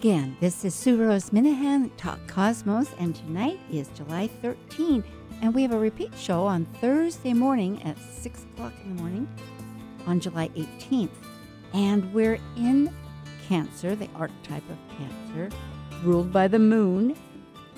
Again. 0.00 0.34
This 0.40 0.64
is 0.64 0.74
Sue 0.74 0.96
Rose 0.96 1.28
Minahan, 1.28 1.90
Talk 1.98 2.26
Cosmos, 2.26 2.88
and 2.98 3.14
tonight 3.14 3.60
is 3.70 3.86
July 3.88 4.28
13, 4.40 5.04
and 5.42 5.54
we 5.54 5.60
have 5.60 5.72
a 5.72 5.78
repeat 5.78 6.16
show 6.16 6.46
on 6.46 6.64
Thursday 6.80 7.34
morning 7.34 7.82
at 7.82 7.98
6 7.98 8.44
o'clock 8.44 8.72
in 8.82 8.96
the 8.96 9.02
morning 9.02 9.28
on 10.06 10.18
July 10.18 10.48
18th. 10.56 11.10
And 11.74 12.14
we're 12.14 12.38
in 12.56 12.90
Cancer, 13.46 13.94
the 13.94 14.08
archetype 14.14 14.62
of 14.70 14.78
Cancer, 14.96 15.54
ruled 16.02 16.32
by 16.32 16.48
the 16.48 16.58
moon. 16.58 17.14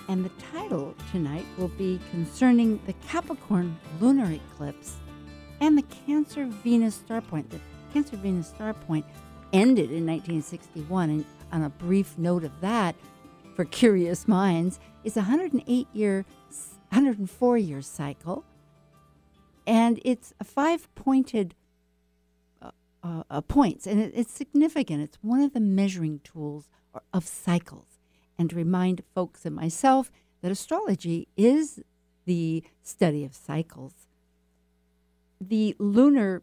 And 0.08 0.24
the 0.24 0.30
title 0.52 0.94
tonight 1.10 1.44
will 1.58 1.72
be 1.76 1.98
concerning 2.12 2.80
the 2.86 2.92
Capricorn 3.08 3.76
lunar 4.00 4.30
eclipse 4.30 4.94
and 5.60 5.76
the 5.76 5.82
Cancer 6.06 6.44
Venus 6.46 6.94
star 6.94 7.20
point. 7.20 7.50
The 7.50 7.58
Cancer 7.92 8.16
Venus 8.16 8.46
star 8.46 8.74
point 8.74 9.06
ended 9.52 9.90
in 9.90 10.06
1961, 10.06 11.10
and 11.10 11.24
on 11.52 11.62
a 11.62 11.68
brief 11.68 12.18
note 12.18 12.44
of 12.44 12.60
that, 12.60 12.96
for 13.54 13.64
curious 13.64 14.26
minds, 14.26 14.80
is 15.04 15.16
a 15.16 15.20
108 15.20 15.86
year, 15.92 16.24
104 16.88 17.58
year 17.58 17.82
cycle, 17.82 18.44
and 19.66 20.00
it's 20.04 20.32
a 20.40 20.44
five 20.44 20.92
pointed 20.94 21.54
uh, 23.04 23.24
uh, 23.28 23.40
points, 23.42 23.86
and 23.86 24.00
it, 24.00 24.12
it's 24.14 24.32
significant. 24.32 25.02
It's 25.02 25.18
one 25.22 25.40
of 25.40 25.52
the 25.52 25.60
measuring 25.60 26.20
tools 26.20 26.68
of 27.12 27.26
cycles, 27.26 27.98
and 28.38 28.48
to 28.50 28.56
remind 28.56 29.02
folks 29.14 29.44
and 29.44 29.54
myself 29.54 30.10
that 30.40 30.50
astrology 30.50 31.28
is 31.36 31.82
the 32.24 32.62
study 32.82 33.24
of 33.24 33.34
cycles. 33.34 34.06
The 35.40 35.74
lunar 35.78 36.42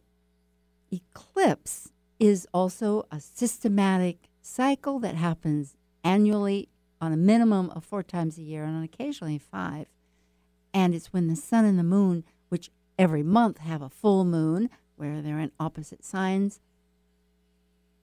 eclipse 0.91 1.91
is 2.19 2.47
also 2.53 3.05
a 3.11 3.19
systematic 3.19 4.28
cycle 4.49 4.99
that 4.99 5.15
happens 5.15 5.75
annually 6.03 6.69
on 6.99 7.13
a 7.13 7.17
minimum 7.17 7.69
of 7.69 7.85
four 7.85 8.03
times 8.03 8.37
a 8.37 8.41
year 8.41 8.63
and 8.63 8.75
on 8.75 8.83
occasionally 8.83 9.37
five. 9.37 9.87
And 10.73 10.93
it's 10.93 11.13
when 11.13 11.27
the 11.27 11.35
sun 11.35 11.65
and 11.65 11.77
the 11.77 11.83
moon, 11.83 12.23
which 12.49 12.71
every 12.97 13.23
month 13.23 13.59
have 13.59 13.81
a 13.81 13.89
full 13.89 14.25
moon 14.25 14.69
where 14.95 15.21
they're 15.21 15.39
in 15.39 15.51
opposite 15.59 16.03
signs, 16.03 16.59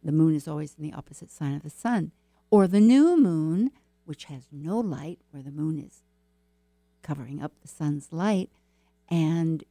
the 0.02 0.12
moon 0.12 0.34
is 0.34 0.46
always 0.46 0.74
in 0.78 0.84
the 0.84 0.96
opposite 0.96 1.30
sign 1.30 1.54
of 1.54 1.62
the 1.62 1.70
sun, 1.70 2.12
or 2.50 2.66
the 2.66 2.80
new 2.80 3.20
moon, 3.20 3.72
which 4.04 4.24
has 4.24 4.46
no 4.52 4.78
light, 4.78 5.18
where 5.30 5.42
the 5.42 5.50
moon 5.50 5.78
is 5.78 6.02
covering 7.02 7.42
up 7.42 7.52
the 7.60 7.68
sun's 7.68 8.12
light, 8.12 8.50
and 9.08 9.64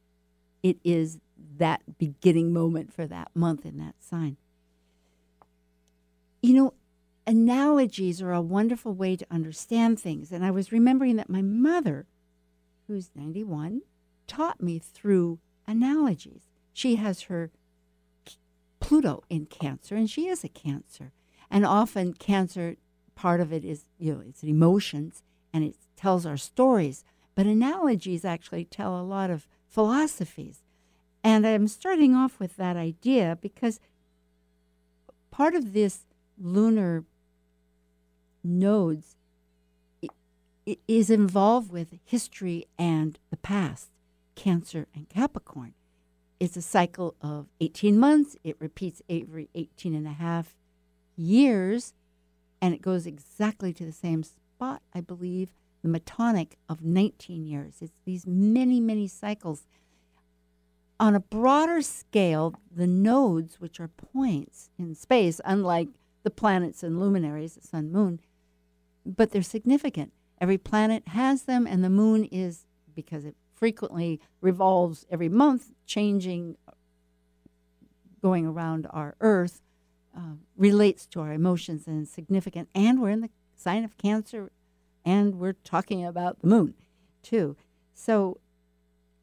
it 0.62 0.76
is 0.84 1.18
that 1.56 1.98
beginning 1.98 2.52
moment 2.52 2.92
for 2.92 3.06
that 3.06 3.30
month 3.34 3.64
in 3.64 3.78
that 3.78 3.94
sign. 3.98 4.36
You 6.46 6.54
know, 6.54 6.74
analogies 7.26 8.22
are 8.22 8.32
a 8.32 8.40
wonderful 8.40 8.94
way 8.94 9.16
to 9.16 9.26
understand 9.32 9.98
things. 9.98 10.30
And 10.30 10.44
I 10.44 10.52
was 10.52 10.70
remembering 10.70 11.16
that 11.16 11.28
my 11.28 11.42
mother, 11.42 12.06
who's 12.86 13.10
91, 13.16 13.82
taught 14.28 14.62
me 14.62 14.78
through 14.78 15.40
analogies. 15.66 16.42
She 16.72 16.94
has 16.94 17.22
her 17.22 17.50
Pluto 18.78 19.24
in 19.28 19.46
Cancer, 19.46 19.96
and 19.96 20.08
she 20.08 20.28
is 20.28 20.44
a 20.44 20.48
Cancer. 20.48 21.10
And 21.50 21.66
often, 21.66 22.12
Cancer, 22.12 22.76
part 23.16 23.40
of 23.40 23.52
it 23.52 23.64
is, 23.64 23.84
you 23.98 24.14
know, 24.14 24.20
it's 24.20 24.44
emotions 24.44 25.24
and 25.52 25.64
it 25.64 25.74
tells 25.96 26.24
our 26.24 26.36
stories. 26.36 27.02
But 27.34 27.46
analogies 27.46 28.24
actually 28.24 28.66
tell 28.66 28.96
a 28.96 29.02
lot 29.02 29.30
of 29.30 29.48
philosophies. 29.66 30.62
And 31.24 31.44
I'm 31.44 31.66
starting 31.66 32.14
off 32.14 32.38
with 32.38 32.54
that 32.54 32.76
idea 32.76 33.36
because 33.42 33.80
part 35.32 35.56
of 35.56 35.72
this 35.72 36.05
lunar 36.38 37.04
nodes 38.42 39.16
is 40.88 41.10
involved 41.10 41.70
with 41.70 41.98
history 42.04 42.66
and 42.78 43.18
the 43.30 43.36
past, 43.36 43.90
Cancer 44.34 44.86
and 44.94 45.08
Capricorn. 45.08 45.74
It's 46.40 46.56
a 46.56 46.62
cycle 46.62 47.14
of 47.22 47.46
18 47.60 47.98
months. 47.98 48.36
It 48.44 48.56
repeats 48.58 49.00
every 49.08 49.48
18 49.54 49.94
and 49.94 50.06
a 50.06 50.12
half 50.12 50.54
years, 51.16 51.94
and 52.60 52.74
it 52.74 52.82
goes 52.82 53.06
exactly 53.06 53.72
to 53.72 53.84
the 53.84 53.92
same 53.92 54.22
spot, 54.22 54.82
I 54.92 55.00
believe, 55.00 55.50
the 55.82 55.88
metonic 55.88 56.52
of 56.68 56.82
19 56.82 57.46
years. 57.46 57.76
It's 57.80 57.92
these 58.04 58.26
many, 58.26 58.80
many 58.80 59.06
cycles. 59.06 59.66
On 60.98 61.14
a 61.14 61.20
broader 61.20 61.80
scale, 61.82 62.54
the 62.74 62.86
nodes, 62.86 63.60
which 63.60 63.78
are 63.80 63.88
points 63.88 64.70
in 64.78 64.94
space, 64.94 65.40
unlike 65.44 65.88
the 66.26 66.30
planets 66.32 66.82
and 66.82 66.98
luminaries, 66.98 67.54
the 67.54 67.60
sun, 67.60 67.92
moon, 67.92 68.18
but 69.04 69.30
they're 69.30 69.42
significant. 69.42 70.12
Every 70.40 70.58
planet 70.58 71.06
has 71.06 71.44
them, 71.44 71.68
and 71.68 71.84
the 71.84 71.88
moon 71.88 72.24
is, 72.24 72.66
because 72.96 73.24
it 73.24 73.36
frequently 73.54 74.20
revolves 74.40 75.06
every 75.08 75.28
month, 75.28 75.70
changing, 75.86 76.56
going 78.20 78.44
around 78.44 78.88
our 78.90 79.14
Earth, 79.20 79.62
uh, 80.16 80.34
relates 80.56 81.06
to 81.06 81.20
our 81.20 81.32
emotions 81.32 81.86
and 81.86 82.02
is 82.02 82.10
significant. 82.10 82.70
And 82.74 83.00
we're 83.00 83.10
in 83.10 83.20
the 83.20 83.30
sign 83.54 83.84
of 83.84 83.96
Cancer, 83.96 84.50
and 85.04 85.36
we're 85.36 85.52
talking 85.52 86.04
about 86.04 86.40
the 86.40 86.48
moon, 86.48 86.74
too. 87.22 87.56
So 87.94 88.40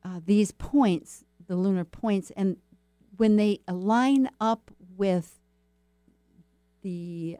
uh, 0.05 0.21
these 0.25 0.53
points, 0.53 1.25
the 1.49 1.57
lunar 1.57 1.83
points, 1.83 2.31
and 2.37 2.55
when 3.17 3.35
they 3.35 3.59
align 3.67 4.29
up 4.39 4.71
with 4.95 5.41
the 6.83 7.37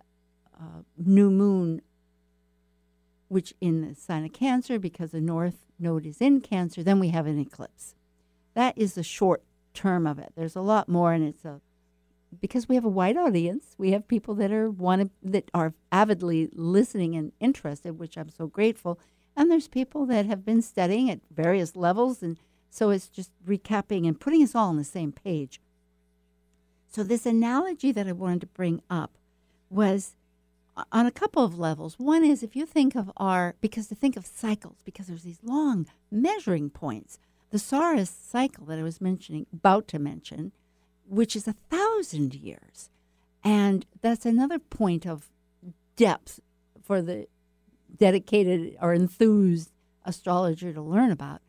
uh, 0.59 0.81
new 0.97 1.29
moon, 1.29 1.81
which 3.27 3.53
in 3.61 3.87
the 3.87 3.95
sign 3.95 4.25
of 4.25 4.33
Cancer, 4.33 4.79
because 4.79 5.11
the 5.11 5.21
north 5.21 5.65
node 5.79 6.05
is 6.05 6.21
in 6.21 6.41
Cancer, 6.41 6.83
then 6.83 6.99
we 6.99 7.09
have 7.09 7.27
an 7.27 7.39
eclipse. 7.39 7.95
That 8.55 8.77
is 8.77 8.95
the 8.95 9.03
short 9.03 9.43
term 9.73 10.07
of 10.07 10.19
it. 10.19 10.33
There's 10.35 10.55
a 10.55 10.61
lot 10.61 10.89
more, 10.89 11.13
and 11.13 11.23
it's 11.23 11.45
a 11.45 11.61
because 12.41 12.67
we 12.67 12.75
have 12.75 12.85
a 12.85 12.89
wide 12.89 13.17
audience. 13.17 13.75
We 13.77 13.91
have 13.91 14.07
people 14.07 14.33
that 14.35 14.51
are 14.51 14.69
want 14.69 15.11
that 15.21 15.49
are 15.53 15.73
avidly 15.91 16.49
listening 16.53 17.15
and 17.15 17.31
interested, 17.39 17.99
which 17.99 18.17
I'm 18.17 18.29
so 18.29 18.47
grateful. 18.47 18.99
And 19.35 19.49
there's 19.49 19.67
people 19.67 20.05
that 20.07 20.25
have 20.25 20.45
been 20.45 20.61
studying 20.61 21.09
at 21.09 21.21
various 21.31 21.75
levels, 21.75 22.21
and 22.21 22.37
so 22.69 22.91
it's 22.91 23.07
just 23.07 23.31
recapping 23.45 24.07
and 24.07 24.19
putting 24.19 24.43
us 24.43 24.55
all 24.55 24.69
on 24.69 24.77
the 24.77 24.83
same 24.83 25.11
page. 25.11 25.59
So 26.87 27.03
this 27.03 27.25
analogy 27.25 27.91
that 27.91 28.07
I 28.07 28.11
wanted 28.11 28.41
to 28.41 28.47
bring 28.47 28.81
up 28.89 29.17
was 29.73 30.15
on 30.91 31.05
a 31.05 31.11
couple 31.11 31.43
of 31.43 31.57
levels. 31.57 31.99
One 31.99 32.23
is 32.23 32.43
if 32.43 32.55
you 32.55 32.65
think 32.65 32.95
of 32.95 33.11
our, 33.17 33.55
because 33.61 33.87
to 33.87 33.95
think 33.95 34.15
of 34.15 34.25
cycles, 34.25 34.77
because 34.83 35.07
there's 35.07 35.23
these 35.23 35.43
long 35.43 35.87
measuring 36.11 36.69
points. 36.69 37.19
The 37.51 37.59
Saros 37.59 38.09
cycle 38.09 38.65
that 38.65 38.79
I 38.79 38.83
was 38.83 38.99
mentioning, 38.99 39.45
about 39.53 39.87
to 39.89 39.99
mention, 39.99 40.51
which 41.07 41.35
is 41.35 41.47
a 41.47 41.55
thousand 41.69 42.33
years. 42.33 42.89
And 43.43 43.85
that's 44.01 44.25
another 44.25 44.57
point 44.57 45.05
of 45.05 45.29
depth 45.95 46.39
for 46.81 47.01
the 47.01 47.27
dedicated 47.95 48.77
or 48.81 48.93
enthused 48.93 49.71
astrologer 50.05 50.73
to 50.73 50.81
learn 50.81 51.11
about. 51.11 51.41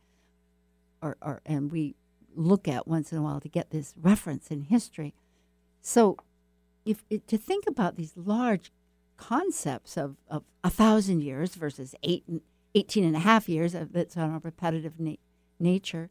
Or, 1.01 1.17
or 1.23 1.41
and 1.47 1.71
we 1.73 1.95
look 2.35 2.69
at 2.69 2.89
once 2.89 3.13
in 3.13 3.19
a 3.19 3.23
while 3.23 3.41
to 3.41 3.49
get 3.49 3.71
this 3.71 3.95
reference 4.01 4.49
in 4.49 4.63
history. 4.63 5.15
So 5.81 6.17
if 6.85 7.05
it, 7.11 7.27
to 7.29 7.39
think 7.39 7.65
about 7.67 7.97
these 7.97 8.13
large 8.17 8.73
concepts 9.17 9.97
of, 9.97 10.17
of 10.29 10.45
a 10.63 10.71
thousand 10.71 11.23
years 11.23 11.55
versus 11.55 11.95
eight, 12.03 12.25
18 12.75 13.05
and 13.05 13.17
a 13.17 13.21
half 13.21 13.49
years 13.49 13.75
of, 13.75 13.93
that's 13.93 14.17
on 14.17 14.31
a 14.31 14.39
repetitive 14.39 14.99
na- 14.99 15.17
nature, 15.59 16.11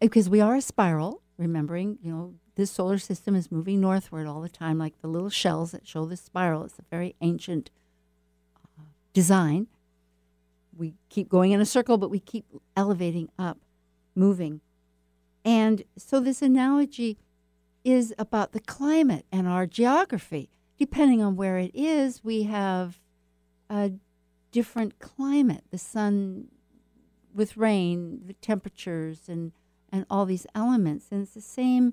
because 0.00 0.28
we 0.28 0.40
are 0.40 0.56
a 0.56 0.60
spiral, 0.60 1.22
remembering, 1.38 1.98
you 2.02 2.12
know, 2.12 2.34
this 2.56 2.70
solar 2.70 2.98
system 2.98 3.34
is 3.34 3.50
moving 3.50 3.80
northward 3.80 4.26
all 4.26 4.40
the 4.40 4.48
time, 4.48 4.78
like 4.78 5.00
the 5.00 5.08
little 5.08 5.30
shells 5.30 5.72
that 5.72 5.86
show 5.86 6.04
this 6.04 6.20
spiral. 6.20 6.64
It's 6.64 6.78
a 6.78 6.84
very 6.90 7.16
ancient 7.20 7.70
uh, 8.78 8.82
design. 9.12 9.66
We 10.76 10.94
keep 11.08 11.28
going 11.28 11.52
in 11.52 11.60
a 11.60 11.66
circle, 11.66 11.98
but 11.98 12.10
we 12.10 12.20
keep 12.20 12.44
elevating 12.76 13.28
up, 13.38 13.58
moving. 14.14 14.60
And 15.44 15.84
so, 15.96 16.20
this 16.20 16.42
analogy 16.42 17.18
is 17.84 18.14
about 18.18 18.52
the 18.52 18.60
climate 18.60 19.26
and 19.30 19.46
our 19.46 19.66
geography. 19.66 20.50
Depending 20.78 21.22
on 21.22 21.36
where 21.36 21.58
it 21.58 21.70
is, 21.74 22.24
we 22.24 22.44
have 22.44 23.00
a 23.70 23.92
different 24.50 24.98
climate. 24.98 25.64
The 25.70 25.78
sun 25.78 26.48
with 27.34 27.56
rain, 27.56 28.22
the 28.26 28.34
temperatures, 28.34 29.28
and 29.28 29.52
and 29.94 30.04
all 30.10 30.26
these 30.26 30.46
elements, 30.56 31.06
and 31.12 31.22
it's 31.22 31.34
the 31.34 31.40
same. 31.40 31.92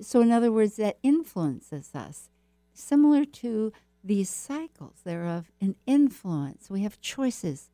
So, 0.00 0.22
in 0.22 0.32
other 0.32 0.50
words, 0.50 0.76
that 0.76 0.96
influences 1.02 1.90
us, 1.94 2.30
similar 2.72 3.26
to 3.26 3.70
these 4.02 4.30
cycles. 4.30 5.00
They're 5.04 5.26
of 5.26 5.50
an 5.60 5.76
influence. 5.86 6.70
We 6.70 6.82
have 6.84 7.02
choices 7.02 7.68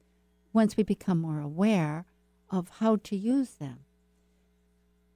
once 0.53 0.77
we 0.77 0.83
become 0.83 1.21
more 1.21 1.39
aware 1.39 2.05
of 2.51 2.69
how 2.81 2.97
to 2.97 3.17
use 3.17 3.51
them. 3.51 3.85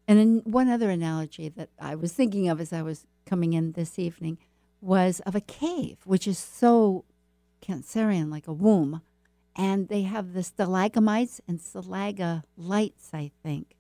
And 0.07 0.19
then 0.19 0.43
one 0.45 0.69
other 0.69 0.91
analogy 0.91 1.49
that 1.51 1.71
I 1.81 1.95
was 1.95 2.13
thinking 2.13 2.49
of 2.49 2.61
as 2.61 2.73
I 2.73 2.83
was 2.83 3.07
coming 3.25 3.55
in 3.55 3.73
this 3.73 3.99
evening 3.99 4.39
was 4.81 5.21
of 5.21 5.35
a 5.35 5.41
cave, 5.41 5.99
which 6.05 6.27
is 6.27 6.39
so 6.39 7.05
Cancerian, 7.63 8.31
like 8.31 8.47
a 8.47 8.53
womb. 8.53 9.01
And 9.57 9.89
they 9.89 10.03
have 10.03 10.33
the 10.33 10.43
stalagmites 10.43 11.41
and 11.49 11.61
stalagmites, 11.61 13.11
I 13.13 13.31
think. 13.43 13.77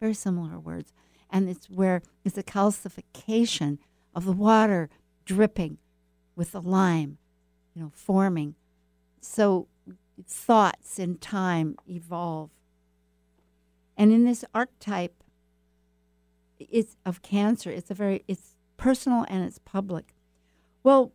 very 0.00 0.14
similar 0.14 0.58
words. 0.58 0.92
And 1.28 1.48
it's 1.48 1.68
where 1.68 2.02
it's 2.24 2.38
a 2.38 2.42
calcification 2.42 3.78
of 4.14 4.24
the 4.24 4.32
water 4.32 4.88
dripping 5.24 5.78
with 6.34 6.52
the 6.52 6.62
lime, 6.62 7.18
you 7.74 7.82
know, 7.82 7.92
forming. 7.94 8.54
So 9.20 9.66
thoughts 10.26 10.98
in 10.98 11.18
time 11.18 11.76
evolve. 11.88 12.50
And 13.96 14.12
in 14.12 14.24
this 14.24 14.44
archetype, 14.54 15.17
it's 16.58 16.96
of 17.04 17.22
cancer. 17.22 17.70
It's 17.70 17.90
a 17.90 17.94
very 17.94 18.24
it's 18.28 18.56
personal 18.76 19.24
and 19.28 19.44
it's 19.44 19.58
public. 19.58 20.14
Well, 20.82 21.12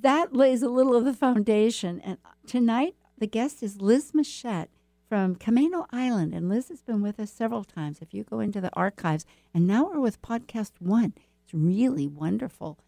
that 0.00 0.34
lays 0.34 0.62
a 0.62 0.68
little 0.68 0.94
of 0.94 1.04
the 1.04 1.14
foundation. 1.14 2.00
And 2.00 2.18
tonight, 2.46 2.94
the 3.16 3.26
guest 3.26 3.62
is 3.62 3.80
Liz 3.80 4.14
Machette 4.14 4.70
from 5.08 5.34
Camano 5.36 5.86
Island. 5.90 6.34
And 6.34 6.48
Liz 6.48 6.68
has 6.68 6.82
been 6.82 7.02
with 7.02 7.18
us 7.18 7.32
several 7.32 7.64
times. 7.64 7.98
If 8.00 8.14
you 8.14 8.24
go 8.24 8.40
into 8.40 8.60
the 8.60 8.74
archives, 8.74 9.24
and 9.54 9.66
now 9.66 9.86
we're 9.86 10.00
with 10.00 10.22
Podcast 10.22 10.72
One, 10.78 11.14
it's 11.44 11.54
really 11.54 12.06
wonderful. 12.06 12.78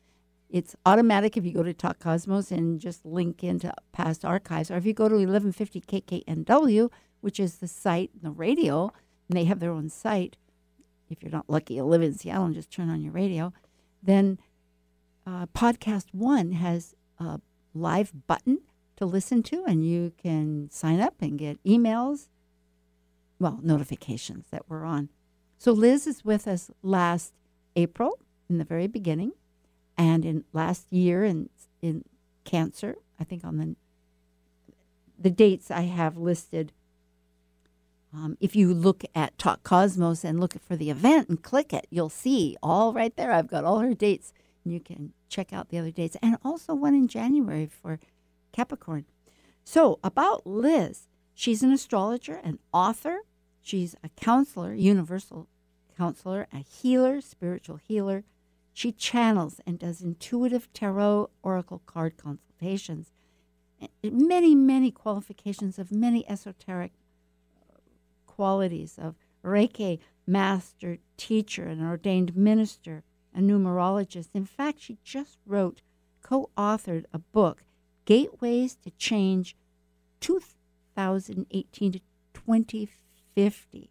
It's 0.49 0.75
automatic 0.85 1.37
if 1.37 1.45
you 1.45 1.53
go 1.53 1.63
to 1.63 1.73
Talk 1.73 2.01
Cosmos 2.01 2.51
and 2.51 2.81
just 2.81 3.07
link 3.07 3.45
into 3.45 3.73
past 3.93 4.25
archives, 4.25 4.71
or 4.71 4.77
if 4.77 4.85
you 4.85 4.93
go 4.93 5.09
to 5.09 5.15
1150 5.15 5.81
KKNW, 5.81 6.91
which 7.21 7.39
is 7.39 7.57
the 7.59 7.69
site, 7.69 8.11
the 8.21 8.31
radio, 8.31 8.93
and 9.29 9.39
they 9.39 9.45
have 9.45 9.61
their 9.61 9.71
own 9.71 9.89
site. 9.89 10.37
If 11.11 11.23
you're 11.23 11.33
not 11.33 11.51
lucky 11.51 11.77
to 11.77 11.85
live 11.85 12.03
in 12.03 12.15
Seattle 12.15 12.47
and 12.47 12.55
just 12.55 12.71
turn 12.71 12.89
on 12.89 13.03
your 13.03 13.13
radio, 13.13 13.53
then 14.03 14.39
uh, 15.27 15.47
Podcast 15.47 16.07
One 16.13 16.53
has 16.53 16.95
a 17.19 17.41
live 17.75 18.13
button 18.27 18.61
to 18.97 19.05
listen 19.05 19.43
to, 19.45 19.65
and 19.67 19.85
you 19.85 20.13
can 20.23 20.71
sign 20.71 21.01
up 21.01 21.15
and 21.21 21.39
get 21.39 21.63
emails, 21.65 22.29
well, 23.39 23.59
notifications 23.63 24.47
that 24.51 24.69
we're 24.69 24.85
on. 24.85 25.09
So 25.59 25.73
Liz 25.73 26.07
is 26.07 26.25
with 26.25 26.49
us 26.49 26.71
last 26.83 27.35
April 27.77 28.19
in 28.49 28.59
the 28.59 28.65
very 28.65 28.87
beginning 28.87 29.33
and 30.01 30.25
in 30.25 30.45
last 30.55 30.91
year 30.91 31.25
in 31.25 31.51
in 31.83 32.05
cancer, 32.45 32.97
I 33.19 33.25
think 33.25 33.45
on 33.45 33.59
the 33.59 33.77
the 35.19 35.31
dates 35.31 35.71
I 35.71 35.83
have 35.83 36.17
listed. 36.17 36.73
Um, 38.13 38.37
if 38.41 38.57
you 38.57 38.75
look 38.75 39.05
at 39.15 39.39
Talk 39.39 39.63
Cosmos 39.63 40.25
and 40.25 40.41
look 40.41 40.55
for 40.61 40.77
the 40.77 40.91
event 40.91 41.29
and 41.29 41.43
click 41.43 41.73
it, 41.73 41.87
you'll 41.91 42.09
see 42.09 42.57
all 42.63 42.93
right 42.93 43.15
there. 43.17 43.33
I've 43.33 43.49
got 43.49 43.65
all 43.65 43.79
her 43.81 43.95
dates, 43.95 44.33
and 44.65 44.73
you 44.73 44.81
can 44.81 45.13
check 45.29 45.53
out 45.53 45.69
the 45.69 45.79
other 45.79 45.93
dates, 45.93 46.17
and 46.21 46.37
also 46.45 46.75
one 46.75 46.95
in 46.95 47.07
January 47.07 47.67
for 47.67 48.01
Capricorn. 48.53 49.05
So 49.65 50.01
about 50.03 50.47
Liz, 50.47 51.07
she's 51.35 51.63
an 51.63 51.73
astrologer, 51.73 52.41
an 52.43 52.59
author. 52.73 53.21
She's 53.63 53.95
a 54.03 54.09
counselor, 54.11 54.75
universal 54.75 55.47
counselor, 55.97 56.49
a 56.53 56.59
healer, 56.59 57.21
spiritual 57.21 57.77
healer, 57.77 58.25
she 58.73 58.93
channels 58.93 59.61
and 59.67 59.79
does 59.79 60.01
intuitive 60.01 60.73
tarot 60.73 61.31
oracle 61.43 61.83
card 61.85 62.17
consultations. 62.17 63.13
Many, 64.03 64.55
many 64.55 64.91
qualifications 64.91 65.79
of 65.79 65.93
many 65.93 66.29
esoteric 66.29 66.93
qualities 68.41 68.99
of 68.99 69.17
Reiki 69.45 69.99
master, 70.27 70.97
teacher, 71.19 71.65
an 71.65 71.87
ordained 71.87 72.35
minister, 72.35 73.03
a 73.35 73.39
numerologist. 73.39 74.31
In 74.33 74.47
fact, 74.47 74.81
she 74.81 74.97
just 75.05 75.37
wrote, 75.45 75.83
co 76.23 76.49
authored 76.57 77.05
a 77.13 77.19
book, 77.19 77.65
Gateways 78.07 78.77
to 78.77 78.91
Change 78.93 79.55
2018 80.21 81.93
to 81.93 82.01
2050. 82.33 83.91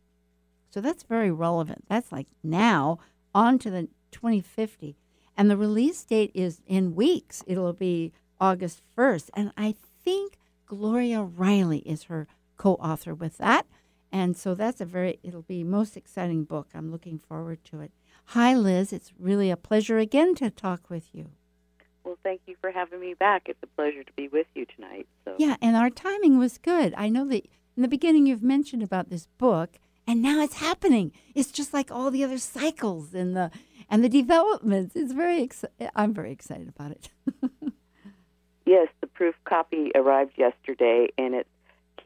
So 0.72 0.82
that's 0.82 1.04
very 1.04 1.30
relevant. 1.30 1.86
That's 1.88 2.12
like 2.12 2.26
now 2.42 2.98
on 3.36 3.60
to 3.60 3.70
the 3.70 3.88
2050. 4.10 4.98
And 5.38 5.52
the 5.52 5.58
release 5.58 6.04
date 6.04 6.32
is 6.34 6.60
in 6.66 6.96
weeks. 6.96 7.44
It'll 7.46 7.74
be 7.74 8.14
August 8.42 8.82
1st. 8.98 9.30
And 9.36 9.52
I 9.56 9.76
think 10.04 10.40
Gloria 10.66 11.22
Riley 11.22 11.80
is 11.86 12.06
her 12.06 12.28
co 12.58 12.74
author 12.78 13.14
with 13.14 13.38
that. 13.38 13.68
And 14.12 14.36
so 14.36 14.56
that's 14.56 14.82
a 14.82 14.86
very, 14.86 15.20
it'll 15.24 15.44
be 15.44 15.64
most 15.64 15.96
exciting 15.96 16.44
book. 16.44 16.70
I'm 16.74 16.92
looking 16.92 17.20
forward 17.20 17.64
to 17.66 17.82
it. 17.82 17.92
Hi, 18.26 18.56
Liz. 18.56 18.94
It's 18.94 19.14
really 19.18 19.50
a 19.50 19.58
pleasure 19.58 19.98
again 19.98 20.36
to 20.36 20.50
talk 20.50 20.90
with 20.90 21.14
you. 21.14 21.32
Well, 22.04 22.18
thank 22.24 22.42
you 22.48 22.56
for 22.62 22.72
having 22.72 23.00
me 23.00 23.14
back. 23.14 23.44
It's 23.48 23.62
a 23.62 23.68
pleasure 23.68 24.04
to 24.04 24.14
be 24.14 24.28
with 24.28 24.48
you 24.56 24.66
tonight. 24.66 25.08
So. 25.26 25.36
Yeah, 25.38 25.58
and 25.62 25.76
our 25.76 25.90
timing 25.90 26.40
was 26.40 26.58
good. 26.58 26.94
I 26.98 27.10
know 27.10 27.28
that 27.28 27.46
in 27.76 27.82
the 27.82 27.88
beginning 27.88 28.26
you've 28.26 28.44
mentioned 28.44 28.84
about 28.84 29.10
this 29.10 29.28
book, 29.38 29.78
and 30.08 30.22
now 30.22 30.42
it's 30.42 30.56
happening. 30.56 31.12
It's 31.36 31.52
just 31.52 31.74
like 31.74 31.92
all 31.92 32.10
the 32.10 32.24
other 32.24 32.40
cycles 32.40 33.14
and 33.14 33.36
the 33.36 33.52
and 33.92 34.04
the 34.04 34.10
developments. 34.10 34.96
It's 34.96 35.14
very. 35.14 35.44
Ex- 35.44 35.66
I'm 35.96 36.14
very 36.14 36.32
excited 36.32 36.68
about 36.68 36.92
it. 36.92 37.10
yes, 38.66 38.88
the 39.02 39.08
proof 39.08 39.36
copy 39.44 39.92
arrived 39.94 40.34
yesterday, 40.36 41.10
and 41.18 41.36
it's 41.36 41.50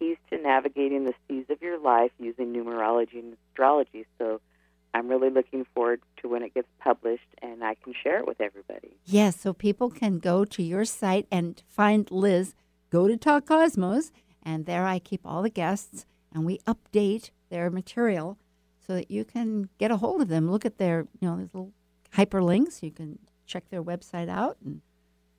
keys 0.04 0.18
to 0.30 0.42
navigating 0.42 1.06
the 1.06 1.14
seas 1.28 1.46
of 1.50 1.62
your 1.62 1.80
life 1.80 2.12
using 2.20 2.54
numerology 2.54 3.20
and 3.20 3.38
astrology. 3.50 4.06
So. 4.18 4.42
I'm 4.96 5.08
really 5.08 5.32
looking 5.32 5.66
forward 5.74 6.02
to 6.18 6.28
when 6.28 6.44
it 6.44 6.54
gets 6.54 6.68
published 6.80 7.26
and 7.42 7.64
I 7.64 7.74
can 7.74 7.96
share 8.04 8.20
it 8.20 8.28
with 8.28 8.40
everybody. 8.40 8.96
Yes, 9.06 9.40
so 9.40 9.52
people 9.52 9.90
can 9.90 10.20
go 10.20 10.46
to 10.46 10.62
your 10.62 10.86
site 10.86 11.26
and 11.32 11.64
find 11.68 12.12
Liz. 12.12 12.54
Go 12.92 13.08
to 13.08 13.18
Talk 13.18 13.48
Cosmos, 13.48 14.12
and 14.44 14.68
there 14.68 14.86
I 14.86 15.00
keep 15.00 15.22
all 15.26 15.42
the 15.42 15.50
guests 15.50 16.06
and 16.32 16.46
we 16.46 16.60
update 16.60 17.32
their 17.50 17.72
material 17.72 18.38
so 18.86 18.94
that 18.94 19.10
you 19.10 19.26
can 19.26 19.70
get 19.80 19.90
a 19.90 19.98
hold 19.98 20.22
of 20.22 20.28
them. 20.28 20.52
Look 20.52 20.64
at 20.64 20.78
their, 20.78 21.08
you 21.20 21.28
know, 21.28 21.36
little 21.38 21.72
hyperlinks. 22.16 22.84
You 22.84 22.92
can 22.92 23.18
check 23.48 23.64
their 23.72 23.82
website 23.82 24.30
out 24.30 24.58
and 24.64 24.82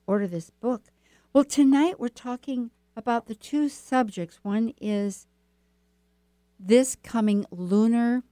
order 0.05 0.27
this 0.27 0.49
book. 0.49 0.83
Well, 1.31 1.45
tonight 1.45 1.97
we're 1.97 2.09
talking 2.09 2.71
about 2.95 3.27
the 3.27 3.35
two 3.35 3.69
subjects. 3.69 4.39
One 4.43 4.73
is 4.79 5.27
this 6.59 6.95
coming 7.03 7.45
lunar 7.51 8.23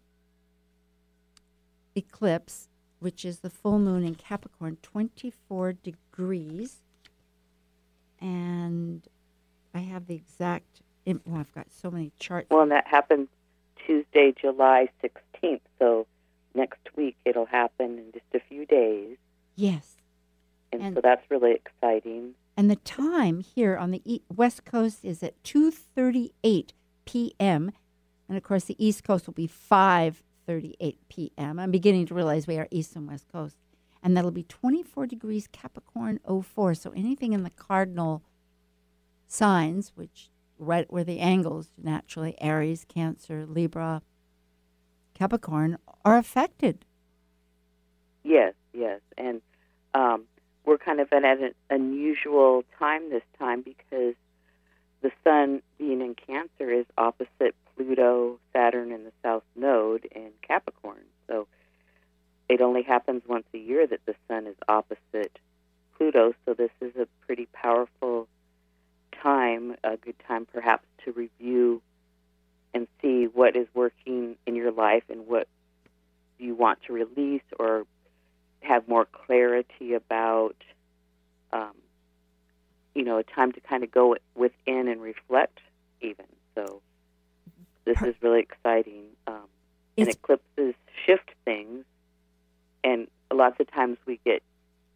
eclipse, 1.96 2.70
which 3.00 3.25
is 3.25 3.39
the 3.39 3.50
full 3.50 3.79
moon 3.79 4.03
in 4.03 4.15
Capricorn, 4.15 4.77
24 4.82 5.74
degrees. 5.74 6.82
And 8.20 9.08
I 9.74 9.79
have 9.79 10.08
the 10.08 10.15
exact, 10.15 10.82
well, 11.05 11.39
I've 11.39 11.53
got 11.53 11.67
so 11.72 11.91
many 11.91 12.12
charts. 12.17 12.50
Well, 12.50 12.62
and 12.62 12.72
that 12.72 12.88
happens 12.88 13.27
Tuesday, 13.86 14.34
July 14.39 14.89
16th. 15.03 15.60
So 15.79 16.08
next 16.55 16.79
week 16.96 17.17
it'll 17.25 17.46
happen 17.46 18.00
in 18.00 18.12
just 18.13 18.25
a 18.34 18.39
few 18.48 18.65
days. 18.65 19.17
Yes. 19.55 19.98
And, 20.72 20.82
and 20.82 20.96
so 20.96 21.01
that's 21.01 21.29
really 21.29 21.51
exciting. 21.51 22.34
And 22.55 22.69
the 22.69 22.75
time 22.75 23.39
here 23.39 23.77
on 23.77 23.91
the 23.91 24.22
West 24.33 24.65
Coast 24.65 25.03
is 25.03 25.24
at 25.24 25.41
2:38 25.43 26.72
p.m. 27.05 27.72
and 28.29 28.38
of 28.38 28.43
course 28.43 28.65
the 28.65 28.83
East 28.83 29.03
Coast 29.03 29.27
will 29.27 29.33
be 29.33 29.48
5:38 29.48 30.98
p.m. 31.10 31.60
I'm 31.60 31.72
beginning 31.72 32.05
to 32.07 32.13
realize 32.13 32.48
we 32.48 32.57
are 32.57 32.67
East 32.72 32.95
and 32.95 33.07
West 33.07 33.25
Coast. 33.31 33.57
And 34.03 34.17
that'll 34.17 34.31
be 34.31 34.43
24 34.43 35.07
degrees 35.07 35.48
Capricorn 35.48 36.19
04. 36.27 36.75
So 36.75 36.91
anything 36.91 37.31
in 37.31 37.43
the 37.43 37.50
cardinal 37.50 38.22
signs, 39.27 39.93
which 39.95 40.29
right 40.60 40.91
where 40.91 41.03
the 41.03 41.19
angles 41.19 41.69
naturally 41.81 42.36
Aries, 42.39 42.86
Cancer, 42.88 43.45
Libra, 43.45 44.01
Capricorn 45.13 45.77
are 46.03 46.17
affected. 46.17 46.86
Yes, 48.24 48.53
yes, 48.74 49.01
and 49.17 49.41
um, 49.93 50.24
we're 50.65 50.77
kind 50.77 51.00
of 51.00 51.12
at 51.12 51.24
an 51.24 51.53
unusual 51.70 52.63
time 52.79 53.10
this 53.10 53.24
time 53.38 53.62
because 53.62 54.15
the 55.01 55.12
Sun, 55.24 55.62
being 55.77 56.01
in 56.01 56.15
Cancer, 56.15 56.72
is 56.72 56.86
opposite 56.98 57.55
Pluto, 57.75 58.39
Saturn, 58.53 58.91
in 58.91 59.03
the 59.03 59.12
South 59.22 59.43
Node 59.55 60.05
in 60.05 60.29
Capricorn. 60.48 61.03
So 61.27 61.48
it 62.48 62.62
only 62.62 62.84
happens 62.84 63.24
once 63.27 63.46
a 63.53 63.58
year 63.58 63.86
that 63.86 64.05
the 64.05 64.15
Sun 64.27 64.48
is 64.48 64.55
opposite 64.67 65.38
Pluto. 65.98 66.34
So 66.46 66.53
this 66.53 66.72
is 66.79 66.96
a 66.96 67.08
pretty 67.25 67.48
powerful 67.51 68.27
time, 69.22 69.75
a 69.84 69.98
good 69.98 70.15
time 70.27 70.46
perhaps 70.46 70.86
to 71.03 71.12
review 71.12 71.82
and 71.84 71.93
and 72.74 72.88
see 73.01 73.25
what 73.25 73.55
is 73.55 73.67
working 73.74 74.36
in 74.46 74.55
your 74.55 74.72
life 74.72 75.03
and 75.10 75.27
what 75.27 75.48
you 76.39 76.55
want 76.55 76.79
to 76.88 76.93
release 76.93 77.43
or 77.60 77.86
have 78.63 78.88
more 78.88 79.05
clarity 79.05 79.93
about. 79.93 80.55
Um, 81.51 81.74
you 82.96 83.03
know, 83.03 83.17
a 83.17 83.24
time 83.24 83.51
to 83.51 83.60
kind 83.60 83.84
of 83.84 83.91
go 83.91 84.15
within 84.36 84.88
and 84.88 85.01
reflect, 85.01 85.60
even. 86.00 86.25
So, 86.53 86.82
this 87.86 88.00
is 88.03 88.13
really 88.22 88.39
exciting. 88.41 89.05
Um, 89.25 89.48
and 89.98 90.10
eclipses 90.10 90.75
shift 91.05 91.32
things, 91.46 91.86
and 92.84 93.08
lots 93.32 93.60
of 93.60 93.70
times 93.72 93.98
we 94.05 94.20
get 94.25 94.41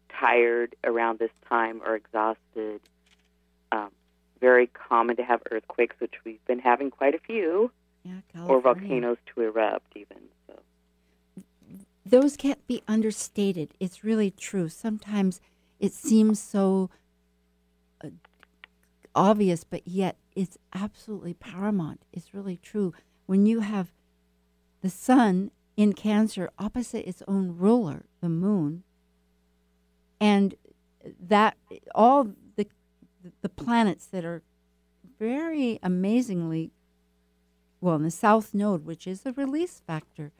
tired 0.08 0.74
around 0.84 1.18
this 1.18 1.30
time 1.48 1.80
or 1.84 1.94
exhausted. 1.94 2.80
Um, 3.70 3.90
very 4.40 4.68
common 4.68 5.16
to 5.16 5.24
have 5.24 5.42
earthquakes, 5.50 5.96
which 5.98 6.14
we've 6.24 6.44
been 6.46 6.58
having 6.58 6.90
quite 6.90 7.14
a 7.14 7.18
few, 7.18 7.70
yeah, 8.04 8.20
or 8.46 8.60
volcanoes 8.60 9.18
to 9.34 9.42
erupt, 9.42 9.96
even. 9.96 10.18
Those 12.08 12.36
can't 12.36 12.66
be 12.66 12.82
understated. 12.88 13.74
It's 13.78 14.02
really 14.02 14.30
true. 14.30 14.70
Sometimes 14.70 15.40
it 15.78 15.92
seems 15.92 16.40
so 16.40 16.88
uh, 18.02 18.08
obvious, 19.14 19.62
but 19.62 19.86
yet 19.86 20.16
it's 20.34 20.56
absolutely 20.74 21.34
paramount. 21.34 22.00
It's 22.12 22.32
really 22.32 22.56
true. 22.56 22.94
When 23.26 23.44
you 23.44 23.60
have 23.60 23.92
the 24.80 24.88
sun 24.88 25.50
in 25.76 25.92
Cancer 25.92 26.50
opposite 26.58 27.06
its 27.06 27.22
own 27.28 27.56
ruler, 27.58 28.06
the 28.22 28.30
moon, 28.30 28.84
and 30.18 30.54
that 31.20 31.56
all 31.94 32.30
the 32.56 32.66
the 33.42 33.48
planets 33.48 34.06
that 34.06 34.24
are 34.24 34.42
very 35.18 35.78
amazingly 35.82 36.70
well 37.80 37.96
in 37.96 38.02
the 38.02 38.10
south 38.10 38.54
node, 38.54 38.86
which 38.86 39.06
is 39.06 39.26
a 39.26 39.32
release 39.32 39.82
factor. 39.86 40.32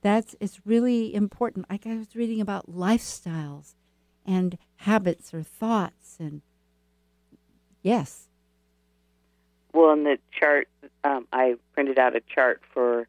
That's 0.00 0.36
it's 0.40 0.60
really 0.64 1.14
important. 1.14 1.66
Like 1.70 1.86
I 1.86 1.96
was 1.96 2.14
reading 2.14 2.40
about 2.40 2.70
lifestyles 2.70 3.74
and 4.24 4.58
habits 4.76 5.32
or 5.32 5.42
thoughts 5.42 6.16
and 6.18 6.42
yes. 7.82 8.28
Well, 9.72 9.92
in 9.92 10.04
the 10.04 10.18
chart, 10.32 10.68
um, 11.04 11.26
I 11.32 11.56
printed 11.74 11.98
out 11.98 12.16
a 12.16 12.20
chart 12.20 12.62
for 12.72 13.06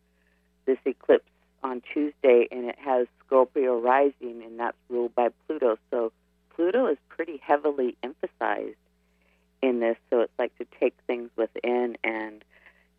this 0.65 0.77
eclipse 0.85 1.29
on 1.63 1.81
Tuesday, 1.93 2.47
and 2.51 2.65
it 2.65 2.77
has 2.79 3.07
Scorpio 3.25 3.79
rising, 3.79 4.43
and 4.43 4.59
that's 4.59 4.77
ruled 4.89 5.15
by 5.15 5.29
Pluto. 5.47 5.77
So 5.89 6.11
Pluto 6.55 6.87
is 6.87 6.97
pretty 7.07 7.37
heavily 7.43 7.95
emphasized 8.03 8.75
in 9.61 9.79
this. 9.79 9.97
So 10.09 10.21
it's 10.21 10.33
like 10.37 10.57
to 10.57 10.65
take 10.79 10.95
things 11.07 11.29
within 11.35 11.97
and, 12.03 12.43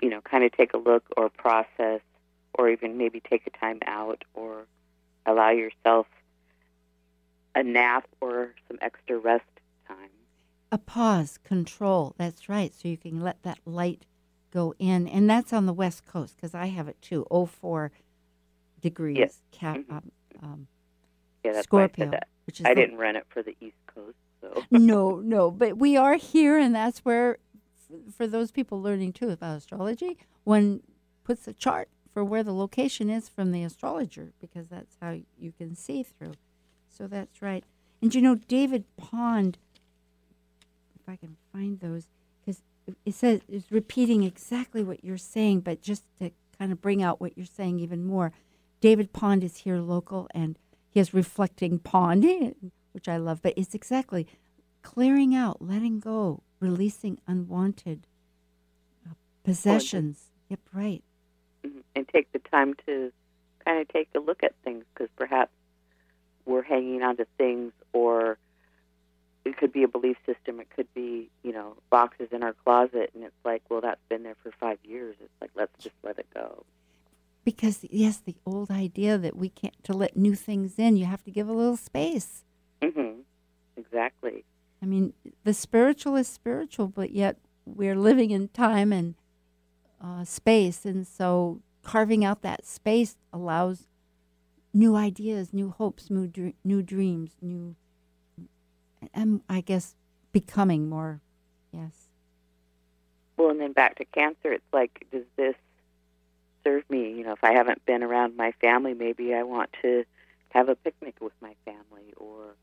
you 0.03 0.09
know, 0.09 0.21
kind 0.21 0.45
of 0.45 0.53
take 0.53 0.75
a 0.75 0.79
look 0.79 1.05
or 1.17 1.29
process, 1.29 2.01
or 2.55 2.69
even 2.69 2.99
maybe 2.99 3.21
take 3.21 3.47
a 3.47 3.51
time 3.51 3.79
out 3.87 4.25
or 4.35 4.67
allow 5.27 5.51
yourself 5.51 6.07
a 7.55 7.63
nap 7.63 8.07
or 8.21 8.55
some 8.69 8.79
extra 8.81 9.19
rest 9.19 9.45
time. 9.89 10.11
A 10.73 10.79
pause, 10.79 11.39
control. 11.43 12.15
That's 12.17 12.49
right. 12.49 12.75
So 12.75 12.89
you 12.89 12.97
can 12.97 13.21
let 13.21 13.43
that 13.43 13.59
light 13.65 14.07
go 14.53 14.75
in. 14.79 15.09
And 15.09 15.29
that's 15.29 15.53
on 15.53 15.67
the 15.67 15.73
West 15.73 16.07
Coast 16.07 16.37
because 16.37 16.55
I 16.55 16.67
have 16.67 16.89
it 16.89 17.01
too 17.03 17.27
04 17.31 17.91
degrees. 18.81 19.19
Yes. 19.19 19.43
Cap, 19.51 19.79
mm-hmm. 19.79 19.95
um, 19.95 20.11
um, 20.43 20.67
yeah, 21.45 21.53
that's 21.53 21.65
Scorpio. 21.65 22.07
I, 22.07 22.11
that. 22.11 22.29
Which 22.47 22.61
is 22.61 22.67
I 22.67 22.71
the, 22.71 22.81
didn't 22.83 22.99
run 22.99 23.17
it 23.17 23.27
for 23.29 23.43
the 23.43 23.57
East 23.61 23.77
Coast. 23.87 24.17
So. 24.41 24.65
no, 24.71 25.21
no. 25.21 25.51
But 25.51 25.79
we 25.79 25.97
are 25.97 26.15
here, 26.15 26.59
and 26.59 26.75
that's 26.75 27.01
where, 27.01 27.39
for 28.17 28.27
those 28.27 28.51
people 28.51 28.81
learning 28.81 29.13
too 29.13 29.31
about 29.31 29.59
astrology, 29.59 30.19
one 30.45 30.81
puts 31.25 31.47
a 31.47 31.53
chart 31.53 31.89
for 32.13 32.25
where 32.25 32.43
the 32.43 32.53
location 32.53 33.09
is 33.09 33.29
from 33.29 33.53
the 33.53 33.63
astrologer 33.63 34.33
because 34.41 34.69
that's 34.69 34.97
how 35.01 35.19
you 35.39 35.53
can 35.53 35.75
see 35.75 36.03
through. 36.03 36.35
So 36.89 37.07
that's 37.07 37.41
right. 37.41 37.65
And 38.03 38.15
you 38.15 38.21
know, 38.21 38.35
David 38.35 38.85
Pond, 38.97 39.59
if 40.95 41.09
I 41.09 41.17
can 41.17 41.37
find 41.53 41.81
those, 41.81 42.07
because 42.41 42.63
it 43.05 43.15
says 43.15 43.41
it's 43.49 43.71
repeating 43.71 44.25
exactly 44.25 44.83
what 44.83 45.05
you're 45.05 45.19
saying, 45.19 45.61
but 45.61 45.83
just 45.83 46.05
to 46.19 46.33
kind 46.59 46.73
of 46.73 46.81
bring 46.81 47.03
out 47.03 47.21
what 47.21 47.37
you're 47.37 47.47
saying 47.47 47.81
even 47.81 48.05
more. 48.05 48.33
David 48.81 49.13
Pond 49.13 49.43
is 49.43 49.59
here 49.59 49.79
local, 49.79 50.29
and 50.35 50.59
he 50.91 51.01
has 51.01 51.15
reflecting 51.15 51.79
pond, 51.79 52.25
which 52.93 53.09
I 53.09 53.17
love. 53.17 53.41
But 53.43 53.55
it's 53.57 53.75
exactly 53.75 54.27
clearing 54.83 55.35
out, 55.35 55.63
letting 55.63 56.01
go, 56.01 56.43
releasing 56.61 57.19
unwanted 57.27 58.07
uh, 59.07 59.15
possessions. 59.43 60.31
Yep, 60.49 60.61
right. 60.73 61.03
And 61.95 62.07
take 62.09 62.31
the 62.33 62.39
time 62.39 62.75
to 62.87 63.13
kind 63.65 63.81
of 63.81 63.89
take 63.89 64.09
a 64.15 64.21
look 64.21 64.43
at 64.43 64.55
things 64.65 64.85
because 64.95 65.11
perhaps 65.17 65.51
we're 66.45 66.63
hanging 66.63 67.03
on 67.03 67.17
to 67.17 67.27
things 67.37 67.73
or 67.93 68.39
it 69.45 69.57
could 69.57 69.73
be 69.73 69.83
a 69.83 69.89
belief 69.89 70.17
system 70.27 70.61
it 70.61 70.69
could 70.75 70.93
be 70.95 71.31
you 71.43 71.53
know 71.53 71.77
boxes 71.89 72.29
in 72.33 72.43
our 72.43 72.53
closet 72.65 73.11
and 73.15 73.25
it's 73.25 73.35
like 73.45 73.63
well 73.71 73.81
that's 73.81 74.01
been 74.09 74.23
there 74.23 74.37
for 74.43 74.53
five 74.59 74.79
years. 74.85 75.17
It's 75.21 75.33
like 75.41 75.51
let's 75.55 75.73
just 75.83 75.95
let 76.03 76.19
it 76.19 76.27
go. 76.35 76.65
Because 77.45 77.85
yes 77.91 78.19
the 78.19 78.37
old 78.45 78.71
idea 78.71 79.19
that 79.19 79.37
we 79.37 79.49
can't 79.49 79.83
to 79.85 79.93
let 79.93 80.17
new 80.17 80.35
things 80.35 80.75
in 80.79 80.97
you 80.97 81.07
have 81.07 81.25
to 81.25 81.31
give 81.31 81.49
a 81.49 81.53
little 81.53 81.77
space. 81.77 82.45
Mm-hmm. 82.83 83.21
exactly. 83.77 84.45
I 84.83 84.87
mean 84.87 85.13
the 85.45 85.55
spiritual 85.55 86.17
is 86.17 86.29
spiritual 86.29 86.89
but 86.89 87.11
yet 87.13 87.37
we're 87.65 87.97
living 87.97 88.31
in 88.31 88.49
time 88.49 88.93
and 88.93 89.15
uh, 90.03 90.25
space 90.25 90.85
and 90.85 91.07
so 91.07 91.61
carving 91.91 92.25
out 92.25 92.43
that 92.43 92.65
space 92.65 93.17
allows 93.33 93.89
new 94.73 94.95
ideas, 94.95 95.53
new 95.53 95.71
hopes, 95.71 96.09
new 96.09 96.29
dr- 96.29 96.55
new 96.63 96.83
dreams, 96.83 97.33
new 97.43 97.75
and 99.13 99.41
I 99.49 99.61
guess 99.61 99.97
becoming 100.31 100.89
more. 100.89 101.21
Yes. 101.73 102.09
Well, 103.37 103.51
and 103.51 103.61
then 103.61 103.73
back 103.73 103.97
to 103.97 104.05
cancer, 104.05 104.53
it's 104.53 104.73
like, 104.73 105.05
does 105.11 105.25
this 105.37 105.57
serve 106.63 106.89
me? 106.89 107.13
You 107.13 107.25
know, 107.25 107.33
if 107.33 107.43
I 107.43 107.55
haven't 107.55 107.85
been 107.87 108.05
around 108.05 108.37
my 108.37 108.53
family, 108.61 108.95
maybe 108.95 109.35
I 109.35 109.43
want 109.43 109.71
to 109.83 110.05
have 110.51 110.69
a 110.69 110.77
picnic 110.77 111.17
with 111.21 111.33
my 111.41 111.57
family 111.65 112.15
or 112.17 112.55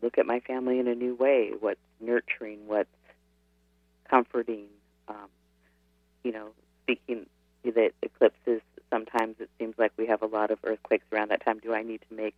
look 0.00 0.16
at 0.16 0.24
my 0.24 0.40
family 0.40 0.78
in 0.78 0.88
a 0.88 0.94
new 0.94 1.14
way. 1.14 1.52
What's 1.58 1.80
nurturing? 2.00 2.60
What's 2.66 2.88
comforting? 4.08 4.68
Um, 5.06 5.28
you 6.24 6.32
know, 6.32 6.48
speaking 6.84 7.26
that 7.64 7.92
eclipses 8.02 8.60
sometimes 8.90 9.36
it 9.38 9.50
seems 9.58 9.74
like 9.78 9.92
we 9.96 10.06
have 10.06 10.22
a 10.22 10.26
lot 10.26 10.50
of 10.50 10.58
earthquakes 10.64 11.04
around 11.12 11.30
that 11.30 11.44
time. 11.44 11.58
Do 11.58 11.74
I 11.74 11.82
need 11.82 12.00
to 12.08 12.14
make 12.14 12.36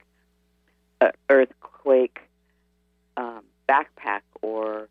an 1.01 1.13
earthquake 1.29 2.21
um, 3.17 3.43
backpack 3.69 4.23
or 4.43 4.89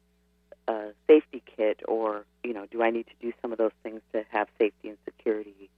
a 0.68 0.90
safety 1.08 1.44
kit, 1.56 1.82
or 1.88 2.26
you 2.44 2.54
know, 2.54 2.66
do 2.72 2.84
I 2.84 2.92
need 2.92 3.08
to 3.08 3.14
do 3.22 3.34
some 3.42 3.52
of 3.52 3.58
those 3.58 3.72
things 3.84 4.02
to 4.14 4.24
have 4.30 4.48
safety 4.58 4.90
and 4.90 4.98
security? 5.06 5.70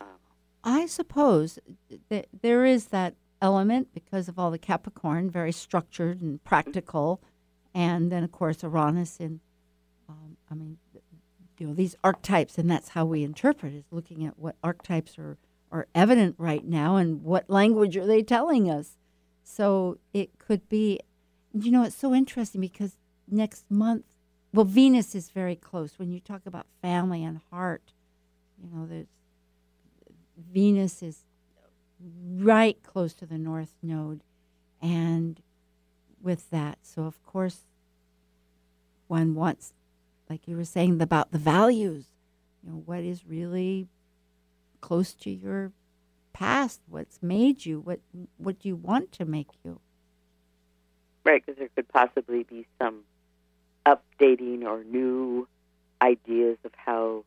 Um, 0.00 0.06
I 0.64 0.86
suppose 0.86 1.58
that 2.08 2.26
there 2.40 2.64
is 2.64 2.86
that 2.86 3.14
element 3.42 3.88
because 3.92 4.28
of 4.28 4.38
all 4.38 4.50
the 4.50 4.58
Capricorn, 4.58 5.30
very 5.30 5.52
structured 5.52 6.20
and 6.20 6.42
practical, 6.44 7.20
and 7.74 8.10
then 8.10 8.24
of 8.24 8.32
course 8.32 8.62
Uranus 8.62 9.18
in, 9.18 9.40
um, 10.08 10.36
I 10.50 10.54
mean, 10.54 10.78
you 11.60 11.66
know 11.66 11.74
these 11.74 11.94
archetypes 12.02 12.56
and 12.58 12.70
that's 12.70 12.90
how 12.90 13.04
we 13.04 13.22
interpret 13.22 13.74
is 13.74 13.84
looking 13.90 14.24
at 14.24 14.38
what 14.38 14.56
archetypes 14.64 15.18
are 15.18 15.36
are 15.70 15.86
evident 15.94 16.34
right 16.38 16.64
now 16.64 16.96
and 16.96 17.22
what 17.22 17.48
language 17.48 17.96
are 17.96 18.06
they 18.06 18.24
telling 18.24 18.68
us. 18.68 18.96
So 19.44 19.98
it 20.12 20.38
could 20.38 20.68
be 20.68 20.98
you 21.52 21.70
know 21.70 21.84
it's 21.84 21.96
so 21.96 22.14
interesting 22.14 22.60
because 22.60 22.96
next 23.28 23.70
month 23.70 24.04
well 24.52 24.64
venus 24.64 25.14
is 25.14 25.30
very 25.30 25.54
close. 25.54 25.98
When 25.98 26.10
you 26.10 26.18
talk 26.18 26.46
about 26.46 26.66
family 26.80 27.22
and 27.22 27.40
heart 27.50 27.92
you 28.62 28.70
know 28.74 28.86
there's 28.86 29.06
venus 30.52 31.02
is 31.02 31.24
right 32.38 32.82
close 32.82 33.12
to 33.14 33.26
the 33.26 33.38
north 33.38 33.74
node 33.82 34.22
and 34.80 35.42
with 36.22 36.48
that. 36.50 36.78
So 36.82 37.02
of 37.02 37.22
course 37.22 37.66
one 39.08 39.34
wants 39.34 39.74
like 40.30 40.46
you 40.46 40.56
were 40.56 40.64
saying 40.64 41.02
about 41.02 41.32
the 41.32 41.38
values. 41.38 42.06
You 42.62 42.70
know 42.70 42.82
what 42.86 43.00
is 43.00 43.26
really 43.26 43.88
close 44.80 45.12
to 45.14 45.30
your 45.30 45.72
past? 46.32 46.80
What's 46.88 47.22
made 47.22 47.66
you? 47.66 47.80
What 47.80 48.00
what 48.38 48.60
do 48.60 48.68
you 48.68 48.76
want 48.76 49.12
to 49.12 49.24
make 49.24 49.48
you? 49.64 49.80
Right 51.24 51.44
because 51.44 51.58
there 51.58 51.68
could 51.74 51.88
possibly 51.88 52.44
be 52.44 52.66
some 52.80 53.00
updating 53.84 54.64
or 54.64 54.84
new 54.84 55.48
ideas 56.00 56.56
of 56.64 56.72
how 56.76 57.24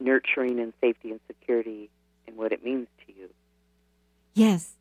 nurturing 0.00 0.58
and 0.58 0.72
safety 0.80 1.10
and 1.10 1.20
security 1.26 1.88
and 2.26 2.36
what 2.36 2.52
it 2.52 2.64
means 2.64 2.88
to 3.06 3.12
you. 3.12 3.28
Yes 4.34 4.74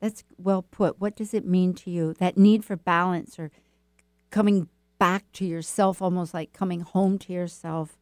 that's 0.00 0.24
well 0.36 0.62
put. 0.62 1.00
What 1.00 1.16
does 1.16 1.34
it 1.34 1.44
mean 1.44 1.74
to 1.74 1.90
you? 1.90 2.14
That 2.14 2.36
need 2.36 2.64
for 2.64 2.76
balance 2.76 3.38
or 3.38 3.50
coming 4.30 4.68
back 4.98 5.30
to 5.32 5.44
yourself, 5.44 6.02
almost 6.02 6.34
like 6.34 6.52
coming 6.52 6.80
home 6.80 7.18
to 7.18 7.32
yourself. 7.32 7.96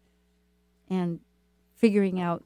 and 0.89 1.21
figuring 1.75 2.19
out 2.21 2.43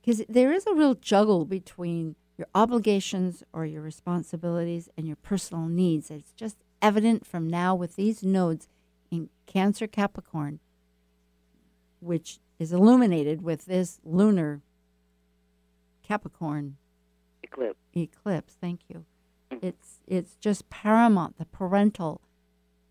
because 0.00 0.22
there 0.28 0.52
is 0.52 0.66
a 0.66 0.74
real 0.74 0.94
juggle 0.94 1.44
between 1.44 2.14
your 2.38 2.46
obligations 2.54 3.42
or 3.52 3.66
your 3.66 3.82
responsibilities 3.82 4.88
and 4.96 5.06
your 5.06 5.16
personal 5.16 5.66
needs. 5.66 6.10
It's 6.10 6.32
just 6.32 6.56
evident 6.80 7.26
from 7.26 7.48
now 7.48 7.74
with 7.74 7.96
these 7.96 8.22
nodes 8.22 8.68
in 9.10 9.28
Cancer 9.46 9.86
Capricorn, 9.86 10.60
which 12.00 12.38
is 12.58 12.72
illuminated 12.72 13.42
with 13.42 13.66
this 13.66 14.00
lunar 14.04 14.62
Capricorn 16.02 16.76
eclipse. 17.42 17.78
Eclipse, 17.94 18.56
thank 18.60 18.80
you. 18.88 19.04
Mm. 19.50 19.58
It's 19.62 20.00
it's 20.06 20.36
just 20.36 20.70
paramount 20.70 21.36
the 21.36 21.44
parental 21.44 22.22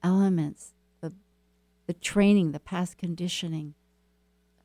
elements, 0.08 0.74
the 1.02 1.12
the 1.86 1.94
training, 1.94 2.54
the 2.54 2.60
past 2.62 2.98
conditioning, 2.98 3.74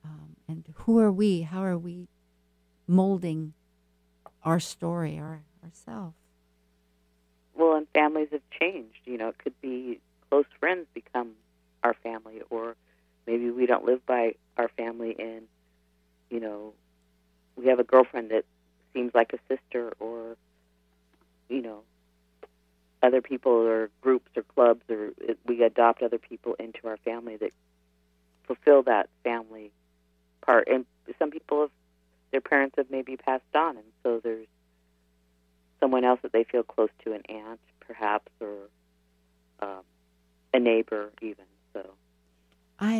um, 0.04 0.36
and 0.46 0.64
who 0.74 1.00
are 1.00 1.10
we? 1.10 1.42
How 1.42 1.64
are 1.64 1.76
we 1.78 2.08
molding 2.86 3.54
our 4.44 4.60
story, 4.60 5.18
our 5.18 5.42
ourselves? 5.64 6.14
Well, 7.54 7.74
and 7.74 7.88
families 7.92 8.28
have 8.30 8.42
changed. 8.60 9.00
You 9.04 9.18
know, 9.18 9.28
it 9.30 9.38
could 9.38 9.60
be 9.60 10.00
close 10.30 10.46
friends 10.60 10.86
become 10.94 11.32
our 11.82 11.94
family, 11.94 12.42
or 12.48 12.76
maybe 13.26 13.50
we 13.50 13.66
don't 13.66 13.84
live 13.84 14.06
by 14.06 14.36
our 14.56 14.68
family, 14.68 15.16
and 15.18 15.42
you 16.30 16.38
know, 16.38 16.72
we 17.56 17.66
have 17.66 17.80
a 17.80 17.84
girlfriend 17.84 18.30
that 18.30 18.44
seems 18.92 19.12
like 19.12 19.32
a 19.32 19.38
sister, 19.52 19.92
or 19.98 20.36
you 21.48 21.62
know, 21.62 21.80
other 23.02 23.20
people 23.20 23.52
or 23.52 23.90
groups 24.00 24.30
or 24.36 24.42
clubs, 24.42 24.82
or 24.88 25.10
it, 25.20 25.38
we 25.46 25.62
adopt 25.62 26.02
other 26.02 26.18
people 26.18 26.54
into 26.58 26.86
our 26.86 26.96
family 26.98 27.36
that 27.36 27.52
fulfill 28.44 28.82
that 28.84 29.08
family 29.24 29.72
part. 30.44 30.68
And 30.68 30.86
some 31.18 31.30
people 31.30 31.62
have 31.62 31.70
their 32.30 32.40
parents 32.40 32.76
have 32.78 32.90
maybe 32.90 33.16
passed 33.16 33.44
on, 33.54 33.76
and 33.76 33.86
so 34.02 34.20
there's 34.22 34.46
someone 35.80 36.04
else 36.04 36.20
that 36.22 36.32
they 36.32 36.44
feel 36.44 36.62
close 36.62 36.88
to, 37.04 37.12
an 37.12 37.22
aunt 37.28 37.60
perhaps, 37.80 38.30
or 38.40 38.56
um, 39.60 39.82
a 40.54 40.58
neighbor 40.58 41.10
even. 41.20 41.44
So 41.74 41.90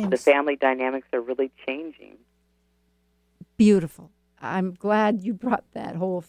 the 0.09 0.17
family 0.17 0.55
dynamics 0.55 1.07
are 1.13 1.21
really 1.21 1.51
changing. 1.65 2.17
Beautiful. 3.57 4.11
I'm 4.41 4.73
glad 4.73 5.21
you 5.21 5.33
brought 5.33 5.63
that 5.73 5.95
whole 5.95 6.25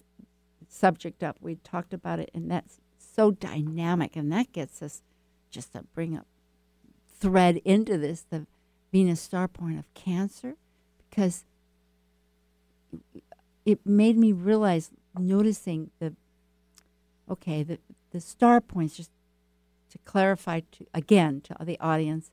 subject 0.69 1.23
up. 1.23 1.37
We 1.40 1.57
talked 1.57 1.93
about 1.93 2.21
it, 2.21 2.31
and 2.33 2.50
that's 2.50 2.81
so 3.14 3.30
dynamic, 3.30 4.16
and 4.16 4.33
that 4.33 4.52
gets 4.52 4.83
us 4.83 5.02
just 5.50 5.73
to 5.73 5.85
bring 5.94 6.16
up 6.16 6.26
thread 7.21 7.56
into 7.64 7.97
this 7.97 8.23
the 8.28 8.47
Venus 8.92 9.21
star 9.21 9.49
point 9.49 9.78
of 9.78 9.92
Cancer, 9.94 10.54
because 11.09 11.44
it 13.64 13.85
made 13.85 14.16
me 14.16 14.33
realize 14.33 14.90
noticing 15.18 15.90
the 15.99 16.14
okay 17.30 17.62
the 17.62 17.78
the 18.11 18.21
star 18.21 18.61
points 18.61 18.97
just 18.97 19.11
to 19.90 19.99
clarify 20.04 20.61
to 20.73 20.87
again 20.92 21.40
to 21.40 21.56
the 21.64 21.78
audience 21.80 22.30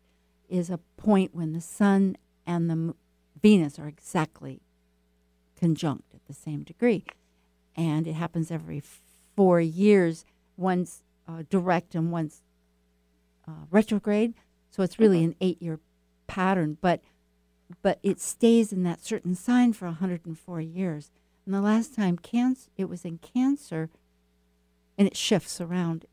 is 0.50 0.70
a 0.70 0.80
point 0.98 1.34
when 1.34 1.54
the 1.54 1.62
sun 1.62 2.18
and 2.46 2.70
the 2.70 2.96
Venus 3.42 3.80
are 3.80 3.88
exactly 3.88 4.62
conjunct 5.60 6.14
at 6.14 6.26
the 6.28 6.34
same 6.34 6.64
degree, 6.64 7.06
and 7.76 8.08
it 8.08 8.14
happens 8.14 8.52
every 8.52 8.82
four 9.36 9.62
years. 9.62 10.26
One's 10.58 11.04
uh, 11.28 11.44
direct 11.50 11.96
and 11.96 12.12
one's 12.12 12.42
uh, 13.48 13.66
retrograde, 13.70 14.34
so 14.70 14.84
it's 14.84 15.00
really 15.00 15.24
an 15.24 15.36
eight-year 15.42 15.80
pattern. 16.28 16.78
But 16.82 17.02
but 17.82 18.00
it 18.04 18.20
stays 18.20 18.74
in 18.74 18.84
that 18.84 19.04
certain 19.04 19.36
sign 19.36 19.74
for 19.74 19.86
104 19.86 20.62
years. 20.62 21.10
And 21.46 21.56
the 21.56 21.62
last 21.62 21.96
time 21.96 22.18
cancer, 22.18 22.70
it 22.78 22.90
was 22.90 23.06
in 23.06 23.18
Cancer, 23.18 23.90
and 24.98 25.08
it 25.08 25.18
shifts 25.18 25.60
around, 25.60 26.06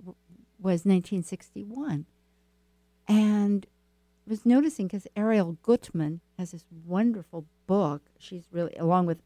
was 0.59 0.85
1961. 0.85 2.07
And 3.07 3.67
I 4.27 4.31
was 4.31 4.47
noticing 4.47 4.87
because 4.87 5.07
Ariel 5.17 5.59
Guttman 5.63 6.21
has 6.39 6.53
this 6.53 6.65
wonderful 6.87 7.45
book. 7.67 8.03
She's 8.19 8.45
really, 8.51 8.75
along 8.77 9.07
with, 9.07 9.19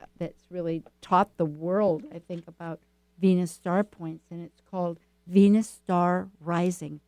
uh, 0.00 0.06
that's 0.18 0.44
really 0.50 0.82
taught 1.00 1.36
the 1.36 1.44
world, 1.44 2.04
I 2.14 2.18
think, 2.18 2.46
about 2.46 2.80
Venus 3.18 3.50
star 3.50 3.84
points, 3.84 4.26
and 4.30 4.42
it's 4.42 4.60
called 4.70 4.98
Venus 5.26 5.68
Star 5.68 6.28
Rising. 6.40 7.00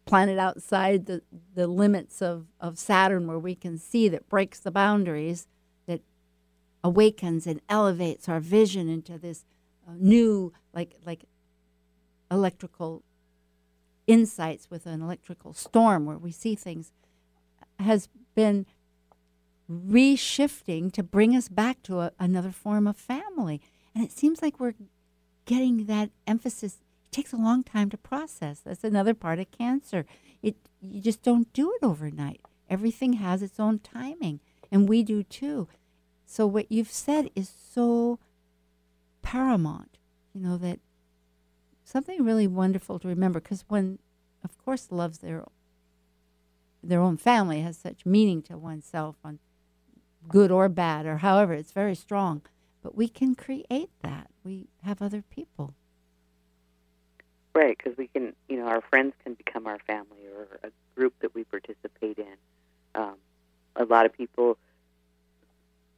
planet 0.06 0.38
outside 0.38 1.06
the, 1.06 1.22
the 1.56 1.68
limits 1.68 2.22
of, 2.22 2.48
of 2.60 2.78
Saturn 2.78 3.28
where 3.28 3.40
we 3.40 3.56
can 3.56 3.78
see 3.78 4.08
that 4.10 4.30
breaks 4.30 4.60
the 4.60 4.72
boundaries, 4.72 5.48
that 5.86 6.02
awakens 6.84 7.48
and 7.48 7.62
elevates 7.70 8.28
our 8.28 8.40
vision 8.40 8.90
into 8.90 9.18
this 9.18 9.46
uh, 9.88 9.94
new, 9.98 10.54
like, 10.74 10.96
like 11.06 11.26
electrical 12.30 13.04
insights 14.08 14.70
with 14.70 14.86
an 14.86 15.02
electrical 15.02 15.54
storm 15.54 16.06
where 16.06 16.18
we 16.18 16.32
see 16.32 16.56
things 16.56 16.92
has 17.80 18.10
been 18.36 18.66
reshifting 19.72 20.92
to 20.92 21.04
bring 21.04 21.36
us 21.36 21.48
back 21.48 21.82
to 21.84 22.00
a, 22.00 22.12
another 22.20 22.52
form 22.52 22.88
of 22.88 22.98
family. 22.98 23.62
And 23.96 24.04
it 24.04 24.12
seems 24.12 24.42
like 24.42 24.60
we're 24.60 24.76
getting 25.46 25.86
that 25.86 26.10
emphasis. 26.28 26.80
Takes 27.14 27.32
a 27.32 27.38
long 27.38 27.64
time 27.64 27.90
to 27.92 27.98
process. 27.98 28.60
That's 28.60 28.84
another 28.84 29.14
part 29.14 29.38
of 29.38 29.52
cancer. 29.52 30.06
It 30.42 30.56
you 30.82 31.00
just 31.00 31.22
don't 31.22 31.54
do 31.54 31.72
it 31.72 31.86
overnight. 31.86 32.42
Everything 32.70 33.14
has 33.14 33.44
its 33.44 33.60
own 33.60 33.80
timing, 33.80 34.40
and 34.72 34.90
we 34.90 35.04
do 35.04 35.22
too. 35.22 35.68
So 36.26 36.48
what 36.48 36.72
you've 36.72 36.92
said 36.92 37.30
is 37.36 37.48
so 37.50 38.18
paramount. 39.22 40.00
You 40.34 40.42
know 40.42 40.58
that 40.58 40.80
something 41.84 42.24
really 42.24 42.48
wonderful 42.48 42.98
to 42.98 43.08
remember 43.08 43.40
because 43.40 43.64
when, 43.68 44.00
of 44.44 44.58
course, 44.58 44.88
loves 44.92 45.20
their 45.20 45.44
their 46.82 47.00
own 47.00 47.18
family 47.18 47.62
has 47.62 47.78
such 47.78 48.06
meaning 48.06 48.42
to 48.42 48.58
oneself 48.58 49.16
on 49.24 49.40
good 50.28 50.52
or 50.52 50.68
bad 50.68 51.06
or 51.06 51.18
however 51.18 51.54
it's 51.54 51.72
very 51.72 51.96
strong 51.96 52.42
but 52.82 52.96
we 52.96 53.08
can 53.08 53.36
create 53.36 53.90
that 54.02 54.30
we 54.44 54.68
have 54.84 55.02
other 55.02 55.22
people 55.22 55.74
right 57.54 57.78
because 57.78 57.98
we 57.98 58.08
can 58.08 58.34
you 58.50 58.58
know 58.58 58.68
our 58.68 58.82
friends 58.82 59.14
can 59.24 59.34
become 59.34 59.68
our 59.68 59.80
family 59.80 60.26
or 60.36 60.60
a 60.64 60.72
group 60.96 61.14
that 61.22 61.34
we 61.34 61.44
participate 61.44 62.18
in 62.18 62.36
um, 62.96 63.16
a 63.76 63.86
lot 63.86 64.06
of 64.06 64.14
people 64.14 64.58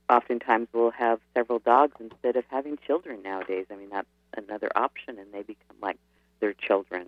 oftentimes 0.09 0.67
will 0.73 0.91
have 0.91 1.19
several 1.33 1.59
dogs 1.59 1.95
instead 1.99 2.35
of 2.35 2.43
having 2.49 2.77
children 2.85 3.21
nowadays 3.23 3.65
i 3.71 3.75
mean 3.75 3.89
that's 3.89 4.07
another 4.37 4.69
option 4.75 5.17
and 5.17 5.31
they 5.33 5.41
become 5.41 5.77
like 5.81 5.97
their 6.39 6.53
children 6.53 7.07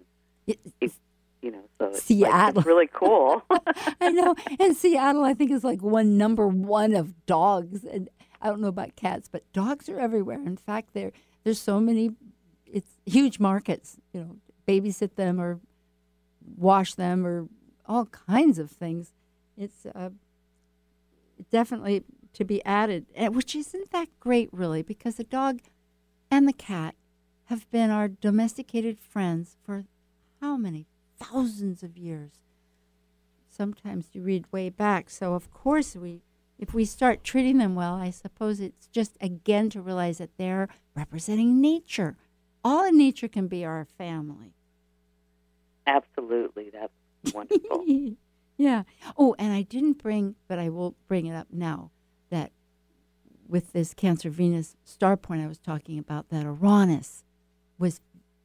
if, 0.79 0.97
you 1.41 1.51
know, 1.51 1.63
so 1.77 1.88
it's, 1.88 2.03
Seattle. 2.03 2.31
Like, 2.31 2.55
it's 2.57 2.65
really 2.65 2.89
cool. 2.91 3.43
I 4.01 4.12
know. 4.12 4.36
And 4.60 4.75
Seattle, 4.75 5.23
I 5.23 5.33
think, 5.33 5.51
is 5.51 5.63
like 5.63 5.81
one 5.81 6.17
number 6.17 6.47
one 6.47 6.95
of 6.95 7.25
dogs. 7.25 7.83
And 7.83 8.10
I 8.41 8.47
don't 8.47 8.62
know 8.62 8.67
about 8.67 8.95
cats, 8.95 9.29
but 9.31 9.43
dogs 9.53 9.89
are 9.89 9.99
everywhere. 9.99 10.41
In 10.41 10.57
fact, 10.57 10.93
there 10.93 11.12
there's 11.43 11.60
so 11.60 11.79
many. 11.79 12.12
It's 12.71 12.97
huge 13.06 13.39
markets. 13.39 13.97
You 14.13 14.21
know, 14.21 14.36
babysit 14.67 15.15
them 15.15 15.39
or 15.39 15.60
wash 16.58 16.93
them 16.93 17.25
or 17.25 17.47
all 17.86 18.06
kinds 18.08 18.60
of 18.60 18.69
things. 18.69 19.13
It's 19.58 19.86
uh, 19.86 20.10
definitely 21.49 22.03
to 22.34 22.45
be 22.45 22.63
added, 22.65 23.08
which 23.32 23.56
isn't 23.56 23.91
that 23.91 24.10
great, 24.19 24.49
really, 24.51 24.84
because 24.84 25.15
the 25.15 25.23
dog 25.23 25.62
and 26.30 26.47
the 26.47 26.53
cat 26.53 26.95
have 27.45 27.69
been 27.71 27.89
our 27.89 28.08
domesticated 28.08 28.99
friends 28.99 29.56
for 29.63 29.86
how 30.41 30.58
many 30.58 30.86
thousands 31.17 31.82
of 31.82 31.97
years? 31.97 32.32
Sometimes 33.49 34.10
you 34.13 34.21
read 34.21 34.45
way 34.51 34.69
back. 34.69 35.10
So, 35.10 35.34
of 35.34 35.49
course, 35.51 35.95
we 35.95 36.21
if 36.60 36.73
we 36.73 36.86
start 36.86 37.23
treating 37.23 37.60
them 37.60 37.75
well, 37.75 37.95
I 37.95 38.10
suppose 38.10 38.60
it's 38.60 38.88
just 38.88 39.17
again 39.21 39.69
to 39.71 39.82
realize 39.82 40.17
that 40.17 40.38
they're 40.38 40.67
representing 40.95 41.62
nature. 41.62 42.17
All 42.67 42.84
in 42.84 42.97
nature 42.97 43.30
can 43.30 43.47
be 43.47 43.63
our 43.63 43.88
family. 43.97 44.53
Absolutely. 45.86 46.69
That's 46.69 47.34
wonderful. 47.34 47.86
yeah. 48.58 48.84
Oh, 49.17 49.38
and 49.39 49.53
I 49.53 49.62
didn't 49.62 50.03
bring, 50.03 50.36
but 50.49 50.60
I 50.60 50.67
will 50.67 50.93
bring 51.08 51.27
it 51.27 51.34
up 51.34 51.47
now 51.49 51.91
that 52.30 52.51
with 53.47 53.71
this 53.71 53.93
Cancer 53.93 54.30
Venus 54.30 54.75
star 54.84 55.15
point 55.15 55.41
I 55.41 55.47
was 55.47 55.60
talking 55.60 55.97
about, 55.97 56.27
that 56.27 56.43
Uranus 56.43 57.23
was, 57.80 58.01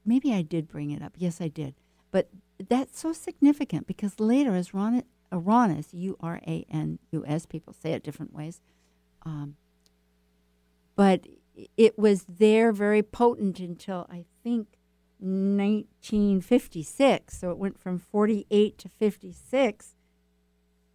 maybe 0.06 0.32
I 0.32 0.42
did 0.42 0.68
bring 0.68 0.92
it 0.92 1.02
up. 1.02 1.14
Yes, 1.16 1.40
I 1.40 1.48
did. 1.48 1.74
But 2.12 2.28
that's 2.68 3.00
so 3.00 3.12
significant 3.12 3.88
because 3.88 4.20
later, 4.20 4.54
as 4.54 4.72
Uranus, 4.72 5.02
Uranus, 5.32 5.88
U 5.92 6.16
R 6.20 6.40
A 6.46 6.64
N 6.70 7.00
U 7.10 7.24
S. 7.26 7.44
People 7.44 7.72
say 7.72 7.90
it 7.90 8.04
different 8.04 8.32
ways. 8.32 8.60
Um, 9.26 9.56
but 10.94 11.26
it 11.76 11.98
was 11.98 12.24
there 12.28 12.72
very 12.72 13.02
potent 13.02 13.60
until 13.60 14.06
I 14.10 14.24
think 14.42 14.78
1956. 15.18 17.38
So 17.38 17.50
it 17.50 17.58
went 17.58 17.78
from 17.78 17.98
48 17.98 18.78
to 18.78 18.88
56 18.88 19.94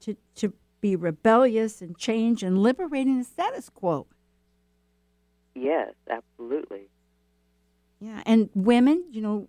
to, 0.02 0.18
to 0.36 0.54
be 0.82 0.96
rebellious 0.96 1.82
and 1.82 1.98
change 1.98 2.44
and 2.44 2.62
liberating 2.62 3.18
the 3.18 3.24
status 3.24 3.70
quo. 3.70 4.06
Yes, 5.56 5.94
absolutely. 6.10 6.90
Yeah, 8.00 8.22
and 8.26 8.50
women, 8.54 9.06
you 9.10 9.22
know, 9.22 9.48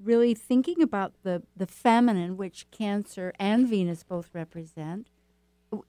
really 0.00 0.34
thinking 0.34 0.80
about 0.82 1.14
the, 1.22 1.42
the 1.56 1.66
feminine, 1.66 2.36
which 2.36 2.70
Cancer 2.70 3.32
and 3.38 3.66
Venus 3.66 4.04
both 4.04 4.30
represent 4.32 5.08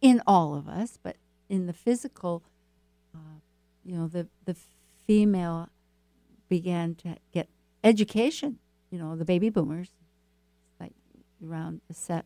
in 0.02 0.22
all 0.26 0.56
of 0.56 0.68
us, 0.68 0.98
but 1.02 1.18
in 1.48 1.68
the 1.68 1.74
physical, 1.74 2.44
you 3.86 3.96
know, 3.96 4.08
the, 4.08 4.28
the 4.46 4.56
female 5.06 5.70
began 6.50 6.96
to 6.96 7.18
get 7.32 7.50
education. 7.84 8.60
You 8.90 9.00
know, 9.00 9.16
the 9.16 9.26
baby 9.26 9.50
boomers, 9.50 9.90
like 10.80 10.94
around 11.46 11.82
the 11.88 11.94
set, 11.94 12.26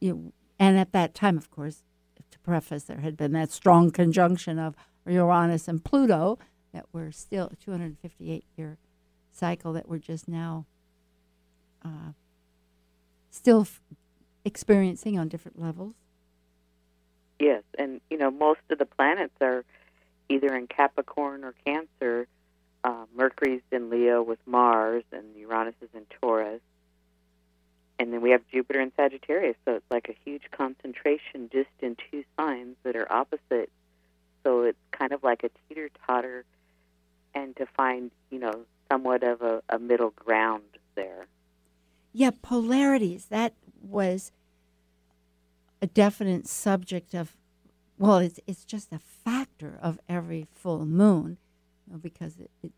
you 0.00 0.14
know, 0.14 0.32
and 0.58 0.78
at 0.78 0.92
that 0.92 1.14
time, 1.14 1.36
of 1.36 1.50
course, 1.50 1.82
to 2.30 2.38
preface, 2.40 2.84
there 2.84 3.00
had 3.00 3.16
been 3.16 3.32
that 3.32 3.50
strong 3.50 3.90
conjunction 3.90 4.58
of 4.58 4.74
Uranus 5.06 5.68
and 5.68 5.84
Pluto 5.84 6.38
that 6.72 6.86
were 6.92 7.12
still 7.12 7.50
a 7.52 7.56
258 7.56 8.44
year 8.56 8.78
cycle 9.30 9.72
that 9.72 9.88
we're 9.88 9.98
just 9.98 10.28
now 10.28 10.66
uh, 11.84 12.12
still 13.30 13.62
f- 13.62 13.80
experiencing 14.44 15.18
on 15.18 15.28
different 15.28 15.60
levels? 15.60 15.94
Yes, 17.38 17.62
and 17.76 18.00
you 18.08 18.18
know 18.18 18.30
most 18.30 18.60
of 18.70 18.78
the 18.78 18.86
planets 18.86 19.34
are 19.40 19.64
either 20.32 20.54
in 20.56 20.66
Capricorn 20.66 21.44
or 21.44 21.54
Cancer. 21.64 22.26
Uh, 22.84 23.04
Mercury's 23.14 23.62
in 23.70 23.90
Leo 23.90 24.22
with 24.22 24.40
Mars, 24.46 25.04
and 25.12 25.24
Uranus 25.36 25.74
is 25.80 25.88
in 25.94 26.04
Taurus. 26.20 26.60
And 27.98 28.12
then 28.12 28.20
we 28.20 28.30
have 28.30 28.42
Jupiter 28.50 28.80
in 28.80 28.90
Sagittarius, 28.96 29.56
so 29.64 29.76
it's 29.76 29.90
like 29.90 30.08
a 30.08 30.16
huge 30.24 30.42
concentration 30.50 31.48
just 31.52 31.70
in 31.80 31.96
two 32.10 32.24
signs 32.36 32.74
that 32.82 32.96
are 32.96 33.10
opposite. 33.12 33.70
So 34.42 34.62
it's 34.62 34.78
kind 34.90 35.12
of 35.12 35.22
like 35.22 35.44
a 35.44 35.50
teeter 35.68 35.88
totter, 36.06 36.44
and 37.34 37.54
to 37.56 37.66
find, 37.66 38.10
you 38.30 38.40
know, 38.40 38.64
somewhat 38.90 39.22
of 39.22 39.40
a, 39.42 39.62
a 39.68 39.78
middle 39.78 40.10
ground 40.10 40.64
there. 40.96 41.26
Yeah, 42.12 42.30
polarities. 42.42 43.26
That 43.26 43.54
was 43.80 44.32
a 45.80 45.86
definite 45.86 46.48
subject 46.48 47.14
of, 47.14 47.36
well, 48.02 48.18
it's, 48.18 48.40
it's 48.46 48.64
just 48.64 48.92
a 48.92 48.98
factor 48.98 49.78
of 49.82 49.98
every 50.08 50.46
full 50.52 50.84
moon 50.84 51.38
you 51.86 51.92
know, 51.92 51.98
because 51.98 52.38
it, 52.38 52.50
it, 52.62 52.72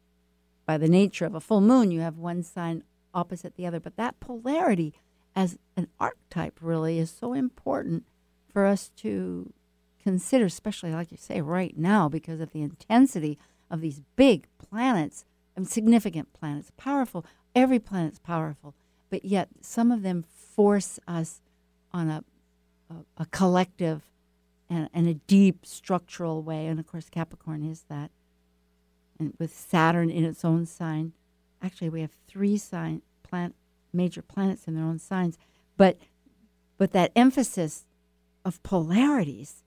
by 0.66 0.78
the 0.78 0.88
nature 0.88 1.26
of 1.26 1.34
a 1.34 1.40
full 1.40 1.60
moon, 1.60 1.90
you 1.90 2.00
have 2.00 2.16
one 2.16 2.42
sign 2.42 2.84
opposite 3.12 3.56
the 3.56 3.66
other. 3.66 3.80
But 3.80 3.96
that 3.96 4.20
polarity 4.20 4.94
as 5.36 5.58
an 5.76 5.88
archetype 5.98 6.58
really 6.60 6.98
is 6.98 7.10
so 7.10 7.32
important 7.32 8.04
for 8.52 8.66
us 8.66 8.90
to 8.96 9.52
consider, 10.02 10.46
especially 10.46 10.92
like 10.92 11.10
you 11.10 11.18
say 11.18 11.40
right 11.40 11.76
now, 11.76 12.08
because 12.08 12.40
of 12.40 12.52
the 12.52 12.62
intensity 12.62 13.38
of 13.70 13.80
these 13.80 14.00
big 14.16 14.46
planets 14.58 15.24
and 15.56 15.68
significant 15.68 16.32
planets, 16.32 16.70
powerful. 16.76 17.24
Every 17.54 17.78
planet's 17.78 18.18
powerful 18.18 18.74
but 19.14 19.24
yet 19.24 19.48
some 19.60 19.92
of 19.92 20.02
them 20.02 20.24
force 20.24 20.98
us 21.06 21.40
on 21.92 22.10
a, 22.10 22.24
a, 22.90 23.22
a 23.22 23.26
collective 23.26 24.02
and, 24.68 24.88
and, 24.94 25.08
a 25.08 25.14
deep 25.14 25.66
structural 25.66 26.42
way. 26.42 26.66
And 26.66 26.80
of 26.80 26.86
course, 26.86 27.08
Capricorn 27.10 27.62
is 27.62 27.84
that. 27.88 28.10
And 29.18 29.34
with 29.38 29.54
Saturn 29.54 30.10
in 30.10 30.24
its 30.24 30.44
own 30.44 30.66
sign, 30.66 31.12
actually, 31.62 31.90
we 31.90 32.00
have 32.00 32.12
three 32.26 32.56
sign 32.56 33.02
plant 33.22 33.54
major 33.92 34.22
planets 34.22 34.66
in 34.66 34.74
their 34.74 34.84
own 34.84 34.98
signs, 34.98 35.38
but 35.76 35.98
but 36.76 36.92
that 36.92 37.12
emphasis 37.14 37.86
of 38.44 38.62
polarities, 38.62 39.62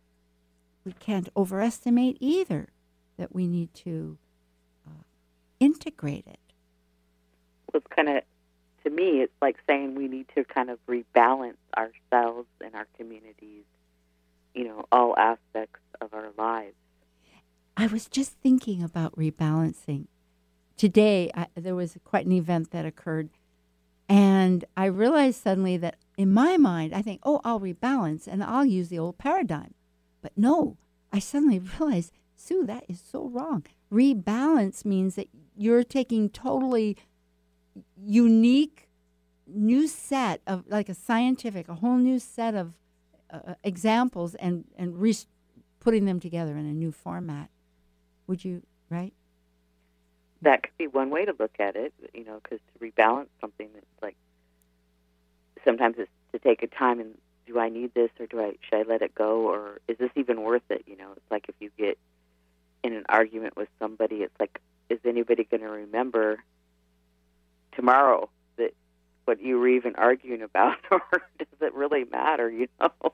we 0.84 0.92
can't 0.94 1.30
overestimate 1.36 2.18
either. 2.20 2.70
That 3.18 3.34
we 3.34 3.48
need 3.48 3.74
to 3.76 4.20
uh, 4.86 5.04
integrate 5.60 6.28
it. 6.28 6.40
Well, 7.74 7.82
it's 7.82 7.88
kind 7.88 8.10
of 8.10 8.24
to 8.88 8.96
me, 8.96 9.22
it's 9.22 9.34
like 9.42 9.58
saying 9.68 9.96
we 9.96 10.08
need 10.08 10.28
to 10.36 10.44
kind 10.46 10.70
of 10.70 10.80
rebalance 10.88 11.58
ourselves 11.76 12.48
and 12.64 12.74
our 12.74 12.88
communities, 12.98 13.64
you 14.58 14.64
know, 14.64 14.86
all 14.92 15.16
aspects 15.18 15.80
of 16.02 16.14
our 16.14 16.32
lives. 16.36 16.76
I 17.78 17.86
was 17.86 18.08
just 18.08 18.32
thinking 18.42 18.82
about 18.82 19.16
rebalancing. 19.16 20.08
Today, 20.76 21.30
I, 21.36 21.48
there 21.56 21.76
was 21.76 21.98
quite 22.04 22.26
an 22.26 22.32
event 22.32 22.72
that 22.72 22.86
occurred, 22.86 23.30
and 24.10 24.66
I 24.76 24.86
realized 24.86 25.44
suddenly 25.44 25.78
that 25.78 25.98
in 26.18 26.34
my 26.34 26.58
mind, 26.58 26.96
I 26.96 27.04
think, 27.04 27.22
oh, 27.24 27.40
I'll 27.44 27.60
rebalance 27.60 28.26
and 28.28 28.44
I'll 28.44 28.66
use 28.66 28.90
the 28.90 28.98
old 28.98 29.20
paradigm. 29.20 29.76
But 30.24 30.32
no, 30.36 30.78
I 31.14 31.20
suddenly 31.20 31.60
realized, 31.80 32.12
Sue, 32.36 32.66
that 32.66 32.86
is 32.90 33.00
so 33.00 33.28
wrong. 33.28 33.64
Rebalance 33.92 34.84
means 34.86 35.16
that 35.16 35.30
you're 35.56 35.84
taking 35.84 36.30
totally 36.30 36.98
unique 37.96 38.90
new 39.46 39.88
set 39.88 40.42
of 40.48 40.64
like 40.68 40.90
a 40.90 40.96
scientific, 40.96 41.70
a 41.70 41.76
whole 41.76 41.98
new 41.98 42.18
set 42.18 42.56
of 42.56 42.74
uh, 43.30 43.56
examples 43.64 44.36
and 44.36 44.66
and 44.78 45.00
re- 45.00 45.16
putting 45.80 46.06
them 46.06 46.20
together 46.20 46.58
in 46.58 46.66
a 46.66 46.74
new 46.74 46.92
format. 46.92 47.50
Would 48.28 48.44
you 48.44 48.64
right? 48.90 49.14
That 50.42 50.64
could 50.64 50.78
be 50.78 50.88
one 50.88 51.10
way 51.10 51.26
to 51.26 51.34
look 51.38 51.60
at 51.60 51.76
it, 51.76 51.94
you 52.14 52.24
know, 52.24 52.40
because 52.42 52.60
to 52.74 52.86
rebalance 52.86 53.28
something 53.42 53.70
that's 53.74 53.86
like 54.02 54.16
sometimes 55.66 55.96
it's 55.98 56.12
to 56.34 56.40
take 56.40 56.62
a 56.64 56.68
time 56.68 57.00
and 57.00 57.18
do 57.46 57.60
I 57.60 57.70
need 57.70 57.94
this 57.94 58.10
or 58.20 58.28
do 58.28 58.40
I 58.40 58.54
should 58.62 58.80
I 58.80 58.84
let 58.84 59.02
it 59.02 59.16
go 59.16 59.50
or 59.50 59.80
is 59.88 59.98
this 59.98 60.12
even 60.16 60.42
worth 60.42 60.70
it? 60.70 60.84
You 60.86 60.98
know, 60.98 61.12
it's 61.16 61.32
like 61.32 61.46
if 61.48 61.56
you 61.60 61.72
get 61.78 61.98
in 62.84 62.94
an 62.94 63.06
argument 63.10 63.56
with 63.56 63.70
somebody, 63.80 64.18
it's 64.18 64.40
like 64.40 64.60
is 64.90 65.00
anybody 65.06 65.44
going 65.44 65.62
to 65.62 65.70
remember 65.70 66.44
tomorrow 67.74 68.30
what 69.28 69.42
you 69.42 69.60
were 69.60 69.68
even 69.68 69.96
arguing 69.96 70.42
about, 70.42 70.78
or 70.92 71.02
does 71.38 71.62
it 71.62 71.74
really 71.74 72.06
matter? 72.06 72.50
You 72.50 72.68
know, 72.80 72.92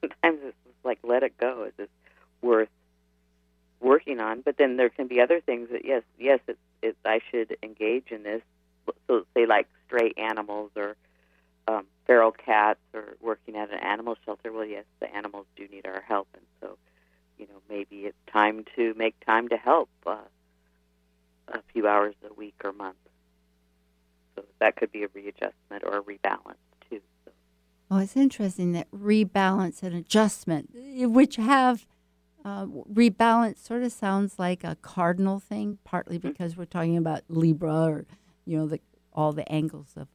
sometimes 0.00 0.40
it's 0.44 0.56
like 0.84 0.98
let 1.02 1.22
it 1.22 1.36
go. 1.38 1.64
Is 1.64 1.72
it 1.78 1.90
worth 2.42 2.68
working 3.80 4.20
on? 4.20 4.42
But 4.42 4.58
then 4.58 4.76
there 4.76 4.90
can 4.90 5.08
be 5.08 5.20
other 5.20 5.40
things 5.40 5.70
that 5.72 5.84
yes, 5.84 6.02
yes, 6.18 6.40
it's, 6.46 6.58
it's 6.82 6.98
I 7.04 7.20
should 7.30 7.56
engage 7.62 8.10
in 8.10 8.22
this. 8.22 8.42
So 9.08 9.24
say 9.34 9.46
like 9.46 9.66
stray 9.86 10.12
animals 10.18 10.70
or 10.76 10.96
um, 11.66 11.86
feral 12.06 12.32
cats 12.32 12.80
or 12.92 13.16
working 13.22 13.56
at 13.56 13.72
an 13.72 13.78
animal 13.78 14.16
shelter. 14.26 14.52
Well, 14.52 14.66
yes, 14.66 14.84
the 15.00 15.14
animals 15.14 15.46
do 15.56 15.66
need 15.68 15.86
our 15.86 16.02
help, 16.02 16.28
and 16.34 16.44
so 16.60 16.76
you 17.38 17.46
know 17.46 17.62
maybe 17.70 18.04
it's 18.04 18.16
time 18.30 18.64
to 18.76 18.92
make 18.98 19.14
time 19.24 19.48
to 19.48 19.56
help 19.56 19.88
uh, 20.06 20.18
a 21.48 21.60
few 21.72 21.88
hours 21.88 22.14
a 22.28 22.34
week 22.34 22.56
or 22.62 22.72
month. 22.72 22.96
That 24.60 24.76
could 24.76 24.92
be 24.92 25.04
a 25.04 25.08
readjustment 25.12 25.82
or 25.84 25.98
a 25.98 26.02
rebalance 26.02 26.56
too. 26.88 27.00
So. 27.24 27.32
Oh, 27.90 27.98
it's 27.98 28.16
interesting 28.16 28.72
that 28.72 28.90
rebalance 28.90 29.82
and 29.82 29.94
adjustment, 29.94 30.70
which 30.72 31.36
have 31.36 31.86
uh, 32.44 32.66
rebalance, 32.66 33.58
sort 33.58 33.82
of 33.82 33.92
sounds 33.92 34.38
like 34.38 34.64
a 34.64 34.76
cardinal 34.76 35.38
thing, 35.38 35.78
partly 35.84 36.18
mm-hmm. 36.18 36.28
because 36.28 36.56
we're 36.56 36.64
talking 36.66 36.96
about 36.96 37.22
Libra 37.28 37.86
or 37.86 38.06
you 38.44 38.58
know 38.58 38.66
the 38.66 38.80
all 39.12 39.32
the 39.32 39.50
angles 39.50 39.92
of 39.96 40.08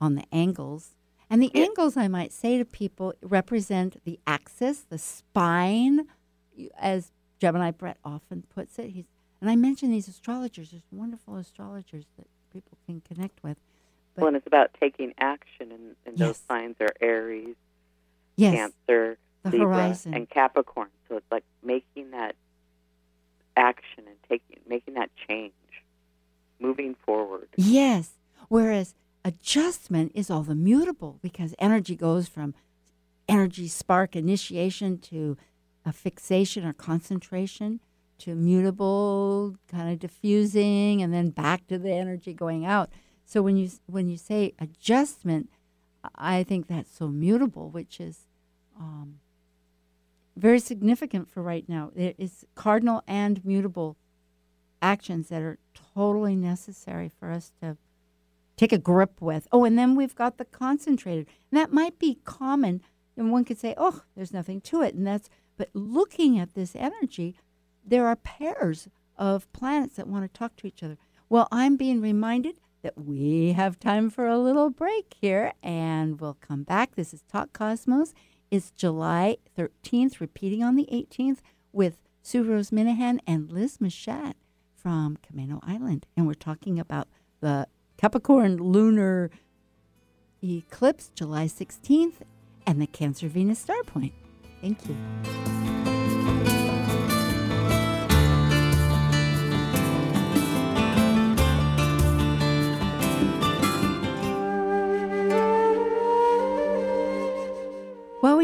on 0.00 0.16
the 0.16 0.24
angles. 0.32 0.96
And 1.30 1.40
the 1.40 1.50
yeah. 1.54 1.62
angles, 1.62 1.96
I 1.96 2.08
might 2.08 2.32
say 2.32 2.58
to 2.58 2.64
people, 2.64 3.14
represent 3.22 4.04
the 4.04 4.20
axis, 4.26 4.80
the 4.80 4.98
spine, 4.98 6.06
as 6.78 7.10
Gemini 7.40 7.70
Brett 7.70 7.96
often 8.04 8.42
puts 8.54 8.78
it. 8.78 8.90
He's 8.90 9.06
And 9.40 9.48
I 9.48 9.56
mentioned 9.56 9.92
these 9.92 10.08
astrologers. 10.08 10.72
There's 10.72 10.82
wonderful 10.90 11.36
astrologers 11.36 12.04
that 12.18 12.26
people 12.52 12.78
can 12.86 13.00
connect 13.00 13.42
with. 13.42 13.56
well, 14.16 14.28
and 14.28 14.36
it's 14.36 14.46
about 14.46 14.70
taking 14.80 15.14
action, 15.18 15.72
and, 15.72 15.96
and 16.06 16.16
those 16.18 16.38
signs 16.48 16.76
are 16.80 16.92
Aries, 17.00 17.56
Yes, 18.36 18.54
Cancer, 18.56 19.18
the 19.42 19.50
Libra, 19.50 19.66
horizon. 19.74 20.14
and 20.14 20.28
Capricorn. 20.28 20.88
So 21.08 21.16
it's 21.16 21.30
like 21.30 21.44
making 21.62 22.10
that 22.12 22.34
action 23.56 24.04
and 24.06 24.16
taking 24.28 24.58
making 24.68 24.94
that 24.94 25.10
change, 25.28 25.52
moving 26.60 26.94
forward. 27.06 27.48
Yes. 27.56 28.10
Whereas 28.48 28.94
adjustment 29.24 30.12
is 30.14 30.30
all 30.30 30.42
the 30.42 30.54
mutable 30.54 31.18
because 31.22 31.54
energy 31.58 31.94
goes 31.96 32.28
from 32.28 32.54
energy 33.28 33.68
spark 33.68 34.16
initiation 34.16 34.98
to 34.98 35.36
a 35.86 35.92
fixation 35.92 36.64
or 36.64 36.72
concentration 36.72 37.80
to 38.22 38.34
mutable 38.36 39.56
kind 39.68 39.92
of 39.92 39.98
diffusing 39.98 41.02
and 41.02 41.12
then 41.12 41.30
back 41.30 41.66
to 41.66 41.78
the 41.78 41.90
energy 41.92 42.32
going 42.32 42.64
out. 42.64 42.90
So 43.24 43.42
when 43.42 43.56
you 43.56 43.70
when 43.86 44.08
you 44.08 44.16
say 44.16 44.54
adjustment, 44.58 45.50
I 46.14 46.44
think 46.44 46.66
that's 46.66 46.94
so 46.96 47.08
mutable, 47.08 47.70
which 47.70 48.00
is 48.00 48.26
um, 48.78 49.18
very 50.36 50.60
significant 50.60 51.28
for 51.28 51.42
right 51.42 51.68
now. 51.68 51.90
Is 51.96 52.44
cardinal 52.54 53.02
and 53.08 53.44
mutable 53.44 53.96
actions 54.80 55.28
that 55.28 55.42
are 55.42 55.58
totally 55.94 56.36
necessary 56.36 57.08
for 57.08 57.30
us 57.30 57.52
to 57.60 57.76
take 58.56 58.72
a 58.72 58.78
grip 58.78 59.20
with. 59.20 59.48
Oh, 59.50 59.64
and 59.64 59.78
then 59.78 59.96
we've 59.96 60.14
got 60.14 60.38
the 60.38 60.44
concentrated. 60.44 61.26
And 61.50 61.58
that 61.58 61.72
might 61.72 61.98
be 61.98 62.18
common, 62.24 62.82
and 63.16 63.32
one 63.32 63.44
could 63.44 63.58
say, 63.58 63.74
"Oh, 63.76 64.02
there's 64.14 64.32
nothing 64.32 64.60
to 64.62 64.82
it." 64.82 64.94
And 64.94 65.06
that's 65.06 65.28
but 65.56 65.70
looking 65.74 66.38
at 66.38 66.54
this 66.54 66.74
energy, 66.76 67.36
there 67.84 68.06
are 68.06 68.16
pairs 68.16 68.88
of 69.16 69.50
planets 69.52 69.96
that 69.96 70.06
want 70.06 70.24
to 70.24 70.38
talk 70.38 70.56
to 70.56 70.66
each 70.66 70.82
other. 70.82 70.96
Well, 71.28 71.48
I'm 71.50 71.76
being 71.76 72.00
reminded 72.00 72.60
that 72.82 72.98
we 72.98 73.52
have 73.52 73.78
time 73.78 74.10
for 74.10 74.26
a 74.26 74.38
little 74.38 74.70
break 74.70 75.14
here, 75.20 75.52
and 75.62 76.20
we'll 76.20 76.36
come 76.40 76.62
back. 76.62 76.94
This 76.96 77.14
is 77.14 77.22
Talk 77.22 77.52
Cosmos. 77.52 78.12
It's 78.50 78.70
July 78.72 79.38
13th, 79.56 80.20
repeating 80.20 80.62
on 80.62 80.76
the 80.76 80.88
18th 80.92 81.38
with 81.72 81.98
Sue 82.22 82.42
Rose 82.42 82.70
Minahan 82.70 83.18
and 83.26 83.50
Liz 83.50 83.78
Machat 83.78 84.34
from 84.76 85.16
Camano 85.16 85.60
Island. 85.62 86.06
And 86.16 86.26
we're 86.26 86.34
talking 86.34 86.78
about 86.78 87.08
the 87.40 87.66
Capricorn 87.96 88.56
lunar 88.56 89.30
eclipse, 90.42 91.10
July 91.14 91.46
16th, 91.46 92.22
and 92.66 92.80
the 92.80 92.86
Cancer 92.86 93.28
Venus 93.28 93.60
star 93.60 93.82
point. 93.84 94.12
Thank 94.60 94.78
you. 94.88 95.91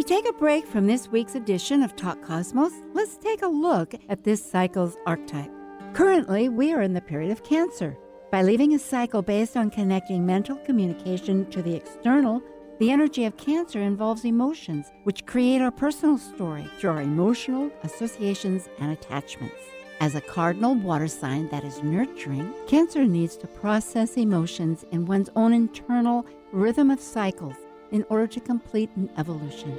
Take 0.08 0.26
a 0.26 0.32
break 0.32 0.66
from 0.66 0.86
this 0.86 1.06
week's 1.08 1.34
edition 1.34 1.82
of 1.82 1.94
Talk 1.94 2.22
Cosmos, 2.22 2.72
let's 2.94 3.18
take 3.18 3.42
a 3.42 3.46
look 3.46 3.92
at 4.08 4.24
this 4.24 4.42
cycle's 4.42 4.96
archetype. 5.04 5.50
Currently, 5.92 6.48
we 6.48 6.72
are 6.72 6.80
in 6.80 6.94
the 6.94 7.00
period 7.02 7.30
of 7.30 7.44
Cancer. 7.44 7.94
By 8.32 8.40
leaving 8.40 8.72
a 8.72 8.78
cycle 8.78 9.20
based 9.20 9.54
on 9.54 9.68
connecting 9.68 10.24
mental 10.24 10.56
communication 10.56 11.44
to 11.50 11.60
the 11.60 11.74
external, 11.74 12.42
the 12.78 12.90
energy 12.90 13.26
of 13.26 13.36
Cancer 13.36 13.82
involves 13.82 14.24
emotions, 14.24 14.86
which 15.04 15.26
create 15.26 15.60
our 15.60 15.70
personal 15.70 16.16
story 16.16 16.66
through 16.78 16.92
our 16.92 17.02
emotional 17.02 17.70
associations 17.82 18.66
and 18.78 18.90
attachments. 18.90 19.60
As 20.00 20.14
a 20.14 20.22
cardinal 20.22 20.74
water 20.74 21.08
sign 21.08 21.50
that 21.50 21.64
is 21.64 21.82
nurturing, 21.82 22.54
Cancer 22.66 23.04
needs 23.04 23.36
to 23.36 23.46
process 23.46 24.16
emotions 24.16 24.86
in 24.90 25.04
one's 25.04 25.28
own 25.36 25.52
internal 25.52 26.24
rhythm 26.50 26.90
of 26.90 26.98
cycles 26.98 27.56
in 27.90 28.04
order 28.08 28.26
to 28.26 28.40
complete 28.40 28.90
an 28.96 29.10
evolution. 29.16 29.76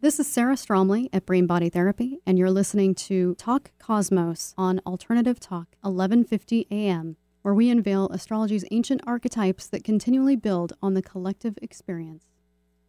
This 0.00 0.20
is 0.20 0.28
Sarah 0.28 0.54
Stromley 0.54 1.08
at 1.12 1.26
Brain 1.26 1.46
Body 1.46 1.68
Therapy, 1.68 2.20
and 2.26 2.38
you're 2.38 2.50
listening 2.50 2.94
to 2.94 3.34
Talk 3.36 3.72
Cosmos 3.78 4.54
on 4.56 4.80
Alternative 4.86 5.40
Talk, 5.40 5.74
1150 5.80 6.68
AM, 6.70 7.16
where 7.42 7.54
we 7.54 7.70
unveil 7.70 8.08
astrology's 8.10 8.64
ancient 8.70 9.00
archetypes 9.06 9.66
that 9.66 9.82
continually 9.82 10.36
build 10.36 10.74
on 10.80 10.94
the 10.94 11.02
collective 11.02 11.58
experience. 11.60 12.24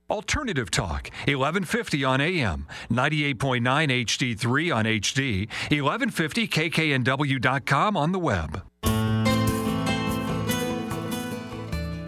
Alternative 0.09 0.69
Talk, 0.69 1.09
1150 1.25 2.03
on 2.03 2.21
AM, 2.21 2.67
98.9 2.91 3.61
HD3 3.61 4.75
on 4.75 4.85
HD, 4.85 5.49
1150kknw.com 5.69 7.97
on 7.97 8.11
the 8.11 8.19
web. 8.19 8.61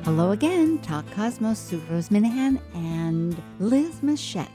Hello 0.05 0.31
again, 0.31 0.79
Talk 0.79 1.05
Cosmos, 1.12 1.59
Sue 1.59 1.81
Rose 1.89 2.07
Minahan 2.07 2.62
and 2.73 3.39
Liz 3.59 4.01
Machette. 4.01 4.49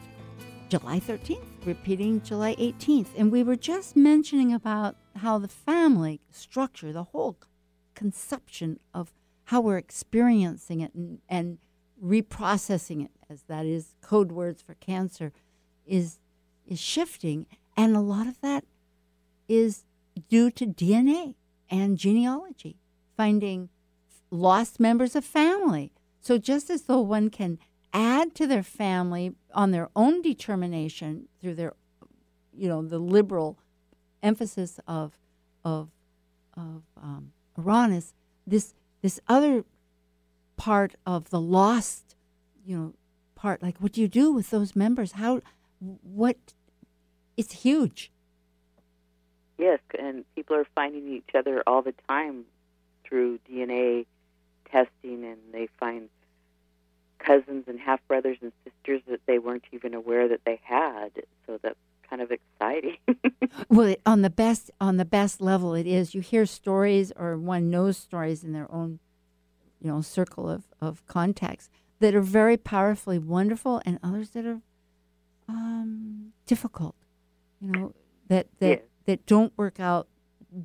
July 0.70 0.98
13th, 0.98 1.44
repeating 1.66 2.22
July 2.22 2.54
18th. 2.56 3.08
And 3.16 3.30
we 3.30 3.42
were 3.42 3.54
just 3.54 3.94
mentioning 3.94 4.54
about 4.54 4.96
how 5.16 5.38
the 5.38 5.46
family 5.46 6.22
structure, 6.30 6.92
the 6.92 7.04
whole 7.04 7.36
conception 7.94 8.80
of 8.94 9.12
how 9.44 9.60
we're 9.60 9.76
experiencing 9.76 10.80
it 10.80 10.94
and, 10.94 11.18
and 11.28 11.58
reprocessing 12.02 13.04
it, 13.04 13.10
as 13.28 13.42
that 13.42 13.66
is 13.66 13.94
code 14.00 14.32
words 14.32 14.62
for 14.62 14.74
cancer, 14.74 15.30
is 15.86 16.18
is 16.66 16.80
shifting. 16.80 17.46
And 17.76 17.94
a 17.94 18.00
lot 18.00 18.26
of 18.26 18.40
that 18.40 18.64
is 19.46 19.84
due 20.30 20.50
to 20.52 20.66
DNA 20.66 21.34
and 21.68 21.98
genealogy, 21.98 22.78
finding 23.14 23.68
lost 24.30 24.80
members 24.80 25.14
of 25.14 25.24
family. 25.24 25.92
So 26.20 26.38
just 26.38 26.70
as 26.70 26.82
though 26.82 27.00
one 27.00 27.30
can 27.30 27.58
add 27.92 28.34
to 28.34 28.46
their 28.46 28.62
family 28.62 29.34
on 29.54 29.70
their 29.70 29.88
own 29.94 30.22
determination 30.22 31.28
through 31.40 31.54
their, 31.54 31.74
you 32.56 32.68
know, 32.68 32.82
the 32.82 32.98
liberal 32.98 33.58
emphasis 34.22 34.80
of 34.88 35.16
of 35.64 35.90
of 36.56 36.82
um, 37.00 37.32
this 38.46 38.74
this 39.02 39.20
other 39.28 39.64
part 40.56 40.94
of 41.06 41.30
the 41.30 41.40
lost, 41.40 42.16
you 42.64 42.76
know, 42.76 42.94
part. 43.34 43.62
Like, 43.62 43.78
what 43.78 43.92
do 43.92 44.00
you 44.00 44.08
do 44.08 44.32
with 44.32 44.50
those 44.50 44.74
members? 44.74 45.12
How, 45.12 45.40
what? 45.78 46.36
It's 47.36 47.62
huge. 47.62 48.10
Yes, 49.58 49.80
and 49.98 50.24
people 50.34 50.56
are 50.56 50.66
finding 50.74 51.08
each 51.12 51.34
other 51.34 51.62
all 51.66 51.82
the 51.82 51.94
time 52.08 52.44
through 53.04 53.38
DNA 53.50 54.06
testing, 54.70 55.24
and 55.24 55.38
they 55.52 55.68
find 55.78 56.08
cousins 57.18 57.64
and 57.66 57.78
half 57.80 58.06
brothers 58.08 58.36
and 58.42 58.52
sisters 58.64 59.02
that 59.08 59.20
they 59.26 59.38
weren't 59.38 59.64
even 59.72 59.94
aware 59.94 60.28
that 60.28 60.40
they 60.44 60.60
had. 60.62 61.10
So 61.46 61.58
that's 61.62 61.78
kind 62.08 62.20
of 62.22 62.30
exciting. 62.30 62.96
Well, 63.68 63.94
on 64.04 64.22
the 64.22 64.30
best 64.30 64.70
on 64.80 64.96
the 64.96 65.04
best 65.04 65.40
level, 65.40 65.74
it 65.74 65.86
is. 65.86 66.12
You 66.14 66.20
hear 66.20 66.44
stories, 66.44 67.12
or 67.14 67.36
one 67.38 67.70
knows 67.70 67.96
stories 67.96 68.42
in 68.42 68.52
their 68.52 68.70
own, 68.72 68.98
you 69.80 69.88
know, 69.88 70.00
circle 70.00 70.50
of 70.50 70.64
of 70.80 71.06
contacts 71.06 71.70
that 72.00 72.16
are 72.16 72.20
very 72.20 72.56
powerfully 72.56 73.18
wonderful, 73.18 73.80
and 73.86 74.00
others 74.02 74.30
that 74.30 74.44
are 74.44 74.60
um, 75.48 76.32
difficult. 76.46 76.96
You 77.60 77.68
know, 77.68 77.92
that 78.28 78.48
that 78.58 78.68
Yes. 78.68 78.80
that 79.06 79.26
don't 79.26 79.52
work 79.56 79.78
out 79.78 80.08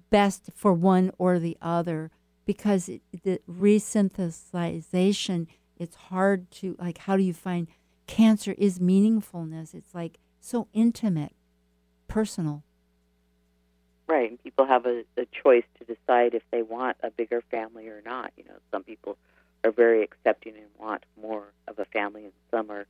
best 0.10 0.50
for 0.56 0.74
one 0.74 1.12
or 1.20 1.38
the 1.38 1.58
other 1.62 2.10
because 2.50 2.90
it, 2.90 3.04
the 3.24 3.40
resynthesization. 3.48 5.46
It's 5.78 5.96
hard 5.96 6.50
to 6.54 6.76
like. 6.80 6.98
How 6.98 7.16
do 7.16 7.22
you 7.22 7.32
find 7.32 7.68
cancer 8.08 8.56
is 8.58 8.80
meaningfulness? 8.80 9.76
It's 9.76 9.94
like 9.94 10.18
so 10.40 10.68
intimate, 10.74 11.36
personal. 12.08 12.64
right, 14.08 14.32
and 14.32 14.44
people 14.44 14.66
have 14.66 14.88
a, 14.88 15.04
a 15.16 15.28
choice 15.44 15.66
to 15.78 15.86
decide 15.86 16.34
if 16.34 16.42
they 16.50 16.64
want 16.64 16.98
a 17.04 17.12
bigger 17.12 17.44
family 17.52 17.88
or 17.88 18.02
not. 18.04 18.32
You 18.36 18.46
know, 18.46 18.56
some 18.72 18.84
people 18.84 19.16
are 19.64 19.70
very 19.72 20.02
accepting 20.02 20.56
and 20.56 20.66
want 20.80 21.04
more 21.22 21.54
of 21.68 21.78
a 21.78 21.86
family, 21.86 22.24
and 22.24 22.34
some 22.50 22.72
are 22.72 22.88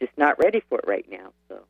just 0.00 0.18
not 0.18 0.42
ready 0.42 0.60
for 0.68 0.80
it 0.80 0.88
right 0.88 1.06
now. 1.08 1.30
So. 1.48 1.60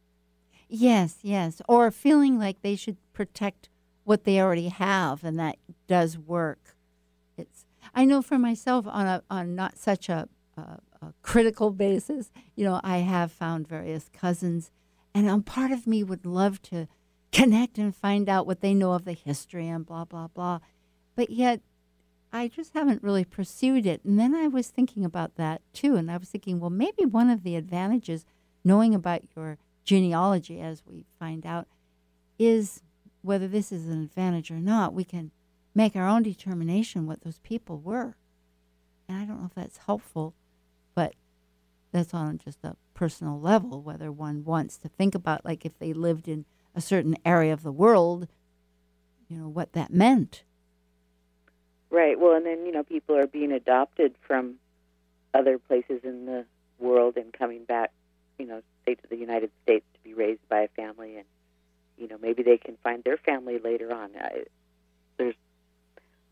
Yes, 0.67 1.19
yes. 1.21 1.61
Or 1.69 1.91
feeling 1.91 2.39
like 2.39 2.63
they 2.63 2.75
should 2.75 2.97
protect 3.13 3.69
what 4.05 4.25
they 4.25 4.41
already 4.41 4.69
have, 4.69 5.25
and 5.25 5.39
that 5.39 5.59
does 5.87 6.17
work. 6.17 6.76
It's. 7.37 7.65
I 7.95 8.05
know 8.05 8.23
for 8.23 8.39
myself 8.39 8.87
on 8.87 9.07
a 9.07 9.23
on 9.31 9.55
not 9.55 9.79
such 9.79 10.09
a, 10.09 10.29
a, 10.57 10.79
a 11.03 11.15
critical 11.23 11.71
basis. 11.71 12.31
You 12.55 12.65
know, 12.65 12.81
I 12.83 12.99
have 12.99 13.33
found 13.33 13.69
various 13.69 14.09
cousins, 14.13 14.71
and 15.15 15.47
part 15.47 15.71
of 15.71 15.87
me 15.87 16.03
would 16.03 16.27
love 16.27 16.63
to 16.63 16.89
connect 17.33 17.79
and 17.79 17.95
find 17.95 18.29
out 18.29 18.47
what 18.47 18.61
they 18.61 18.75
know 18.75 18.93
of 18.93 19.05
the 19.05 19.13
history 19.13 19.69
and 19.69 19.85
blah 19.85 20.05
blah 20.05 20.29
blah, 20.29 20.61
but 21.15 21.31
yet 21.31 21.61
I 22.33 22.49
just 22.49 22.75
haven't 22.75 23.03
really 23.03 23.25
pursued 23.25 23.87
it. 23.87 24.05
And 24.05 24.19
then 24.19 24.35
I 24.35 24.49
was 24.49 24.69
thinking 24.69 25.05
about 25.05 25.37
that 25.37 25.63
too, 25.73 25.97
and 25.97 26.11
I 26.11 26.17
was 26.17 26.29
thinking, 26.29 26.61
well, 26.61 26.71
maybe 26.71 27.05
one 27.05 27.31
of 27.31 27.43
the 27.43 27.57
advantages 27.57 28.25
knowing 28.65 28.95
about 28.95 29.23
your 29.37 29.59
genealogy, 29.85 30.61
as 30.61 30.83
we 30.85 31.05
find 31.19 31.47
out, 31.47 31.67
is 32.39 32.83
whether 33.23 33.49
this 33.49 33.73
is 33.73 33.89
an 33.89 34.03
advantage 34.03 34.51
or 34.51 34.61
not. 34.61 34.93
We 34.93 35.05
can 35.05 35.31
make 35.77 35.95
our 35.95 36.09
own 36.09 36.23
determination 36.23 37.07
what 37.07 37.21
those 37.21 37.39
people 37.41 37.79
were. 37.79 38.17
And 39.09 39.19
I 39.19 39.25
don't 39.25 39.41
know 39.41 39.47
if 39.47 39.55
that's 39.55 39.77
helpful, 39.77 40.35
but 40.95 41.15
that's 41.93 42.15
on 42.15 42.39
just 42.39 42.65
a 42.65 42.77
personal 42.95 43.39
level, 43.39 43.83
whether 43.83 44.11
one 44.11 44.43
wants 44.43 44.79
to 44.79 44.89
think 44.89 45.15
about, 45.15 45.45
like, 45.45 45.67
if 45.67 45.79
they 45.79 45.93
lived 45.93 46.27
in 46.27 46.47
a 46.75 46.81
certain 46.81 47.15
area 47.25 47.53
of 47.53 47.63
the 47.63 47.73
world, 47.73 48.27
you 49.29 49.37
know, 49.37 49.49
what 49.49 49.75
that 49.75 49.93
meant. 49.93 50.45
Right. 51.91 52.19
Well, 52.19 52.35
and 52.35 52.47
then, 52.47 52.65
you 52.65 52.73
know, 52.73 52.83
people 52.83 53.17
are 53.17 53.27
being 53.27 53.53
adopted 53.53 54.15
from 54.27 54.57
other 55.35 55.59
places 55.59 56.01
in 56.03 56.25
the 56.25 56.47
world 56.79 57.17
and 57.17 57.33
coming 57.33 57.65
back, 57.65 57.93
you 58.39 58.47
know, 58.47 58.63
say 58.87 58.95
to 58.95 59.07
the 59.09 59.17
United 59.17 59.51
States 59.63 59.85
to 59.93 60.01
be 60.01 60.15
raised 60.15 60.47
by 60.49 60.61
a 60.61 60.69
family, 60.69 61.17
and 61.17 61.25
you 61.99 62.09
know 62.09 62.17
maybe 62.21 62.43
they 62.43 62.57
can 62.57 62.77
find 62.83 63.05
their 63.05 63.17
family 63.17 63.59
later 63.59 63.93
on. 63.93 64.11
I, 64.19 64.45
there's 65.19 65.35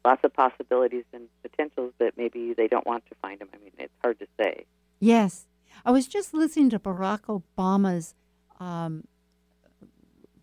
lots 0.04 0.22
of 0.24 0.32
possibilities 0.32 1.04
and 1.12 1.28
potentials, 1.42 1.92
but 1.98 2.16
maybe 2.16 2.54
they 2.54 2.68
don't 2.68 2.86
want 2.86 3.06
to 3.06 3.14
find 3.22 3.40
them. 3.40 3.48
I 3.54 3.58
mean, 3.58 3.72
it's 3.78 3.92
hard 4.02 4.18
to 4.18 4.26
say. 4.38 4.66
Yes, 5.00 5.46
I 5.84 5.90
was 5.90 6.06
just 6.06 6.34
listening 6.34 6.70
to 6.70 6.78
Barack 6.78 7.22
Obama's 7.22 8.14
um, 8.60 9.04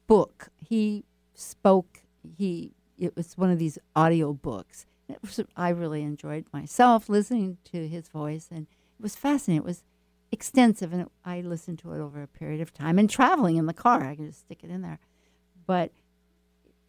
book. 0.08 0.50
He 0.58 1.06
spoke. 1.34 2.00
He 2.38 2.74
it 2.98 3.16
was 3.16 3.38
one 3.38 3.50
of 3.50 3.60
these 3.60 3.78
audio 3.96 4.34
books. 4.34 4.86
Was, 5.22 5.42
I 5.58 5.70
really 5.70 6.04
enjoyed 6.04 6.46
myself 6.54 7.10
listening 7.10 7.58
to 7.72 7.88
his 7.88 8.08
voice, 8.08 8.48
and 8.52 8.68
it 9.00 9.04
was 9.04 9.16
fascinating. 9.16 9.64
It 9.64 9.66
was 9.66 9.84
extensive, 10.32 10.94
and 10.94 11.04
it, 11.04 11.08
I 11.26 11.42
listened 11.42 11.80
to 11.80 11.94
it 11.94 12.00
over 12.00 12.22
a 12.22 12.28
period 12.28 12.62
of 12.62 12.74
time. 12.74 12.98
And 12.98 13.10
traveling 13.10 13.58
in 13.58 13.66
the 13.66 13.74
car, 13.74 14.06
I 14.06 14.16
could 14.16 14.28
just 14.28 14.42
stick 14.42 14.60
it 14.64 14.70
in 14.70 14.82
there. 14.82 15.00
But 15.66 15.92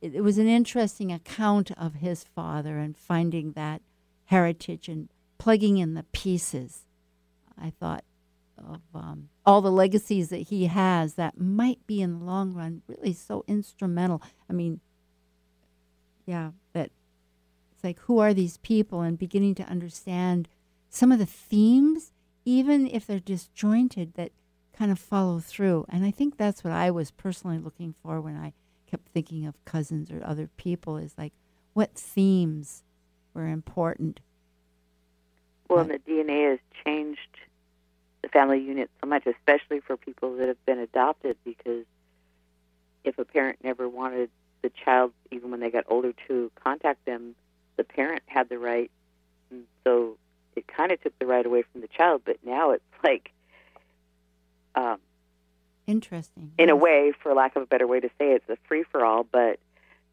it, 0.02 0.14
it 0.14 0.20
was 0.20 0.38
an 0.38 0.48
interesting 0.48 1.10
account 1.10 1.70
of 1.72 1.94
his 1.94 2.24
father 2.24 2.78
and 2.78 2.96
finding 2.96 3.52
that 3.52 3.80
heritage 4.26 4.88
and 4.88 5.08
plugging 5.38 5.78
in 5.78 5.94
the 5.94 6.02
pieces. 6.12 6.82
I 7.58 7.70
thought 7.70 8.04
of 8.58 8.80
um, 8.94 9.28
all 9.46 9.60
the 9.60 9.72
legacies 9.72 10.28
that 10.28 10.48
he 10.48 10.66
has 10.66 11.14
that 11.14 11.40
might 11.40 11.86
be 11.86 12.00
in 12.02 12.18
the 12.18 12.24
long 12.24 12.52
run 12.52 12.82
really 12.86 13.12
so 13.12 13.44
instrumental. 13.48 14.22
I 14.48 14.52
mean, 14.52 14.80
yeah, 16.26 16.50
that 16.72 16.90
it's 17.72 17.82
like 17.82 17.98
who 18.00 18.18
are 18.18 18.34
these 18.34 18.58
people 18.58 19.00
and 19.00 19.18
beginning 19.18 19.54
to 19.56 19.64
understand 19.64 20.48
some 20.90 21.10
of 21.10 21.18
the 21.18 21.26
themes 21.26 22.12
even 22.44 22.86
if 22.86 23.06
they're 23.06 23.20
disjointed, 23.20 24.14
that 24.14 24.32
kind 24.72 24.90
of 24.90 24.98
follow 24.98 25.38
through. 25.38 25.86
And 25.88 26.04
I 26.04 26.10
think 26.10 26.36
that's 26.36 26.64
what 26.64 26.72
I 26.72 26.90
was 26.90 27.10
personally 27.10 27.58
looking 27.58 27.94
for 28.02 28.20
when 28.20 28.36
I 28.36 28.52
kept 28.92 29.08
thinking 29.08 29.46
of 29.46 29.54
cousins 29.64 30.10
or 30.10 30.22
other 30.22 30.48
people 30.58 30.98
is 30.98 31.14
like 31.16 31.32
what 31.72 31.94
themes 31.94 32.84
were 33.32 33.48
important. 33.48 34.20
Well, 35.68 35.80
and 35.80 35.90
the 35.90 35.98
DNA 35.98 36.50
has 36.50 36.58
changed 36.84 37.38
the 38.20 38.28
family 38.28 38.60
unit 38.60 38.90
so 39.00 39.08
much, 39.08 39.26
especially 39.26 39.80
for 39.80 39.96
people 39.96 40.36
that 40.36 40.48
have 40.48 40.62
been 40.66 40.78
adopted, 40.78 41.38
because 41.42 41.86
if 43.02 43.18
a 43.18 43.24
parent 43.24 43.60
never 43.64 43.88
wanted 43.88 44.28
the 44.60 44.70
child, 44.84 45.12
even 45.30 45.50
when 45.50 45.60
they 45.60 45.70
got 45.70 45.84
older, 45.88 46.12
to 46.28 46.52
contact 46.62 47.02
them, 47.06 47.34
the 47.76 47.84
parent 47.84 48.22
had 48.26 48.50
the 48.50 48.58
right. 48.58 48.90
And 49.50 49.64
so 49.84 50.18
it 50.54 50.68
kind 50.68 50.92
of 50.92 51.02
took 51.02 51.18
the 51.18 51.24
right 51.26 51.46
away 51.46 51.62
from 51.72 51.80
the 51.80 51.88
child, 51.88 52.20
but 52.26 52.36
now 52.44 52.72
it's 52.72 52.84
like 53.02 53.30
um, 54.74 54.98
interesting. 55.86 56.52
In 56.58 56.70
a 56.70 56.76
way, 56.76 57.12
for 57.22 57.34
lack 57.34 57.56
of 57.56 57.62
a 57.62 57.66
better 57.66 57.86
way 57.86 58.00
to 58.00 58.08
say 58.18 58.32
it, 58.32 58.42
it's 58.46 58.50
a 58.50 58.68
free 58.68 58.84
for 58.84 59.04
all. 59.04 59.24
But 59.24 59.58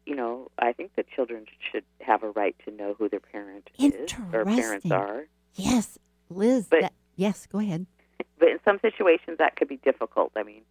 you 0.06 0.16
know, 0.16 0.50
I 0.58 0.72
think 0.72 0.96
that 0.96 1.06
children 1.10 1.46
should 1.70 1.84
have 2.00 2.22
a 2.22 2.30
right 2.30 2.56
to 2.64 2.70
know 2.70 2.94
who 2.98 3.08
their 3.08 3.20
parent 3.20 3.70
is 3.78 4.12
or 4.32 4.44
parents 4.44 4.90
are. 4.90 5.26
Yes, 5.54 5.98
Liz. 6.28 6.66
But, 6.68 6.82
that, 6.82 6.92
yes, 7.16 7.46
go 7.46 7.58
ahead. 7.58 7.86
But 8.38 8.48
in 8.48 8.58
some 8.64 8.78
situations, 8.80 9.36
that 9.38 9.56
could 9.56 9.68
be 9.68 9.76
difficult. 9.76 10.32
I 10.34 10.42
mean, 10.42 10.62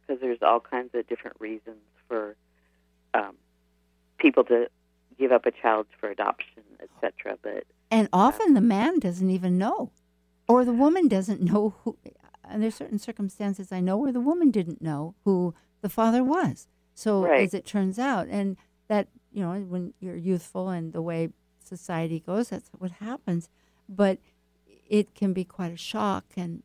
because 0.00 0.20
there's 0.20 0.42
all 0.42 0.60
kinds 0.60 0.94
of 0.94 1.08
different 1.08 1.36
reasons 1.40 1.82
for 2.08 2.36
um, 3.14 3.34
people 4.18 4.44
to 4.44 4.68
give 5.18 5.32
up 5.32 5.46
a 5.46 5.50
child 5.50 5.86
for 5.98 6.08
adoption, 6.08 6.62
etc. 6.80 7.36
But 7.42 7.64
and 7.90 8.08
often 8.12 8.54
the 8.54 8.60
man 8.60 9.00
doesn't 9.00 9.30
even 9.30 9.58
know, 9.58 9.90
or 10.48 10.64
the 10.64 10.72
woman 10.72 11.08
doesn't 11.08 11.40
know 11.40 11.74
who. 11.82 11.96
And 12.50 12.62
there's 12.62 12.74
certain 12.74 12.98
circumstances 12.98 13.72
I 13.72 13.80
know 13.80 13.96
where 13.96 14.12
the 14.12 14.20
woman 14.20 14.50
didn't 14.50 14.82
know 14.82 15.14
who 15.24 15.54
the 15.80 15.88
father 15.88 16.22
was. 16.22 16.66
So 16.94 17.22
right. 17.22 17.42
as 17.42 17.54
it 17.54 17.64
turns 17.64 17.98
out, 17.98 18.28
and 18.28 18.56
that 18.88 19.08
you 19.32 19.42
know 19.42 19.52
when 19.60 19.94
you're 20.00 20.16
youthful 20.16 20.68
and 20.68 20.92
the 20.92 21.02
way 21.02 21.30
society 21.64 22.20
goes, 22.20 22.50
that's 22.50 22.70
what 22.78 22.90
happens. 22.92 23.48
But 23.88 24.18
it 24.88 25.14
can 25.14 25.32
be 25.32 25.44
quite 25.44 25.72
a 25.72 25.76
shock 25.76 26.24
and 26.36 26.62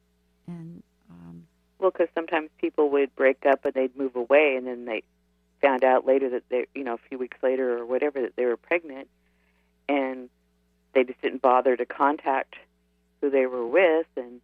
and. 0.47 0.83
Um, 1.09 1.47
well, 1.79 1.91
because 1.91 2.07
sometimes 2.15 2.49
people 2.59 2.89
would 2.89 3.15
break 3.15 3.45
up 3.45 3.63
and 3.65 3.73
they'd 3.73 3.95
move 3.95 4.15
away, 4.15 4.55
and 4.57 4.65
then 4.65 4.85
they 4.85 5.03
found 5.61 5.83
out 5.83 6.05
later 6.05 6.29
that 6.29 6.43
they, 6.49 6.65
you 6.73 6.83
know, 6.83 6.93
a 6.93 7.09
few 7.09 7.17
weeks 7.17 7.37
later 7.43 7.77
or 7.77 7.85
whatever, 7.85 8.21
that 8.21 8.35
they 8.35 8.45
were 8.45 8.57
pregnant, 8.57 9.07
and 9.87 10.29
they 10.93 11.03
just 11.03 11.21
didn't 11.21 11.41
bother 11.41 11.75
to 11.75 11.85
contact 11.85 12.55
who 13.21 13.29
they 13.29 13.45
were 13.45 13.65
with, 13.65 14.07
and 14.17 14.41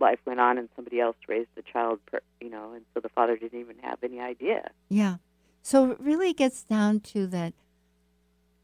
life 0.00 0.18
went 0.26 0.40
on, 0.40 0.58
and 0.58 0.68
somebody 0.76 1.00
else 1.00 1.16
raised 1.28 1.48
the 1.54 1.62
child, 1.62 2.00
per, 2.06 2.20
you 2.40 2.50
know, 2.50 2.72
and 2.72 2.84
so 2.94 3.00
the 3.00 3.08
father 3.08 3.36
didn't 3.36 3.60
even 3.60 3.76
have 3.82 3.98
any 4.02 4.20
idea. 4.20 4.70
Yeah. 4.88 5.16
So 5.62 5.90
it 5.92 6.00
really 6.00 6.32
gets 6.32 6.62
down 6.62 7.00
to 7.00 7.26
that 7.28 7.52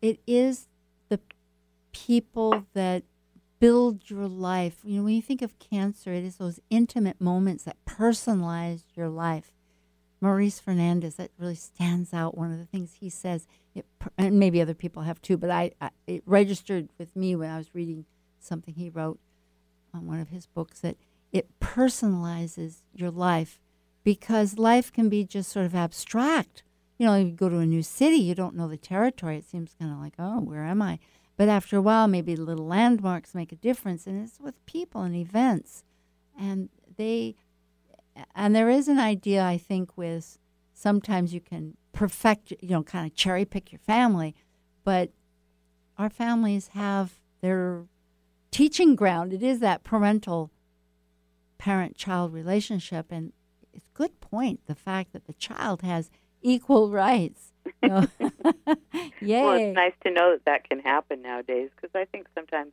it 0.01 0.21
is 0.27 0.69
the 1.09 1.21
people 1.93 2.67
that 2.75 3.03
build 3.61 4.11
your 4.11 4.27
life. 4.27 4.79
You 4.85 4.99
know, 4.99 5.05
when 5.05 5.15
you 5.15 5.23
think 5.23 5.43
of 5.43 5.59
cancer, 5.59 6.13
it 6.13 6.25
is 6.25 6.37
those 6.37 6.61
intimate 6.69 7.21
moments 7.21 7.65
that 7.65 7.77
personalize 7.87 8.83
your 8.95 9.09
life. 9.09 9.53
Maurice 10.21 10.61
Fernandez, 10.61 11.17
that 11.17 11.31
really 11.39 11.57
stands 11.57 12.15
out. 12.15 12.37
One 12.37 12.53
of 12.53 12.59
the 12.59 12.65
things 12.65 12.95
he 13.01 13.09
says, 13.11 13.47
it, 13.75 13.85
and 14.17 14.39
maybe 14.39 14.61
other 14.61 14.75
people 14.75 15.03
have 15.03 15.21
too, 15.23 15.37
but 15.37 15.51
I, 15.51 15.73
I, 15.81 15.91
it 16.07 16.23
registered 16.27 16.89
with 16.99 17.15
me 17.17 17.35
when 17.35 17.51
I 17.51 17.59
was 17.59 17.75
reading 17.75 18.05
something 18.39 18.75
he 18.75 18.89
wrote 18.89 19.19
on 19.93 20.07
one 20.07 20.21
of 20.21 20.29
his 20.29 20.47
books 20.47 20.81
that 20.81 20.97
it 21.33 21.49
personalizes 21.61 22.83
your 22.93 23.11
life 23.11 23.59
because 24.05 24.59
life 24.59 24.93
can 24.93 25.09
be 25.09 25.25
just 25.25 25.51
sort 25.51 25.67
of 25.67 25.75
abstract. 25.75 26.63
You 26.99 27.07
know, 27.07 27.17
you 27.17 27.33
go 27.33 27.49
to 27.49 27.59
a 27.59 27.67
new 27.67 27.83
city, 27.83 28.17
you 28.17 28.35
don't 28.35 28.55
know 28.55 28.69
the 28.69 28.77
territory. 28.77 29.39
It 29.39 29.45
seems 29.45 29.75
kind 29.79 29.91
of 29.91 29.99
like, 29.99 30.15
oh, 30.19 30.41
where 30.41 30.65
am 30.65 30.83
I? 30.83 30.99
But 31.37 31.49
after 31.49 31.77
a 31.77 31.83
while, 31.83 32.07
maybe 32.07 32.37
little 32.37 32.67
landmarks 32.67 33.35
make 33.35 33.53
a 33.53 33.57
difference, 33.57 34.07
and 34.07 34.23
it's 34.23 34.39
with 34.39 34.65
people 34.67 35.03
and 35.03 35.17
events, 35.17 35.83
and 36.39 36.69
they 36.97 37.35
and 38.35 38.55
there 38.55 38.69
is 38.69 38.89
an 38.89 38.99
idea 38.99 39.43
I 39.43 39.57
think 39.57 39.97
with 39.97 40.39
sometimes 40.75 41.33
you 41.33 41.41
can 41.41 41.77
perfect, 41.93 42.53
you 42.61 42.69
know, 42.71 42.83
kind 42.83 43.07
of 43.07 43.15
cherry 43.15 43.47
pick 43.47 43.73
your 43.73 43.79
family, 43.79 44.35
but 44.85 45.11
our 45.97 46.11
families 46.11 46.69
have 46.69 47.15
their 47.41 47.87
teaching 48.51 48.95
ground. 48.95 49.33
It 49.33 49.43
is 49.43 49.61
that 49.61 49.83
parental 49.83 50.51
parent 51.63 51.97
child 51.97 52.33
relationship 52.33 53.07
and 53.11 53.33
it's 53.73 53.87
a 53.87 53.97
good 53.97 54.21
point 54.21 54.59
the 54.67 54.75
fact 54.75 55.13
that 55.13 55.29
the 55.29 55.33
child 55.35 55.83
has 55.83 56.11
equal 56.43 56.91
rights. 56.91 57.53
Yay. 57.83 58.09
Well, 59.23 59.53
it's 59.53 59.77
nice 59.77 59.93
to 60.05 60.11
know 60.11 60.33
that 60.33 60.45
that 60.47 60.69
can 60.69 60.81
happen 60.81 61.23
nowadays 61.23 61.71
because 61.77 61.95
I 61.95 62.05
think 62.07 62.27
sometimes 62.35 62.73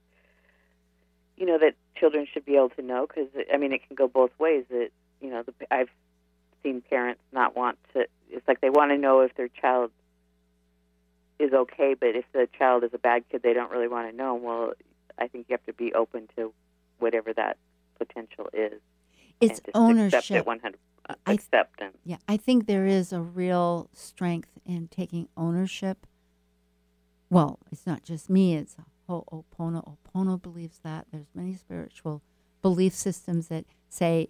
you 1.37 1.45
know 1.45 1.59
that 1.59 1.75
children 1.95 2.25
should 2.33 2.45
be 2.45 2.55
able 2.55 2.69
to 2.69 2.81
know 2.81 3.05
because 3.05 3.27
I 3.53 3.57
mean 3.57 3.71
it 3.71 3.85
can 3.87 3.95
go 3.95 4.07
both 4.07 4.31
ways 4.39 4.65
that 4.71 4.89
you 5.21 5.29
know, 5.29 5.43
the, 5.43 5.53
I've 5.71 5.89
seen 6.63 6.81
parents 6.81 7.21
not 7.31 7.55
want 7.55 7.77
to. 7.93 8.07
It's 8.31 8.47
like 8.47 8.61
they 8.61 8.71
want 8.71 8.91
to 8.91 8.97
know 8.97 9.21
if 9.21 9.35
their 9.35 9.49
child 9.49 9.91
is 11.37 11.53
okay, 11.53 11.95
but 11.99 12.09
if 12.15 12.25
the 12.33 12.47
child 12.57 12.83
is 12.83 12.91
a 12.93 12.97
bad 12.97 13.23
kid, 13.29 13.43
they 13.43 13.53
don't 13.53 13.71
really 13.71 13.87
want 13.87 14.09
to 14.09 14.15
know. 14.15 14.35
Well, 14.35 14.73
I 15.17 15.27
think 15.27 15.45
you 15.47 15.53
have 15.53 15.65
to 15.65 15.73
be 15.73 15.93
open 15.93 16.27
to 16.35 16.53
whatever 16.97 17.33
that 17.33 17.57
potential 17.99 18.47
is. 18.53 18.81
It's 19.39 19.61
ownership. 19.75 20.19
Accept 20.19 20.39
it 20.39 20.45
100. 20.45 20.79
Acceptance. 21.25 21.97
Yeah, 22.03 22.17
I 22.27 22.37
think 22.37 22.67
there 22.67 22.85
is 22.85 23.13
a 23.13 23.21
real 23.21 23.89
strength 23.93 24.49
in 24.65 24.87
taking 24.87 25.27
ownership. 25.35 26.05
Well, 27.29 27.59
it's 27.71 27.85
not 27.85 28.03
just 28.03 28.29
me. 28.29 28.55
It's 28.55 28.75
Ho'opono. 29.07 29.97
Opono 29.97 30.41
believes 30.41 30.79
that. 30.83 31.07
There's 31.11 31.29
many 31.33 31.55
spiritual 31.55 32.21
belief 32.61 32.93
systems 32.93 33.47
that 33.47 33.65
say 33.87 34.29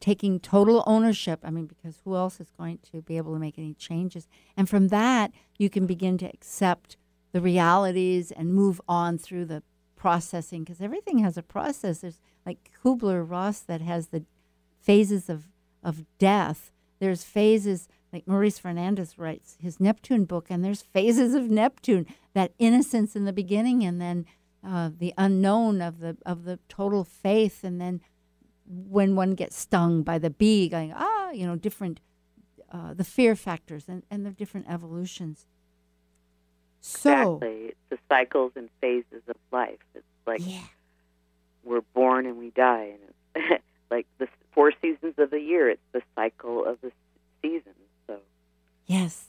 taking 0.00 0.40
total 0.40 0.82
ownership. 0.86 1.40
I 1.42 1.50
mean, 1.50 1.66
because 1.66 1.98
who 2.04 2.16
else 2.16 2.40
is 2.40 2.50
going 2.56 2.78
to 2.90 3.02
be 3.02 3.16
able 3.16 3.34
to 3.34 3.38
make 3.38 3.58
any 3.58 3.74
changes? 3.74 4.28
And 4.56 4.68
from 4.68 4.88
that, 4.88 5.32
you 5.58 5.68
can 5.68 5.86
begin 5.86 6.16
to 6.18 6.26
accept 6.26 6.96
the 7.32 7.40
realities 7.40 8.30
and 8.30 8.54
move 8.54 8.80
on 8.88 9.18
through 9.18 9.46
the 9.46 9.62
processing 9.96 10.64
because 10.64 10.80
everything 10.80 11.18
has 11.18 11.36
a 11.36 11.42
process. 11.42 11.98
There's 11.98 12.20
like 12.44 12.70
Kubler 12.82 13.28
Ross 13.28 13.60
that 13.60 13.80
has 13.80 14.08
the 14.08 14.24
phases 14.80 15.28
of 15.28 15.48
of 15.82 16.04
death. 16.18 16.70
There's 17.00 17.24
phases, 17.24 17.88
like 18.12 18.28
Maurice 18.28 18.58
Fernandez 18.58 19.18
writes 19.18 19.56
his 19.60 19.80
Neptune 19.80 20.24
book, 20.24 20.46
and 20.50 20.64
there's 20.64 20.82
phases 20.82 21.34
of 21.34 21.50
Neptune, 21.50 22.06
that 22.34 22.52
innocence 22.58 23.16
in 23.16 23.24
the 23.24 23.32
beginning, 23.32 23.82
and 23.82 24.00
then 24.00 24.26
uh, 24.64 24.90
the 24.96 25.12
unknown 25.18 25.80
of 25.80 25.98
the 25.98 26.16
of 26.24 26.44
the 26.44 26.58
total 26.68 27.04
faith, 27.04 27.64
and 27.64 27.80
then 27.80 28.00
when 28.66 29.16
one 29.16 29.32
gets 29.32 29.58
stung 29.58 30.02
by 30.02 30.18
the 30.18 30.30
bee, 30.30 30.68
going 30.68 30.92
ah, 30.94 31.30
you 31.30 31.46
know, 31.46 31.56
different 31.56 32.00
uh, 32.70 32.94
the 32.94 33.04
fear 33.04 33.34
factors 33.34 33.84
and 33.88 34.02
and 34.10 34.24
the 34.24 34.30
different 34.30 34.66
evolutions. 34.68 35.46
So 36.80 37.36
exactly, 37.36 37.66
it's 37.68 37.78
the 37.90 37.98
cycles 38.08 38.52
and 38.56 38.68
phases 38.80 39.22
of 39.28 39.36
life. 39.50 39.78
It's 39.94 40.04
like 40.26 40.40
yeah, 40.42 40.64
we're 41.64 41.82
born 41.94 42.26
and 42.26 42.38
we 42.38 42.50
die, 42.50 42.94
and 42.94 43.44
it's 43.50 43.64
like 43.90 44.06
the 44.18 44.28
four 44.52 44.72
seasons 44.80 45.14
of 45.18 45.30
the 45.30 45.40
year. 45.40 45.70
It's 45.70 45.80
the 45.92 46.02
cycle 46.14 46.64
of 46.64 46.80
the 46.80 46.92
seasons. 47.40 47.74
So 48.06 48.18
yes, 48.86 49.26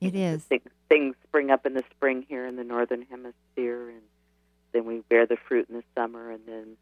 it 0.00 0.14
is. 0.14 0.44
things, 0.44 0.68
things 0.88 1.16
spring 1.28 1.50
up 1.50 1.66
in 1.66 1.74
the 1.74 1.84
spring 1.90 2.24
here 2.28 2.46
in 2.46 2.56
the 2.56 2.64
northern 2.64 3.02
hemisphere, 3.02 3.88
and 3.88 4.02
then 4.72 4.84
we 4.84 5.00
bear 5.08 5.26
the 5.26 5.36
fruit 5.36 5.68
in 5.68 5.76
the 5.76 5.84
summer, 5.96 6.30
and 6.30 6.40
then 6.46 6.76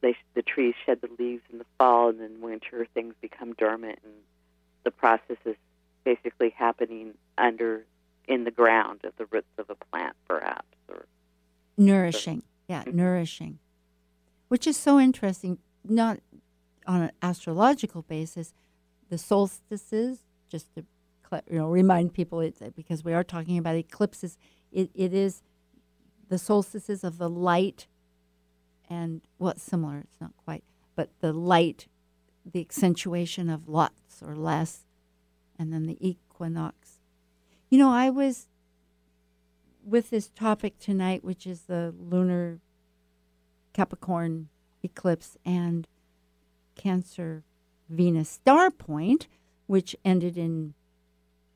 they 0.00 0.16
the 0.34 0.42
trees 0.42 0.74
shed 0.84 1.00
the 1.00 1.10
leaves 1.18 1.42
in 1.52 1.58
the 1.58 1.66
fall, 1.78 2.08
and 2.08 2.20
then 2.20 2.40
winter 2.40 2.86
things 2.94 3.14
become 3.20 3.54
dormant, 3.54 3.98
and 4.04 4.14
the 4.84 4.90
process 4.90 5.36
is 5.44 5.56
basically 6.04 6.50
happening 6.50 7.14
under 7.38 7.84
in 8.28 8.44
the 8.44 8.50
ground 8.50 9.00
of 9.04 9.12
the 9.16 9.26
roots 9.26 9.46
of 9.58 9.68
a 9.70 9.74
plant, 9.74 10.16
perhaps, 10.28 10.66
or 10.88 11.06
nourishing 11.76 12.42
yeah 12.72 12.82
nourishing 12.92 13.58
which 14.48 14.66
is 14.66 14.76
so 14.76 15.00
interesting 15.00 15.58
not 15.84 16.18
on 16.86 17.02
an 17.02 17.12
astrological 17.22 18.02
basis. 18.02 18.54
The 19.08 19.18
solstices 19.18 20.20
just 20.48 20.74
to 20.74 20.84
you 21.50 21.56
know 21.56 21.68
remind 21.68 22.12
people 22.12 22.40
it's 22.40 22.60
because 22.76 23.02
we 23.02 23.14
are 23.14 23.24
talking 23.24 23.56
about 23.56 23.74
eclipses 23.74 24.36
it, 24.70 24.90
it 24.94 25.14
is 25.14 25.42
the 26.28 26.36
solstices 26.36 27.02
of 27.02 27.16
the 27.16 27.30
light 27.30 27.86
and 28.90 29.22
well 29.38 29.54
similar 29.56 30.00
it's 30.00 30.20
not 30.20 30.32
quite 30.36 30.62
but 30.94 31.08
the 31.20 31.32
light 31.32 31.86
the 32.44 32.60
accentuation 32.60 33.48
of 33.48 33.66
lots 33.66 34.22
or 34.22 34.36
less 34.36 34.84
and 35.58 35.72
then 35.72 35.86
the 35.86 35.96
equinox. 36.06 36.98
You 37.70 37.78
know 37.78 37.90
i 37.90 38.10
was 38.10 38.48
with 39.84 40.10
this 40.10 40.28
topic 40.28 40.78
tonight, 40.78 41.24
which 41.24 41.46
is 41.46 41.62
the 41.62 41.94
lunar 41.98 42.60
Capricorn 43.72 44.48
eclipse 44.82 45.36
and 45.44 45.86
Cancer 46.74 47.44
Venus 47.88 48.28
star 48.28 48.70
point, 48.70 49.26
which 49.66 49.96
ended 50.04 50.36
in 50.36 50.74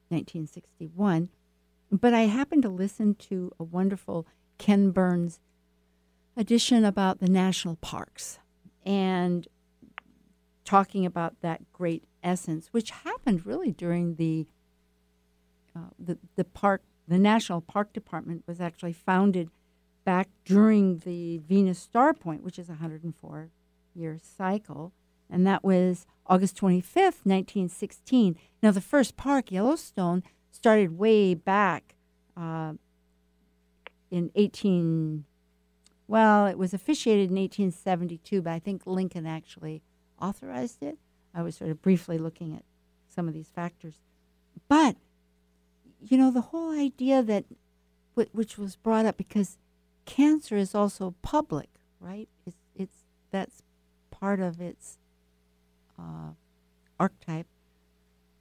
1961. 0.09 1.29
But 1.91 2.15
I 2.15 2.23
happened 2.23 2.63
to 2.63 2.69
listen 2.69 3.15
to 3.15 3.53
a 3.59 3.65
wonderful 3.65 4.27
Ken 4.59 4.91
Burns 4.91 5.41
edition 6.37 6.85
about 6.85 7.21
the 7.21 7.29
national 7.29 7.77
parks 7.77 8.39
and 8.85 9.47
talking 10.65 11.07
about 11.07 11.41
that 11.41 11.73
great 11.73 12.05
essence, 12.23 12.69
which 12.73 12.91
happened 12.91 13.47
really 13.47 13.73
during 13.73 14.17
the 14.17 14.47
uh, 15.75 15.91
the 15.99 16.19
the 16.37 16.45
park 16.45 16.83
the 17.09 17.19
National 17.19 17.61
Park 17.61 17.93
Department 17.93 18.45
was 18.47 18.61
actually 18.61 18.93
founded 18.93 19.51
back 20.05 20.29
during 20.45 20.99
the 20.99 21.39
Venus 21.39 21.79
star 21.79 22.15
point, 22.15 22.43
which 22.43 22.59
is 22.59 22.69
a 22.69 22.73
104 22.73 23.51
year 23.95 24.19
cycle. 24.23 24.93
And 25.29 25.47
that 25.47 25.65
was 25.65 26.07
August 26.27 26.57
25th, 26.57 27.25
1916. 27.25 28.37
Now, 28.63 28.71
the 28.71 28.81
first 28.81 29.17
park, 29.17 29.51
Yellowstone, 29.51 30.23
started 30.51 30.99
way 30.99 31.35
back 31.35 31.97
uh, 32.37 32.75
in 34.11 34.31
18. 34.35 35.25
Well, 36.07 36.47
it 36.47 36.59
was 36.59 36.73
officiated 36.73 37.31
in 37.31 37.37
1872, 37.37 38.43
but 38.43 38.53
I 38.53 38.61
think 38.61 38.87
Lincoln 38.87 39.27
actually 39.27 39.83
authorized 40.21 40.83
it. 40.83 40.99
I 41.35 41.43
was 41.43 41.57
sort 41.57 41.71
of 41.71 41.83
briefly 41.83 42.19
looking 42.19 42.55
at 42.55 42.63
some 43.09 43.27
of 43.27 43.35
these 43.35 43.49
factors. 43.49 43.95
But 44.69 44.97
you 46.09 46.19
know, 46.19 46.31
the 46.31 46.41
whole 46.41 46.73
idea 46.73 47.23
that, 47.23 47.45
which 48.15 48.57
was 48.57 48.77
brought 48.77 49.07
up 49.07 49.17
because 49.17 49.59
cancer 50.05 50.57
is 50.57 50.75
also 50.75 51.15
public, 51.23 51.69
right? 52.01 52.29
It's, 52.47 52.57
it's 52.75 52.99
that's 53.31 53.63
part 54.11 54.41
of 54.41 54.61
its 54.61 54.99
uh, 55.99 56.31
archetype, 56.99 57.47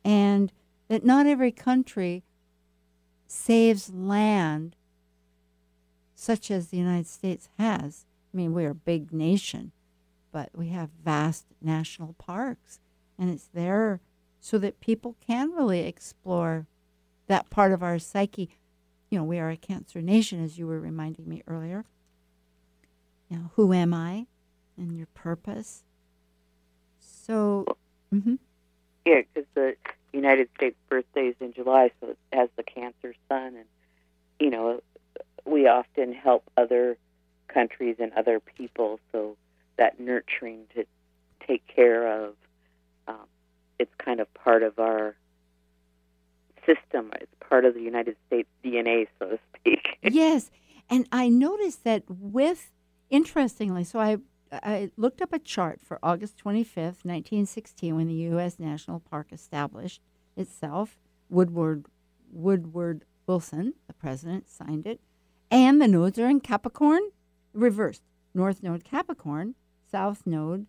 and 0.04 0.52
that 0.88 1.04
not 1.04 1.26
every 1.26 1.52
country 1.52 2.24
saves 3.28 3.92
land 3.92 4.76
such 6.14 6.50
as 6.50 6.68
the 6.68 6.78
United 6.78 7.08
States 7.08 7.50
has. 7.58 8.06
I 8.34 8.38
mean, 8.38 8.54
we're 8.54 8.72
a 8.72 8.76
big 8.76 9.12
nation, 9.12 9.72
but 10.32 10.50
we 10.54 10.70
have 10.70 10.90
vast 11.04 11.46
national 11.62 12.14
parks, 12.14 12.80
and 13.18 13.30
it's 13.30 13.50
there 13.54 14.00
so 14.40 14.58
that 14.60 14.80
people 14.80 15.16
can 15.26 15.52
really 15.52 15.80
explore 15.80 16.68
that 17.28 17.50
part 17.50 17.72
of 17.72 17.84
our 17.84 18.00
psyche. 18.00 18.50
You 19.10 19.20
know, 19.20 19.24
we 19.24 19.40
are 19.40 19.50
a 19.50 19.58
cancer 19.58 20.02
nation, 20.02 20.44
as 20.44 20.58
you 20.58 20.68
were 20.68 20.80
reminding 20.80 21.28
me 21.28 21.44
earlier. 21.48 21.86
You 23.30 23.38
know, 23.38 23.52
who 23.56 23.74
am 23.74 23.94
I 23.94 24.28
and 24.78 24.96
your 24.96 25.08
purpose? 25.14 25.84
So, 27.00 27.66
mm-hmm. 28.14 28.36
yeah, 29.06 29.22
because 29.34 29.48
the 29.56 29.76
United 30.14 30.50
States 30.56 30.76
birthday 30.90 31.28
is 31.28 31.36
in 31.40 31.54
July, 31.54 31.92
so 32.00 32.10
it 32.10 32.18
has 32.32 32.50
the 32.56 32.64
Cancer 32.64 33.16
Sun, 33.28 33.56
and 33.56 33.66
you 34.40 34.50
know, 34.50 34.82
we 35.46 35.68
often 35.68 36.14
help 36.14 36.44
other 36.56 36.98
countries 37.48 37.96
and 38.00 38.12
other 38.14 38.40
people, 38.40 39.00
so 39.12 39.38
that 39.78 40.00
nurturing 40.00 40.66
to 40.76 40.86
take 41.48 41.66
care 41.68 42.26
of, 42.26 42.36
um, 43.08 43.26
it's 43.80 43.94
kind 43.98 44.20
of 44.20 44.32
part 44.34 44.64
of 44.64 44.80
our 44.80 45.16
system. 46.66 47.12
It's 47.22 47.32
part 47.40 47.66
of 47.66 47.74
the 47.74 47.82
United 47.82 48.16
States 48.28 48.50
DNA, 48.64 49.08
so 49.20 49.30
to 49.30 49.40
speak. 49.60 49.98
yes, 50.04 50.52
and 50.90 51.08
I 51.12 51.30
noticed 51.30 51.84
that 51.84 52.04
with 52.10 52.72
interestingly, 53.10 53.84
so 53.84 54.00
I 54.00 54.18
I 54.52 54.92
looked 54.96 55.22
up 55.22 55.34
a 55.34 55.40
chart 55.40 55.82
for 55.82 56.00
August 56.04 56.38
25th, 56.38 57.04
1916, 57.04 57.96
when 57.96 58.08
the 58.08 58.14
U.S. 58.14 58.60
National 58.60 59.00
Park 59.00 59.28
established 59.32 60.02
itself. 60.38 60.98
Woodrow 61.30 61.84
Woodrow 62.32 63.00
Wilson, 63.26 63.74
the 63.88 63.94
president, 63.94 64.48
signed 64.48 64.86
it, 64.86 65.00
and 65.50 65.82
the 65.82 65.88
nodes 65.88 66.20
are 66.20 66.30
in 66.30 66.40
Capricorn, 66.40 67.02
reversed. 67.54 68.04
North 68.34 68.62
node 68.62 68.84
Capricorn, 68.84 69.56
South 69.90 70.24
node 70.26 70.68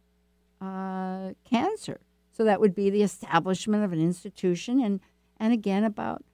uh, 0.60 1.32
Cancer. 1.44 2.00
So 2.32 2.44
that 2.44 2.60
would 2.60 2.74
be 2.74 2.90
the 2.90 3.02
establishment 3.02 3.84
of 3.84 3.92
an 3.92 4.00
institution 4.00 4.80
and 4.80 5.00
and 5.38 5.52
again 5.52 5.84
about 5.84 6.24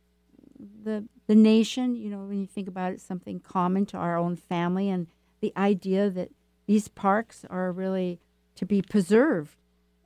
the 0.84 1.05
the 1.26 1.34
nation. 1.34 1.94
You 1.94 2.11
know, 2.11 2.24
when 2.24 2.40
you 2.40 2.46
think 2.46 2.68
about 2.68 2.92
it, 2.92 3.00
something 3.00 3.40
common 3.40 3.86
to 3.86 3.96
our 3.96 4.16
own 4.16 4.36
family, 4.36 4.88
and 4.88 5.07
the 5.40 5.53
idea 5.57 6.11
that 6.11 6.30
these 6.66 6.88
parks 6.88 7.44
are 7.50 7.72
really 7.72 8.20
to 8.57 8.66
be 8.66 8.82
preserved, 8.82 9.57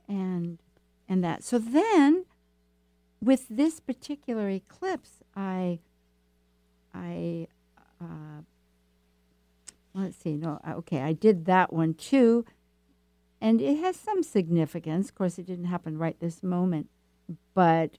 and 0.07 0.59
and 1.07 1.23
that. 1.23 1.43
So 1.43 1.57
then, 1.59 2.25
with 3.21 3.47
this 3.49 3.79
particular 3.79 4.49
eclipse, 4.49 5.21
I 5.35 5.79
I 6.93 7.47
uh, 8.01 8.41
let's 9.93 10.17
see. 10.17 10.35
No, 10.35 10.59
okay, 10.67 11.01
I 11.01 11.13
did 11.13 11.45
that 11.45 11.73
one 11.73 11.93
too, 11.93 12.45
and 13.41 13.61
it 13.61 13.79
has 13.79 13.95
some 13.95 14.23
significance. 14.23 15.09
Of 15.09 15.15
course, 15.15 15.37
it 15.37 15.45
didn't 15.45 15.65
happen 15.65 15.97
right 15.97 16.19
this 16.19 16.43
moment, 16.43 16.89
but 17.53 17.97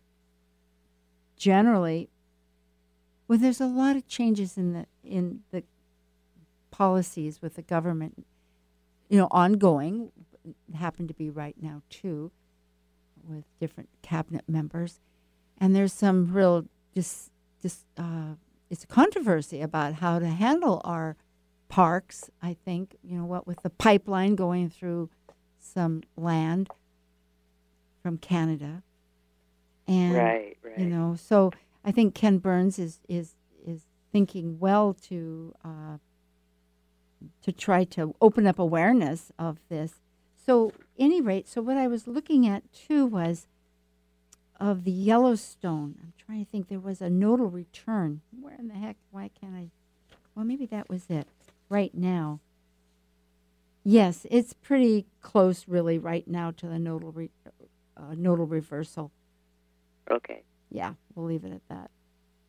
generally, 1.39 2.11
well, 3.27 3.39
there's 3.39 3.61
a 3.61 3.67
lot 3.67 3.97
of 3.97 4.07
changes 4.07 4.57
in 4.57 4.73
the 4.73 4.87
in 5.05 5.41
the 5.51 5.63
policies 6.71 7.41
with 7.41 7.55
the 7.57 7.63
government, 7.63 8.27
you 9.09 9.19
know, 9.19 9.29
ongoing. 9.31 10.11
Happen 10.75 11.07
to 11.09 11.15
be 11.15 11.29
right 11.29 11.57
now 11.61 11.83
too, 11.91 12.31
with 13.29 13.45
different 13.61 13.91
cabinet 14.03 14.45
members, 14.49 15.01
and 15.59 15.77
there's 15.77 15.93
some 15.93 16.33
real 16.33 16.65
dis, 16.95 17.31
dis, 17.61 17.85
uh, 17.99 18.35
it's 18.71 18.85
a 18.85 18.87
controversy 18.87 19.61
about 19.61 19.95
how 19.95 20.19
to 20.19 20.29
handle 20.29 20.81
our 20.85 21.17
parks. 21.69 22.31
I 22.41 22.55
think 22.55 22.97
you 23.03 23.19
know 23.19 23.27
what 23.27 23.47
with 23.47 23.63
the 23.63 23.71
pipeline 23.71 24.37
going 24.37 24.71
through 24.71 25.11
some 25.59 26.03
land 26.17 26.71
from 28.03 28.17
Canada 28.17 28.83
and 29.89 30.15
right, 30.15 30.57
right. 30.63 30.79
you 30.79 30.87
know, 30.87 31.17
so 31.17 31.51
I 31.85 31.91
think 31.91 32.15
Ken 32.15 32.39
Burns 32.39 32.79
is 32.79 33.01
is 33.09 33.35
is 33.67 33.87
thinking 34.13 34.59
well 34.59 34.95
to 35.09 35.55
uh, 35.65 35.99
to 37.43 37.53
try 37.53 37.85
to 37.85 38.15
open 38.21 38.47
up 38.47 38.59
awareness 38.59 39.33
of 39.39 39.59
this. 39.69 39.95
So 40.37 40.73
any 40.99 41.21
rate, 41.21 41.49
so 41.49 41.61
what 41.63 41.77
I 41.77 41.89
was 41.89 42.07
looking 42.07 42.47
at 42.47 42.71
too 42.73 43.07
was 43.07 43.47
of 44.61 44.85
the 44.85 44.91
Yellowstone. 44.91 45.95
I'm 46.03 46.13
trying 46.19 46.45
to 46.45 46.51
think. 46.51 46.69
There 46.69 46.81
was 46.81 47.01
a 47.01 47.11
nodal 47.11 47.49
return. 47.49 48.21
Where 48.39 48.57
in 48.59 48.69
the 48.69 48.75
heck? 48.75 48.97
Why 49.11 49.31
can't 49.41 49.55
I? 49.55 49.71
Well, 50.35 50.45
maybe 50.45 50.67
that 50.67 50.89
was 50.89 51.07
it. 51.09 51.29
Right 51.69 51.95
now. 51.95 52.41
Yes, 53.85 54.27
it's 54.31 54.53
pretty 54.53 55.07
close, 55.23 55.67
really, 55.67 55.99
right 55.99 56.27
now 56.27 56.51
to 56.53 56.67
the 56.67 56.79
nodal 56.79 57.13
re- 57.13 57.31
uh, 57.97 58.15
nodal 58.17 58.47
reversal. 58.47 59.13
Okay. 60.11 60.43
Yeah, 60.71 60.95
we'll 61.15 61.27
leave 61.27 61.45
it 61.45 61.53
at 61.53 61.69
that. 61.69 61.91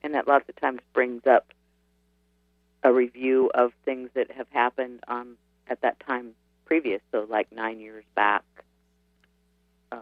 And 0.02 0.14
that 0.14 0.28
lots 0.28 0.48
of 0.50 0.56
times 0.56 0.80
brings 0.94 1.26
up 1.26 1.54
a 2.84 2.94
review 2.94 3.52
of 3.54 3.74
things 3.84 4.10
that 4.14 4.32
have 4.32 4.48
happened 4.52 5.02
um, 5.08 5.38
at 5.68 5.82
that 5.82 6.00
time 6.00 6.32
previous, 6.66 7.02
so 7.12 7.26
like 7.30 7.52
nine 7.52 7.80
years 7.80 8.06
back, 8.16 8.44
uh, 9.92 9.98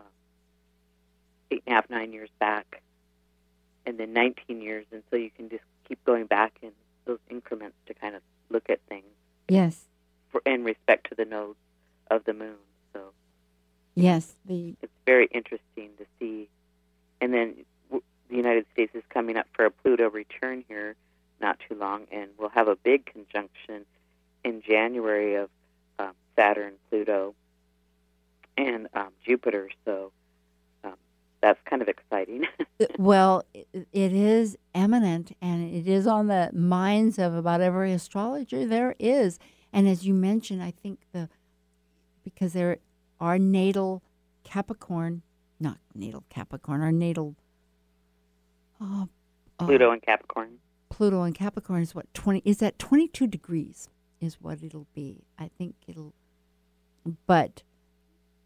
eight 1.49 1.63
and 1.65 1.73
a 1.73 1.75
half, 1.75 1.89
nine 1.89 2.13
years 2.13 2.29
back, 2.39 2.81
and 3.85 3.97
then 3.97 4.13
19 4.13 4.61
years. 4.61 4.85
And 4.91 5.01
so 5.09 5.15
you 5.15 5.31
can 5.31 5.49
just 5.49 5.63
keep 5.87 6.03
going 6.05 6.25
back 6.25 6.57
in 6.61 6.71
those 7.05 7.19
increments 7.29 7.77
to 7.87 7.93
kind 7.93 8.15
of 8.15 8.21
look 8.49 8.69
at 8.69 8.79
things 8.89 9.05
Yes, 9.49 9.85
for, 10.29 10.41
in 10.45 10.63
respect 10.63 11.07
to 11.09 11.15
the 11.15 11.25
nodes 11.25 11.57
of 12.11 12.25
the 12.25 12.33
moon. 12.33 12.57
So 12.93 12.99
yes. 13.95 14.35
The 14.45 14.75
it's 14.81 14.91
very 15.05 15.27
interesting 15.27 15.89
to 15.97 16.05
see. 16.19 16.49
And 17.21 17.33
then 17.33 17.55
w- 17.89 18.03
the 18.29 18.35
United 18.35 18.65
States 18.73 18.93
is 18.95 19.03
coming 19.09 19.37
up 19.37 19.47
for 19.53 19.65
a 19.65 19.71
Pluto 19.71 20.09
return 20.09 20.63
here 20.67 20.95
not 21.39 21.59
too 21.67 21.75
long, 21.75 22.05
and 22.11 22.29
we'll 22.37 22.49
have 22.49 22.67
a 22.67 22.75
big 22.75 23.05
conjunction 23.05 23.85
in 24.43 24.61
January 24.61 25.35
of 25.35 25.49
um, 25.99 26.13
Saturn, 26.35 26.73
Pluto, 26.89 27.35
and 28.57 28.87
um, 28.93 29.09
Jupiter. 29.25 29.69
So 29.85 30.11
um, 30.83 30.95
that's 31.41 31.59
kind 31.65 31.81
of 31.81 31.87
exciting. 31.87 32.45
well, 32.97 33.43
it, 33.53 33.67
it 33.73 34.13
is 34.13 34.57
eminent, 34.73 35.35
and 35.41 35.73
it 35.73 35.87
is 35.87 36.07
on 36.07 36.27
the 36.27 36.49
minds 36.53 37.19
of 37.19 37.35
about 37.35 37.61
every 37.61 37.93
astrologer 37.93 38.65
there 38.65 38.95
is. 38.99 39.37
And 39.71 39.87
as 39.87 40.07
you 40.07 40.13
mentioned, 40.13 40.63
I 40.63 40.71
think 40.71 40.99
the 41.11 41.29
because 42.23 42.53
there 42.53 42.77
are 43.19 43.39
natal 43.39 44.01
Capricorn, 44.43 45.21
not 45.59 45.77
natal 45.93 46.23
Capricorn, 46.29 46.81
our 46.81 46.91
natal 46.91 47.35
uh, 48.81 49.05
uh, 49.59 49.65
Pluto 49.65 49.91
and 49.91 50.01
Capricorn. 50.01 50.59
Pluto 50.89 51.23
and 51.23 51.35
Capricorn 51.35 51.81
is 51.81 51.95
what 51.95 52.11
twenty 52.13 52.41
is 52.45 52.57
that 52.57 52.79
twenty 52.79 53.07
two 53.07 53.27
degrees 53.27 53.89
is 54.19 54.41
what 54.41 54.63
it'll 54.63 54.87
be. 54.93 55.23
I 55.37 55.49
think 55.57 55.75
it'll, 55.87 56.13
but 57.25 57.63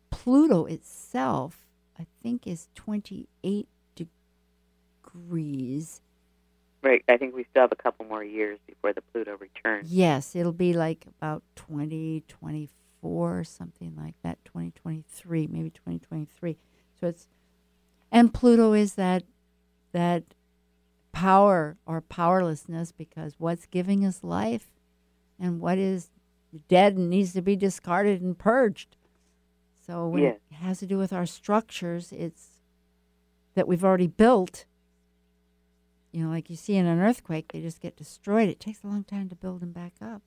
Pluto 0.10 0.66
itself, 0.66 1.66
I 2.00 2.08
think, 2.22 2.48
is 2.48 2.68
twenty 2.76 3.28
eight 3.44 3.68
degrees. 3.96 6.02
Right. 6.84 7.04
I 7.08 7.18
think 7.18 7.36
we 7.36 7.46
still 7.52 7.62
have 7.62 7.72
a 7.72 7.76
couple 7.76 8.08
more 8.08 8.24
years 8.24 8.58
before 8.66 8.92
the 8.92 9.02
Pluto 9.02 9.38
returns. 9.38 9.92
Yes, 9.92 10.36
it'll 10.36 10.52
be 10.52 10.74
like 10.74 11.06
about 11.06 11.44
2024, 11.56 13.44
something 13.44 13.94
like 13.96 14.16
that, 14.24 14.44
2023, 14.46 15.46
maybe 15.46 15.70
2023. 15.70 16.58
So 17.02 17.08
it's, 17.08 17.28
and 18.12 18.34
Pluto 18.34 18.74
is 18.74 18.94
that, 18.94 19.24
that 19.92 20.24
power 21.12 21.78
or 21.86 22.00
powerlessness 22.00 22.92
because 22.92 23.36
what's 23.38 23.66
giving 23.66 24.06
us 24.06 24.24
life 24.24 24.72
and 25.40 25.60
what 25.60 25.78
is 25.78 26.10
dead 26.70 26.96
and 26.96 27.10
needs 27.10 27.34
to 27.34 27.42
be 27.42 27.56
discarded 27.56 28.22
and 28.22 28.38
purged. 28.38 28.96
So 29.86 30.08
when 30.08 30.24
Yes. 30.24 30.40
it 30.52 30.56
has 30.56 30.80
to 30.80 30.86
do 30.86 30.98
with 30.98 31.12
our 31.12 31.26
structures, 31.26 32.12
it's 32.12 32.60
that 33.56 33.68
we've 33.68 33.84
already 33.84 34.08
built. 34.08 34.66
You 36.12 36.24
know, 36.24 36.30
like 36.30 36.50
you 36.50 36.56
see 36.56 36.76
in 36.76 36.86
an 36.86 37.00
earthquake, 37.00 37.52
they 37.52 37.62
just 37.62 37.82
get 37.82 37.96
destroyed. 37.96 38.48
It 38.48 38.60
takes 38.60 38.84
a 38.84 38.88
long 38.88 39.04
time 39.04 39.28
to 39.30 39.36
build 39.36 39.62
them 39.62 39.72
back 39.72 39.94
up. 40.02 40.22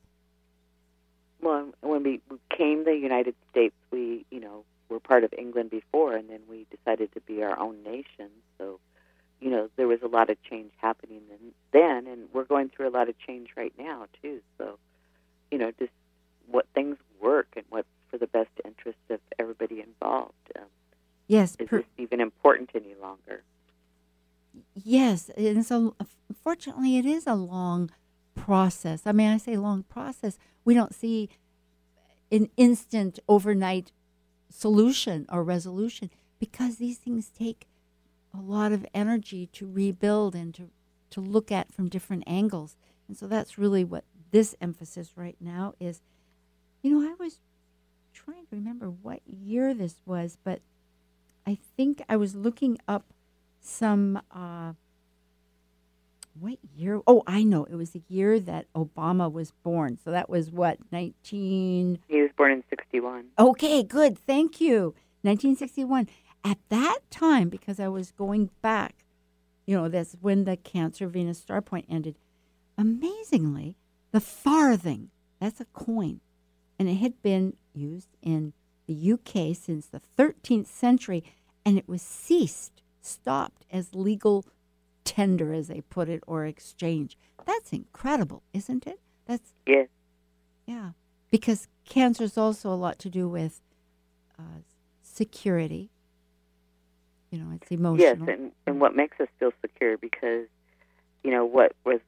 Well, 1.41 1.73
when 1.83 2.03
we 2.03 2.21
came 2.57 2.85
to 2.85 2.91
the 2.91 2.97
United 2.97 3.35
States, 3.51 3.75
we, 3.91 4.25
you 4.31 4.41
know, 4.41 4.65
were 4.95 5.01
part 5.01 5.25
of 5.25 5.35
England 5.37 5.71
before, 5.71 6.15
and 6.15 6.31
then 6.31 6.41
we 6.49 6.67
decided 6.71 7.13
to 7.13 7.21
be 7.21 7.43
our 7.43 7.59
own 7.59 7.83
nation. 7.83 8.31
So, 8.59 8.79
you 9.41 9.51
know, 9.51 9.69
there 9.77 9.89
was 9.89 10.01
a 10.03 10.07
lot 10.07 10.31
of 10.31 10.41
change 10.49 10.71
happening 10.79 11.21
then, 11.29 11.53
then 11.73 12.07
and 12.11 12.29
we're 12.33 12.45
going 12.45 12.71
through 12.71 12.89
a 12.89 12.95
lot 12.99 13.09
of 13.09 13.19
change 13.19 13.49
right 13.57 13.73
now 13.77 14.07
too. 14.23 14.41
So, 14.57 14.79
you 15.51 15.59
know, 15.59 15.73
just 15.79 15.93
what 16.49 16.67
things 16.75 16.97
work 17.21 17.49
and 17.57 17.65
what's 17.69 17.89
for 18.11 18.19
the 18.19 18.27
best 18.29 18.51
interest 18.65 18.99
of 19.11 19.19
everybody 19.39 19.81
involved. 19.81 20.33
Um, 20.57 20.67
Yes, 21.27 21.57
is 21.59 21.69
per- 21.69 21.79
this 21.79 21.87
even 21.99 22.21
important 22.21 22.71
any 22.75 22.95
longer? 23.01 23.43
yes, 24.75 25.31
and 25.37 25.65
so 25.67 25.97
fortunately, 26.43 26.99
it 26.99 27.07
is 27.07 27.27
a 27.27 27.35
long 27.35 27.91
process. 28.35 29.03
I 29.07 29.13
mean, 29.13 29.31
I 29.31 29.39
say 29.39 29.57
long 29.57 29.83
process. 29.85 30.39
We 30.65 30.75
don't 30.75 30.95
see 30.95 31.31
an 32.31 32.51
instant, 32.57 33.19
overnight 33.29 33.91
solution 34.55 35.27
or 35.31 35.43
resolution 35.43 36.11
because 36.39 36.77
these 36.77 36.99
things 36.99 37.29
take 37.29 37.67
a 38.33 38.41
lot 38.41 38.73
of 38.73 38.87
energy 38.95 39.47
to 39.53 39.71
rebuild 39.71 40.35
and 40.35 40.55
to 40.55 40.71
to 41.11 41.21
look 41.21 41.53
at 41.53 41.73
from 41.73 41.89
different 41.89 42.25
angles. 42.27 42.77
And 43.07 43.17
so 43.17 43.29
that's 43.29 43.57
really 43.57 43.85
what 43.85 44.05
this 44.33 44.57
emphasis 44.61 45.13
right 45.15 45.37
now 45.41 45.75
is. 45.79 46.03
You 46.83 46.91
know, 46.91 47.09
I 47.09 47.15
was 47.21 47.39
trying 48.13 48.47
to 48.47 48.57
remember 48.57 48.91
what 48.91 49.21
year 49.27 49.75
this 49.75 50.01
was, 50.05 50.39
but 50.43 50.61
I 51.47 51.57
think 51.77 52.03
I 52.09 52.17
was 52.17 52.35
looking 52.35 52.79
up 52.89 53.05
some 53.61 54.21
uh 54.31 54.73
what 56.39 56.59
year? 56.77 57.01
Oh 57.07 57.23
i 57.27 57.43
know. 57.43 57.65
It 57.65 57.75
was 57.77 57.91
the 57.91 58.03
year 58.09 58.39
that 58.41 58.67
obama 58.75 59.31
was 59.31 59.53
born. 59.63 59.99
So 60.03 60.11
that 60.11 60.29
was 60.29 60.51
what 60.51 60.79
19 60.93 61.99
He 62.09 62.21
was 62.23 62.31
born 62.37 62.53
in 62.53 62.65
61. 62.71 63.27
okay 63.39 63.83
good. 63.83 64.19
Thank 64.19 64.61
you. 64.61 64.95
1961 65.23 66.07
at 66.45 66.59
that 66.69 66.99
time 67.11 67.49
because 67.49 67.81
i 67.81 67.89
was 67.89 68.11
going 68.11 68.51
back 68.61 69.07
you 69.65 69.75
know 69.75 69.89
that's 69.89 70.15
when 70.21 70.45
the 70.45 70.55
cancer 70.59 71.09
venus 71.09 71.39
star 71.39 71.63
point 71.63 71.87
ended 71.89 72.15
amazingly 72.77 73.75
the 74.13 74.21
farthing 74.21 75.09
that's 75.41 75.61
a 75.61 75.65
coin 75.73 76.21
and 76.79 76.89
it 76.91 76.97
had 76.97 77.23
been 77.23 77.55
used 77.73 78.09
in 78.21 78.53
the 78.87 79.13
uk 79.13 79.57
since 79.57 79.87
the 79.87 80.03
13th 80.19 80.67
century 80.67 81.25
and 81.65 81.79
it 81.79 81.89
was 81.89 82.03
ceased 82.03 82.83
stopped 83.01 83.65
as 83.73 83.95
legal 83.95 84.45
tender 85.05 85.53
as 85.53 85.69
they 85.69 85.81
put 85.83 86.09
it 86.09 86.23
or 86.27 86.47
exchange 86.47 87.17
that's 87.45 87.73
incredible 87.73 88.43
isn't 88.53 88.87
it 88.87 89.01
that's 89.27 89.53
Yes. 89.67 89.89
yeah, 90.67 90.91
because 91.31 91.69
cancer 91.85 92.25
is 92.25 92.37
also 92.37 92.71
a 92.71 92.75
lot 92.75 92.99
to 93.01 93.11
do 93.11 93.29
with 93.29 93.61
uh, 94.39 94.61
security. 95.03 95.91
You 97.31 97.39
know, 97.39 97.53
it's 97.55 97.71
emotional. 97.71 98.01
Yes, 98.01 98.19
and, 98.29 98.53
and 98.67 98.81
what 98.81 98.95
makes 98.95 99.19
us 99.21 99.29
feel 99.39 99.53
secure 99.61 99.97
because, 99.97 100.47
you 101.23 101.31
know, 101.31 101.45
what 101.45 101.73
was 101.85 102.01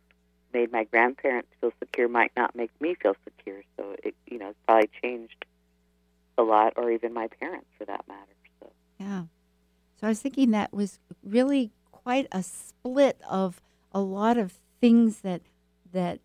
made 0.52 0.70
my 0.70 0.84
grandparents 0.84 1.48
feel 1.60 1.72
secure 1.78 2.08
might 2.08 2.32
not 2.36 2.54
make 2.54 2.70
me 2.80 2.94
feel 2.94 3.16
secure. 3.24 3.62
So 3.76 3.96
it, 4.04 4.14
you 4.26 4.38
know, 4.38 4.50
it's 4.50 4.58
probably 4.66 4.90
changed 5.02 5.44
a 6.38 6.42
lot, 6.42 6.74
or 6.76 6.90
even 6.90 7.12
my 7.12 7.28
parents 7.40 7.66
for 7.78 7.84
that 7.86 8.04
matter. 8.06 8.32
So 8.60 8.70
yeah. 9.00 9.22
So 10.00 10.06
I 10.06 10.10
was 10.10 10.20
thinking 10.20 10.50
that 10.50 10.72
was 10.72 10.98
really 11.24 11.72
quite 12.06 12.28
a 12.30 12.40
split 12.40 13.20
of 13.28 13.60
a 13.90 13.98
lot 13.98 14.38
of 14.38 14.60
things 14.80 15.22
that 15.22 15.42
that 15.92 16.20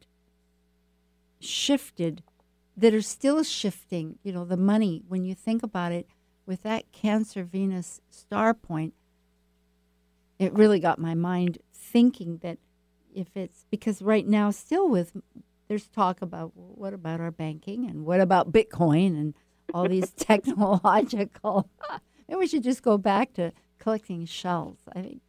shifted, 1.39 2.21
that 2.77 2.93
are 2.93 3.01
still 3.01 3.43
shifting. 3.43 4.19
You 4.21 4.31
know, 4.31 4.45
the 4.45 4.57
money 4.57 5.01
when 5.07 5.25
you 5.25 5.33
think 5.33 5.63
about 5.63 5.91
it, 5.91 6.07
with 6.45 6.61
that 6.61 6.91
Cancer 6.91 7.43
Venus 7.43 7.99
star 8.11 8.53
point, 8.53 8.93
it 10.37 10.53
really 10.53 10.79
got 10.79 10.99
my 10.99 11.15
mind 11.15 11.57
thinking 11.73 12.37
that 12.43 12.59
if 13.11 13.35
it's 13.35 13.65
because 13.71 14.03
right 14.03 14.27
now 14.27 14.51
still 14.51 14.87
with 14.87 15.17
there's 15.67 15.87
talk 15.87 16.21
about 16.21 16.51
well, 16.55 16.73
what 16.75 16.93
about 16.93 17.19
our 17.19 17.31
banking 17.31 17.89
and 17.89 18.05
what 18.05 18.21
about 18.21 18.51
Bitcoin 18.51 19.19
and 19.19 19.33
all 19.73 19.89
these 19.89 20.11
technological. 20.15 21.71
Maybe 22.29 22.37
we 22.37 22.45
should 22.45 22.61
just 22.61 22.83
go 22.83 22.99
back 22.99 23.33
to 23.33 23.51
collecting 23.79 24.27
shells. 24.27 24.77
I 24.95 25.01
think. 25.01 25.21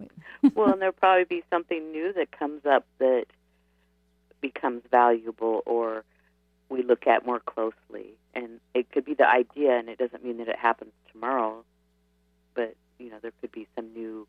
well, 0.54 0.72
and 0.72 0.80
there'll 0.80 0.92
probably 0.92 1.24
be 1.24 1.42
something 1.50 1.92
new 1.92 2.12
that 2.14 2.30
comes 2.30 2.64
up 2.66 2.86
that 2.98 3.26
becomes 4.40 4.82
valuable, 4.90 5.62
or 5.66 6.04
we 6.68 6.82
look 6.82 7.06
at 7.06 7.24
more 7.24 7.40
closely. 7.40 8.14
And 8.34 8.60
it 8.74 8.90
could 8.92 9.04
be 9.04 9.14
the 9.14 9.28
idea, 9.28 9.78
and 9.78 9.88
it 9.88 9.98
doesn't 9.98 10.24
mean 10.24 10.38
that 10.38 10.48
it 10.48 10.58
happens 10.58 10.92
tomorrow. 11.12 11.64
But 12.54 12.74
you 12.98 13.10
know, 13.10 13.18
there 13.20 13.32
could 13.40 13.52
be 13.52 13.66
some 13.74 13.92
new 13.92 14.26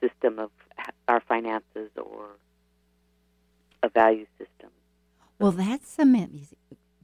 system 0.00 0.38
of 0.38 0.50
our 1.08 1.20
finances 1.20 1.90
or 1.96 2.26
a 3.82 3.88
value 3.88 4.26
system. 4.38 4.70
Well, 5.38 5.52
that's 5.52 5.98
amazing. 5.98 6.58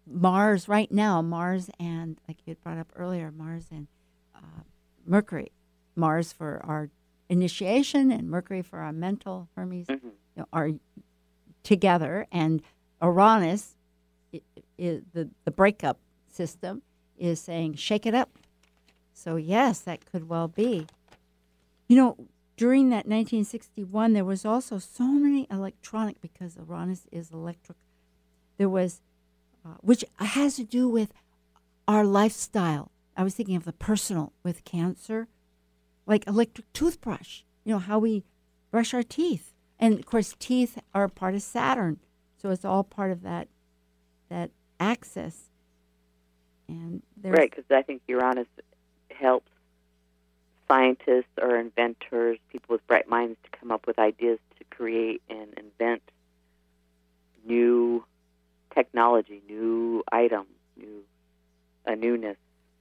Mars 0.06 0.68
right 0.68 0.90
now, 0.90 1.22
Mars 1.22 1.70
and 1.78 2.18
like 2.28 2.38
you 2.44 2.50
had 2.50 2.62
brought 2.62 2.78
up 2.78 2.88
earlier, 2.94 3.30
Mars 3.30 3.66
and 3.70 3.86
uh, 4.34 4.62
Mercury, 5.06 5.52
Mars 5.96 6.32
for 6.32 6.60
our 6.64 6.90
initiation 7.28 8.10
and 8.10 8.28
Mercury 8.28 8.62
for 8.62 8.80
our 8.80 8.92
mental 8.92 9.48
Hermes 9.56 9.86
Mm-hmm. 9.86 10.06
you 10.06 10.12
know, 10.36 10.46
are 10.52 10.70
together, 11.62 12.26
and 12.30 12.62
Uranus, 13.02 13.76
i 14.34 14.40
i 14.78 15.00
the 15.12 15.30
the 15.44 15.50
breakup 15.50 15.98
system, 16.28 16.82
is 17.18 17.40
saying 17.40 17.74
shake 17.74 18.06
it 18.06 18.14
up. 18.14 18.30
So 19.12 19.36
yes, 19.36 19.80
that 19.80 20.04
could 20.04 20.28
well 20.28 20.48
be. 20.48 20.86
You 21.88 21.96
know, 21.96 22.16
during 22.56 22.90
that 22.90 23.06
1961, 23.06 24.12
there 24.12 24.24
was 24.24 24.44
also 24.44 24.78
so 24.78 25.04
many 25.04 25.46
electronic 25.50 26.20
because 26.20 26.56
Uranus 26.56 27.06
is 27.12 27.30
electric. 27.30 27.78
There 28.58 28.68
was, 28.68 29.00
uh, 29.64 29.74
which 29.80 30.04
has 30.16 30.56
to 30.56 30.64
do 30.64 30.88
with 30.88 31.12
our 31.86 32.04
lifestyle. 32.04 32.90
I 33.16 33.22
was 33.22 33.34
thinking 33.34 33.56
of 33.56 33.64
the 33.64 33.72
personal 33.72 34.32
with 34.42 34.64
cancer, 34.64 35.28
like 36.07 36.26
electric 36.26 36.72
toothbrush. 36.72 37.42
You 37.64 37.72
know 37.74 37.78
how 37.78 37.98
we 37.98 38.24
brush 38.70 38.92
our 38.94 39.02
teeth, 39.02 39.52
and 39.78 39.98
of 39.98 40.07
course, 40.07 40.34
teeth 40.38 40.78
are 40.94 41.09
part 41.09 41.34
of 41.34 41.42
Saturn, 41.42 42.00
so 42.36 42.50
it's 42.50 42.64
all 42.64 42.84
part 42.84 43.11
of 43.11 43.22
that 43.22 43.48
that 44.28 44.50
axis. 44.78 45.50
And 46.68 47.02
Right, 47.22 47.50
because 47.50 47.64
I 47.70 47.82
think 47.82 48.02
Uranus 48.09 48.46
helps 49.11 49.50
scientists 50.68 51.26
or 51.40 51.57
inventors, 51.57 52.38
people 52.50 52.74
with 52.74 52.86
bright 52.86 53.09
minds, 53.09 53.36
to 53.44 53.59
come 53.59 53.70
up 53.70 53.86
with 53.86 53.98
ideas 53.98 54.38
to 54.59 54.64
create 54.76 55.22
and 55.28 55.52
invent 55.59 56.02
new 57.46 58.05
technology, 58.74 59.42
new 59.48 60.02
items, 60.11 60.48
new 60.76 61.05
a 61.86 61.96
newness 61.96 62.38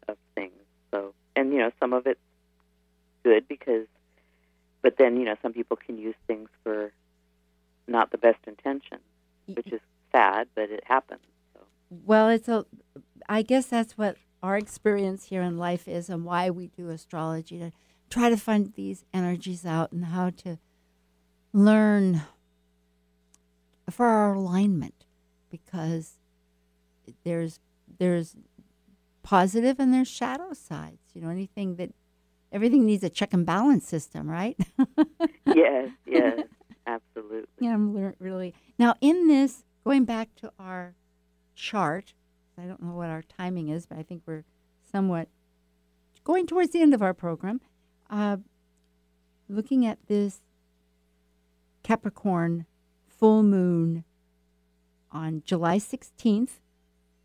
of 0.08 0.18
things. 0.36 0.54
So, 0.92 1.14
and 1.36 1.52
you 1.52 1.60
know, 1.60 1.72
some 1.80 1.94
of 1.94 2.08
it's 2.08 2.20
good 3.24 3.48
because, 3.48 3.88
but 4.82 4.98
then 4.98 5.18
you 5.18 5.26
know, 5.26 5.36
some 5.42 5.54
people 5.54 5.78
can 5.78 5.98
use 5.98 6.16
things 6.28 6.50
for 6.64 6.92
not 7.88 8.12
the 8.12 8.18
best 8.18 8.40
intention, 8.48 9.00
which 9.48 9.72
is 9.72 9.82
sad, 10.12 10.48
but 10.56 10.70
it 10.70 10.84
happens. 10.86 11.22
So. 11.54 11.62
Well, 11.90 12.30
it's 12.30 12.48
a. 12.48 12.66
I 13.28 13.42
guess 13.42 13.68
that's 13.68 13.98
what 13.98 14.18
our 14.42 14.58
experience 14.58 15.26
here 15.26 15.42
in 15.42 15.58
life 15.58 15.88
is, 15.88 16.10
and 16.10 16.26
why 16.26 16.50
we 16.50 16.68
do 16.68 16.90
astrology 16.90 17.60
to 17.60 17.72
try 18.10 18.30
to 18.30 18.38
find 18.38 18.74
these 18.74 19.06
energies 19.14 19.66
out 19.66 19.92
and 19.92 20.06
how 20.06 20.30
to 20.30 20.60
learn 21.52 22.22
for 23.90 24.06
our 24.06 24.34
alignment, 24.34 25.06
because 25.50 26.20
there's 27.24 27.60
there's 28.00 28.36
positive 29.24 29.80
and 29.80 29.94
there's 29.94 30.08
shadow 30.08 30.54
sides. 30.54 31.00
You 31.14 31.22
know, 31.22 31.30
anything 31.30 31.76
that 31.78 31.92
everything 32.54 32.86
needs 32.86 33.04
a 33.04 33.10
check 33.10 33.34
and 33.34 33.46
balance 33.46 33.86
system, 33.86 34.30
right? 34.30 34.56
yes, 35.46 35.90
yes, 36.06 36.42
absolutely. 36.88 37.48
Yeah, 37.60 37.74
I'm 37.74 38.14
really 38.20 38.54
now 38.78 38.96
in 39.02 39.28
this. 39.28 39.66
Going 39.84 40.06
back 40.06 40.34
to 40.36 40.50
our 40.58 40.96
chart, 41.56 42.14
I 42.58 42.62
don't 42.62 42.82
know 42.82 42.94
what 42.94 43.10
our 43.10 43.22
timing 43.22 43.68
is, 43.68 43.86
but 43.86 43.98
I 43.98 44.04
think 44.04 44.22
we're 44.26 44.46
somewhat 44.90 45.28
going 46.24 46.48
towards 46.48 46.72
the 46.72 46.82
end 46.82 46.94
of 46.94 47.02
our 47.02 47.14
program. 47.14 47.60
Uh, 48.10 48.38
looking 49.50 49.86
at 49.86 49.98
this 50.08 50.40
Capricorn 51.84 52.66
full 53.06 53.44
moon 53.44 54.06
on 55.12 55.44
July 55.46 55.78
16th, 55.78 56.60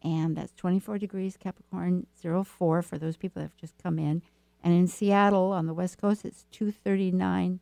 and 0.03 0.37
that's 0.37 0.53
24 0.57 0.99
degrees 0.99 1.37
Capricorn 1.37 2.07
04 2.21 2.83
for 2.83 2.99
those 2.99 3.17
people 3.17 3.41
that 3.41 3.51
have 3.51 3.57
just 3.57 3.79
come 3.81 3.99
in. 4.01 4.23
And 4.63 4.75
in 4.75 4.89
Seattle 4.89 5.53
on 5.53 5.67
the 5.67 5.75
West 5.75 5.99
Coast, 5.99 6.25
it's 6.25 6.45
239 6.51 7.61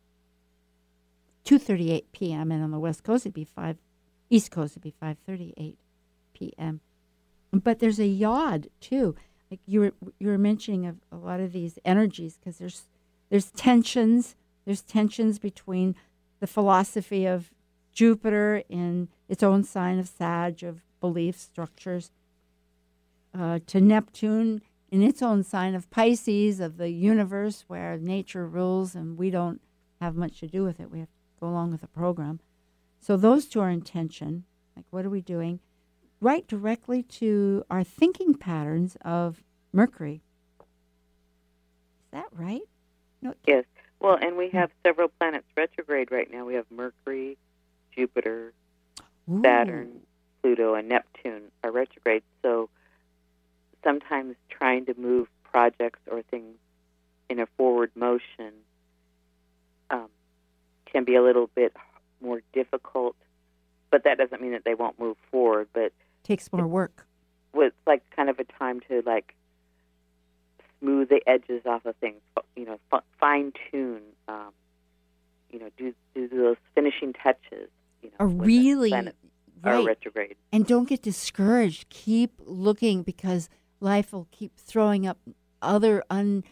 2:38 1.45 2.03
p.m. 2.11 2.51
and 2.51 2.61
on 2.61 2.71
the 2.71 2.79
West 2.79 3.05
Coast 3.05 3.25
it'd 3.25 3.33
be 3.33 3.45
5 3.45 3.77
East 4.29 4.51
Coast 4.51 4.73
it'd 4.73 4.83
be 4.83 4.93
5:38 5.01 5.75
p.m. 6.33 6.81
But 7.53 7.79
there's 7.79 7.99
a 7.99 8.07
yod 8.07 8.67
too. 8.81 9.15
Like 9.49 9.61
you 9.65 9.79
were 9.79 9.93
you 10.19 10.27
were 10.27 10.37
mentioning 10.37 10.85
of 10.85 10.97
a 11.09 11.15
lot 11.15 11.39
of 11.39 11.53
these 11.53 11.79
energies 11.85 12.37
because 12.37 12.57
there's 12.57 12.83
there's 13.29 13.51
tensions 13.51 14.35
there's 14.65 14.81
tensions 14.81 15.39
between 15.39 15.95
the 16.41 16.47
philosophy 16.47 17.25
of 17.25 17.51
Jupiter 17.93 18.63
in 18.67 19.07
its 19.29 19.41
own 19.41 19.63
sign 19.63 19.99
of 19.99 20.09
Sag 20.09 20.63
of 20.63 20.81
belief 20.99 21.39
structures 21.39 22.11
uh, 23.33 23.59
to 23.67 23.79
Neptune 23.79 24.61
in 24.89 25.03
its 25.03 25.21
own 25.21 25.43
sign 25.43 25.75
of 25.75 25.89
Pisces 25.89 26.59
of 26.59 26.77
the 26.77 26.89
universe 26.89 27.65
where 27.67 27.97
nature 27.97 28.47
rules 28.47 28.95
and 28.95 29.17
we 29.17 29.29
don't 29.29 29.61
have 29.99 30.15
much 30.15 30.39
to 30.39 30.47
do 30.47 30.63
with 30.63 30.79
it. 30.79 30.91
We 30.91 30.99
have 30.99 31.07
to 31.07 31.39
go 31.41 31.47
along 31.47 31.71
with 31.71 31.81
the 31.81 31.87
program. 31.87 32.39
So 32.99 33.17
those 33.17 33.45
two 33.45 33.59
are 33.59 33.69
in 33.69 33.81
tension. 33.81 34.45
Like, 34.75 34.85
what 34.89 35.05
are 35.05 35.09
we 35.09 35.21
doing? 35.21 35.59
Right 36.19 36.47
directly 36.47 37.03
to 37.03 37.63
our 37.69 37.83
thinking 37.83 38.33
patterns 38.33 38.97
of 39.01 39.43
Mercury. 39.73 40.21
Is 40.59 40.65
that 42.11 42.27
right? 42.31 42.61
No, 43.21 43.33
Yes. 43.45 43.65
Well, 43.99 44.17
and 44.21 44.37
we 44.37 44.49
hmm. 44.49 44.57
have 44.57 44.71
several 44.85 45.07
planets 45.07 45.47
retrograde 45.55 46.11
right 46.11 46.31
now. 46.31 46.45
We 46.45 46.55
have 46.55 46.65
Mercury, 46.69 47.37
Jupiter, 47.95 48.53
Ooh. 49.29 49.41
Saturn, 49.43 50.01
Pluto, 50.41 50.75
and 50.75 50.87
Neptune 50.87 51.43
are 51.63 51.71
retrograde. 51.71 52.23
So 52.43 52.69
sometimes 53.83 54.35
trying 54.49 54.85
to 54.85 54.93
move 54.97 55.27
projects 55.43 55.99
or 56.09 56.21
things 56.23 56.55
in 57.29 57.39
a 57.39 57.45
forward 57.57 57.91
motion 57.95 58.53
um, 59.89 60.07
can 60.85 61.03
be 61.03 61.15
a 61.15 61.23
little 61.23 61.49
bit 61.55 61.75
more 62.21 62.41
difficult. 62.53 63.15
But 63.89 64.03
that 64.03 64.17
doesn't 64.17 64.41
mean 64.41 64.51
that 64.51 64.63
they 64.65 64.73
won't 64.73 64.99
move 64.99 65.17
forward. 65.31 65.67
But 65.73 65.93
takes 66.23 66.51
more 66.51 66.67
work. 66.67 67.05
it's 67.53 67.75
like 67.85 68.03
kind 68.15 68.29
of 68.29 68.39
a 68.39 68.43
time 68.43 68.81
to 68.89 69.01
like 69.05 69.33
smooth 70.79 71.09
the 71.09 71.21
edges 71.25 71.65
off 71.65 71.85
of 71.85 71.95
things. 71.97 72.21
You 72.55 72.65
know, 72.65 72.79
fine 73.19 73.53
tune. 73.71 74.01
Um, 74.27 74.51
you 75.49 75.59
know, 75.59 75.69
do 75.77 75.93
do 76.13 76.27
those 76.27 76.57
finishing 76.75 77.13
touches. 77.13 77.69
You 78.01 78.09
know, 78.09 78.15
Are 78.19 78.27
really 78.27 78.91
right. 78.91 79.85
retrograde. 79.85 80.35
and 80.51 80.65
don't 80.65 80.87
get 80.87 81.01
discouraged. 81.01 81.89
Keep 81.89 82.41
looking 82.45 83.03
because 83.03 83.49
life 83.79 84.11
will 84.11 84.27
keep 84.31 84.55
throwing 84.57 85.05
up 85.05 85.17
other 85.61 86.03
un, 86.09 86.43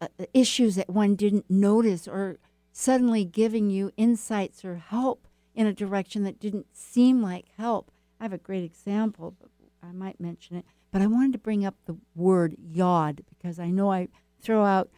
uh, 0.00 0.08
issues 0.32 0.76
that 0.76 0.90
one 0.90 1.14
didn't 1.14 1.48
notice 1.48 2.06
or 2.06 2.38
suddenly 2.72 3.24
giving 3.24 3.70
you 3.70 3.92
insights 3.96 4.64
or 4.64 4.76
help 4.76 5.26
in 5.54 5.66
a 5.66 5.72
direction 5.72 6.24
that 6.24 6.40
didn't 6.40 6.66
seem 6.72 7.22
like 7.22 7.46
help. 7.56 7.90
I 8.20 8.24
have 8.24 8.32
a 8.32 8.38
great 8.38 8.64
example, 8.64 9.34
but 9.40 9.50
I 9.82 9.92
might 9.92 10.20
mention 10.20 10.56
it. 10.56 10.64
But 10.90 11.02
I 11.02 11.06
wanted 11.06 11.32
to 11.32 11.38
bring 11.38 11.64
up 11.64 11.74
the 11.86 11.96
word 12.14 12.56
yod 12.58 13.22
because 13.28 13.58
I 13.58 13.70
know 13.70 13.92
I 13.92 14.08
throw 14.40 14.64
out 14.64 14.90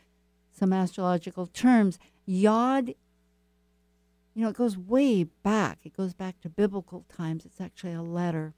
some 0.52 0.72
astrological 0.72 1.46
terms. 1.46 1.98
Yod 2.24 2.94
you 4.36 4.42
know, 4.42 4.50
it 4.50 4.56
goes 4.56 4.76
way 4.76 5.24
back. 5.24 5.78
It 5.84 5.96
goes 5.96 6.12
back 6.12 6.42
to 6.42 6.50
biblical 6.50 7.06
times. 7.08 7.46
It's 7.46 7.58
actually 7.58 7.94
a 7.94 8.02
letter. 8.02 8.52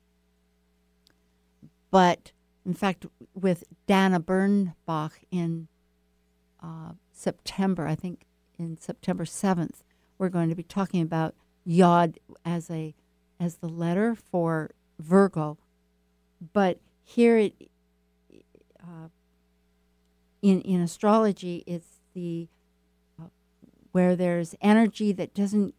But 1.93 2.33
in 2.69 2.75
fact, 2.75 3.07
with 3.33 3.65
Dana 3.87 4.21
Bernbach 4.21 5.13
in 5.31 5.69
uh, 6.63 6.93
September, 7.11 7.87
I 7.87 7.95
think 7.95 8.27
in 8.59 8.77
September 8.77 9.25
7th, 9.25 9.77
we're 10.19 10.29
going 10.29 10.51
to 10.51 10.55
be 10.55 10.65
talking 10.65 11.01
about 11.01 11.35
Yod 11.65 12.21
as 12.45 12.69
a 12.71 12.95
as 13.41 13.57
the 13.57 13.69
letter 13.71 14.15
for 14.15 14.73
Virgo. 14.99 15.57
But 16.53 16.79
here 17.03 17.39
it 17.39 17.55
uh, 18.79 19.09
in 20.43 20.61
in 20.61 20.83
astrology, 20.83 21.65
it's 21.67 22.01
the 22.13 22.49
where 23.93 24.15
there's 24.15 24.55
energy 24.61 25.13
that 25.13 25.33
doesn't 25.33 25.75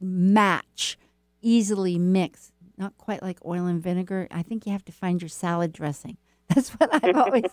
match, 0.00 0.98
easily 1.40 2.00
mix. 2.00 2.50
Not 2.78 2.96
quite 2.98 3.22
like 3.22 3.38
oil 3.44 3.66
and 3.66 3.82
vinegar. 3.82 4.28
I 4.30 4.42
think 4.42 4.66
you 4.66 4.72
have 4.72 4.84
to 4.86 4.92
find 4.92 5.20
your 5.20 5.28
salad 5.28 5.72
dressing. 5.72 6.18
That's 6.48 6.70
what 6.70 6.90
I've 6.92 7.16
always. 7.16 7.44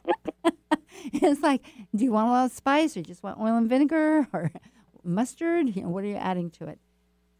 it's 1.14 1.42
like, 1.42 1.64
do 1.96 2.04
you 2.04 2.12
want 2.12 2.28
a 2.28 2.32
lot 2.32 2.46
of 2.46 2.52
spice, 2.52 2.96
or 2.96 3.02
just 3.02 3.24
want 3.24 3.40
oil 3.40 3.56
and 3.56 3.70
vinegar, 3.70 4.28
or 4.34 4.52
mustard? 5.04 5.76
You 5.76 5.84
know, 5.84 5.90
what 5.90 6.04
are 6.04 6.08
you 6.08 6.16
adding 6.16 6.50
to 6.52 6.68
it? 6.68 6.80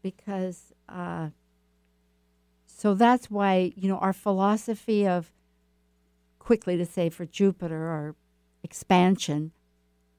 Because, 0.02 0.72
uh, 0.88 1.30
so 2.66 2.94
that's 2.94 3.30
why 3.30 3.72
you 3.76 3.88
know 3.88 3.98
our 3.98 4.12
philosophy 4.12 5.06
of, 5.06 5.32
quickly 6.38 6.76
to 6.76 6.84
say 6.84 7.08
for 7.08 7.24
Jupiter 7.24 7.84
or 7.84 8.16
expansion, 8.62 9.52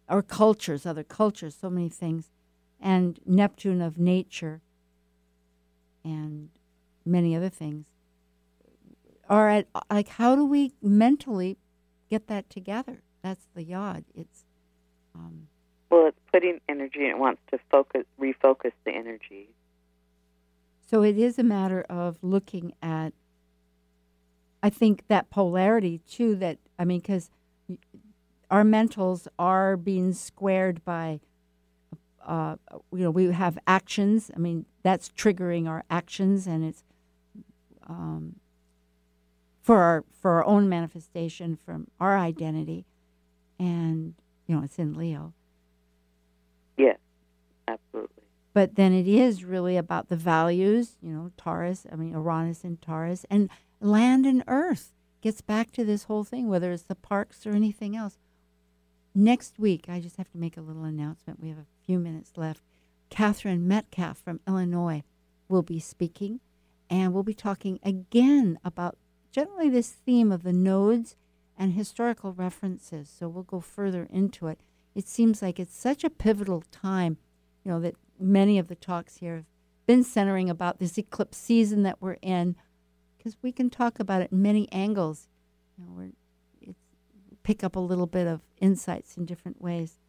or 0.09 0.21
cultures, 0.21 0.85
other 0.85 1.03
cultures, 1.03 1.55
so 1.55 1.69
many 1.69 1.89
things, 1.89 2.31
and 2.79 3.19
Neptune 3.25 3.81
of 3.81 3.97
nature, 3.97 4.61
and 6.03 6.49
many 7.05 7.35
other 7.35 7.49
things. 7.49 7.85
are 9.29 9.49
at 9.49 9.67
like 9.89 10.07
how 10.07 10.35
do 10.35 10.45
we 10.45 10.73
mentally 10.81 11.57
get 12.09 12.27
that 12.27 12.49
together? 12.49 13.01
That's 13.21 13.47
the 13.55 13.63
yod. 13.63 14.05
It's 14.13 14.45
um, 15.15 15.47
well, 15.89 16.07
it's 16.07 16.19
putting 16.31 16.59
energy 16.67 16.99
and 16.99 17.11
it 17.11 17.17
wants 17.17 17.41
to 17.51 17.59
focus, 17.71 18.03
refocus 18.19 18.71
the 18.85 18.91
energy. 18.91 19.49
So 20.85 21.03
it 21.03 21.17
is 21.17 21.39
a 21.39 21.43
matter 21.43 21.81
of 21.89 22.17
looking 22.21 22.73
at. 22.81 23.13
I 24.61 24.69
think 24.69 25.07
that 25.07 25.29
polarity 25.29 26.01
too. 26.09 26.35
That 26.35 26.57
I 26.77 26.85
mean, 26.85 26.99
because 26.99 27.29
our 28.49 28.63
mentals 28.63 29.27
are 29.39 29.77
being 29.77 30.13
squared 30.13 30.83
by. 30.83 31.19
Uh, 32.25 32.55
you 32.91 33.03
know, 33.03 33.11
we 33.11 33.25
have 33.31 33.59
actions. 33.67 34.31
I 34.35 34.39
mean, 34.39 34.65
that's 34.81 35.09
triggering 35.09 35.67
our 35.67 35.83
actions, 35.91 36.47
and 36.47 36.65
it's 36.65 36.83
um, 37.87 38.35
for 39.61 39.79
our 39.79 40.03
for 40.21 40.31
our 40.31 40.45
own 40.45 40.69
manifestation 40.69 41.55
from 41.55 41.87
our 41.99 42.17
identity, 42.17 42.85
and 43.59 44.13
you 44.47 44.55
know, 44.55 44.63
it's 44.63 44.77
in 44.77 44.93
Leo. 44.93 45.33
Yes, 46.77 46.97
absolutely. 47.67 48.23
But 48.53 48.75
then 48.75 48.93
it 48.93 49.07
is 49.07 49.43
really 49.43 49.75
about 49.75 50.07
the 50.07 50.15
values, 50.15 50.97
you 51.01 51.11
know, 51.11 51.31
Taurus, 51.35 51.85
I 51.91 51.95
mean, 51.95 52.11
Uranus 52.11 52.63
and 52.63 52.81
Taurus, 52.81 53.25
and 53.29 53.49
land 53.81 54.25
and 54.25 54.43
earth 54.47 54.93
gets 55.21 55.41
back 55.41 55.71
to 55.71 55.83
this 55.83 56.03
whole 56.03 56.23
thing, 56.23 56.47
whether 56.47 56.71
it's 56.71 56.83
the 56.83 56.95
parks 56.95 57.45
or 57.45 57.51
anything 57.51 57.97
else. 57.97 58.17
Next 59.13 59.57
week, 59.57 59.85
I 59.89 59.99
just 59.99 60.17
have 60.17 60.29
to 60.31 60.37
make 60.37 60.55
a 60.57 60.61
little 60.61 60.83
announcement. 60.83 61.41
We 61.41 61.49
have 61.49 61.57
a 61.57 61.85
few 61.85 61.99
minutes 61.99 62.33
left. 62.35 62.61
Catherine 63.09 63.67
Metcalf 63.67 64.17
from 64.17 64.39
Illinois 64.47 65.03
will 65.47 65.61
be 65.61 65.79
speaking, 65.79 66.39
and 66.89 67.13
we'll 67.13 67.23
be 67.23 67.33
talking 67.33 67.79
again 67.83 68.59
about 68.63 68.97
generally 69.31 69.69
this 69.69 69.89
theme 69.89 70.31
of 70.31 70.43
the 70.43 70.53
nodes 70.53 71.15
and 71.57 71.73
historical 71.73 72.33
references. 72.33 73.09
So 73.09 73.27
we'll 73.27 73.43
go 73.43 73.59
further 73.59 74.07
into 74.09 74.47
it. 74.47 74.59
It 74.93 75.07
seems 75.07 75.41
like 75.41 75.59
it's 75.59 75.77
such 75.77 76.03
a 76.03 76.09
pivotal 76.09 76.63
time, 76.71 77.17
you 77.63 77.71
know, 77.71 77.79
that 77.81 77.95
many 78.19 78.57
of 78.57 78.67
the 78.67 78.75
talks 78.75 79.17
here 79.17 79.35
have 79.35 79.45
been 79.85 80.03
centering 80.03 80.49
about 80.49 80.79
this 80.79 80.97
eclipse 80.97 81.37
season 81.37 81.83
that 81.83 82.01
we're 82.01 82.17
in, 82.21 82.55
because 83.17 83.37
we 83.41 83.51
can 83.51 83.69
talk 83.69 83.99
about 83.99 84.21
it 84.21 84.31
in 84.31 84.41
many 84.41 84.71
angles. 84.71 85.27
You 85.77 85.85
know, 85.85 85.91
we're 85.91 86.11
it's, 86.61 86.79
pick 87.43 87.63
up 87.63 87.75
a 87.75 87.79
little 87.79 88.07
bit 88.07 88.27
of 88.27 88.41
insights 88.57 89.17
in 89.17 89.25
different 89.25 89.61
ways. 89.61 89.99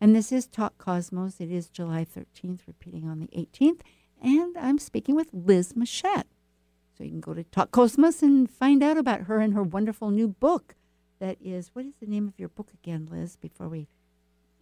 And 0.00 0.14
this 0.14 0.30
is 0.30 0.46
Talk 0.46 0.78
Cosmos. 0.78 1.40
It 1.40 1.50
is 1.50 1.68
July 1.68 2.04
13th, 2.04 2.60
repeating 2.66 3.08
on 3.08 3.18
the 3.18 3.28
18th. 3.28 3.80
And 4.26 4.58
I'm 4.58 4.80
speaking 4.80 5.14
with 5.14 5.28
Liz 5.32 5.76
Machette. 5.76 6.26
So 6.98 7.04
you 7.04 7.10
can 7.10 7.20
go 7.20 7.32
to 7.32 7.44
Talk 7.44 7.70
Cosmos 7.70 8.24
and 8.24 8.50
find 8.50 8.82
out 8.82 8.98
about 8.98 9.22
her 9.22 9.38
and 9.38 9.54
her 9.54 9.62
wonderful 9.62 10.10
new 10.10 10.26
book. 10.26 10.74
That 11.20 11.36
is, 11.40 11.70
what 11.74 11.84
is 11.84 11.92
the 12.00 12.08
name 12.08 12.26
of 12.26 12.34
your 12.36 12.48
book 12.48 12.70
again, 12.74 13.06
Liz, 13.08 13.36
before 13.36 13.68
we. 13.68 13.86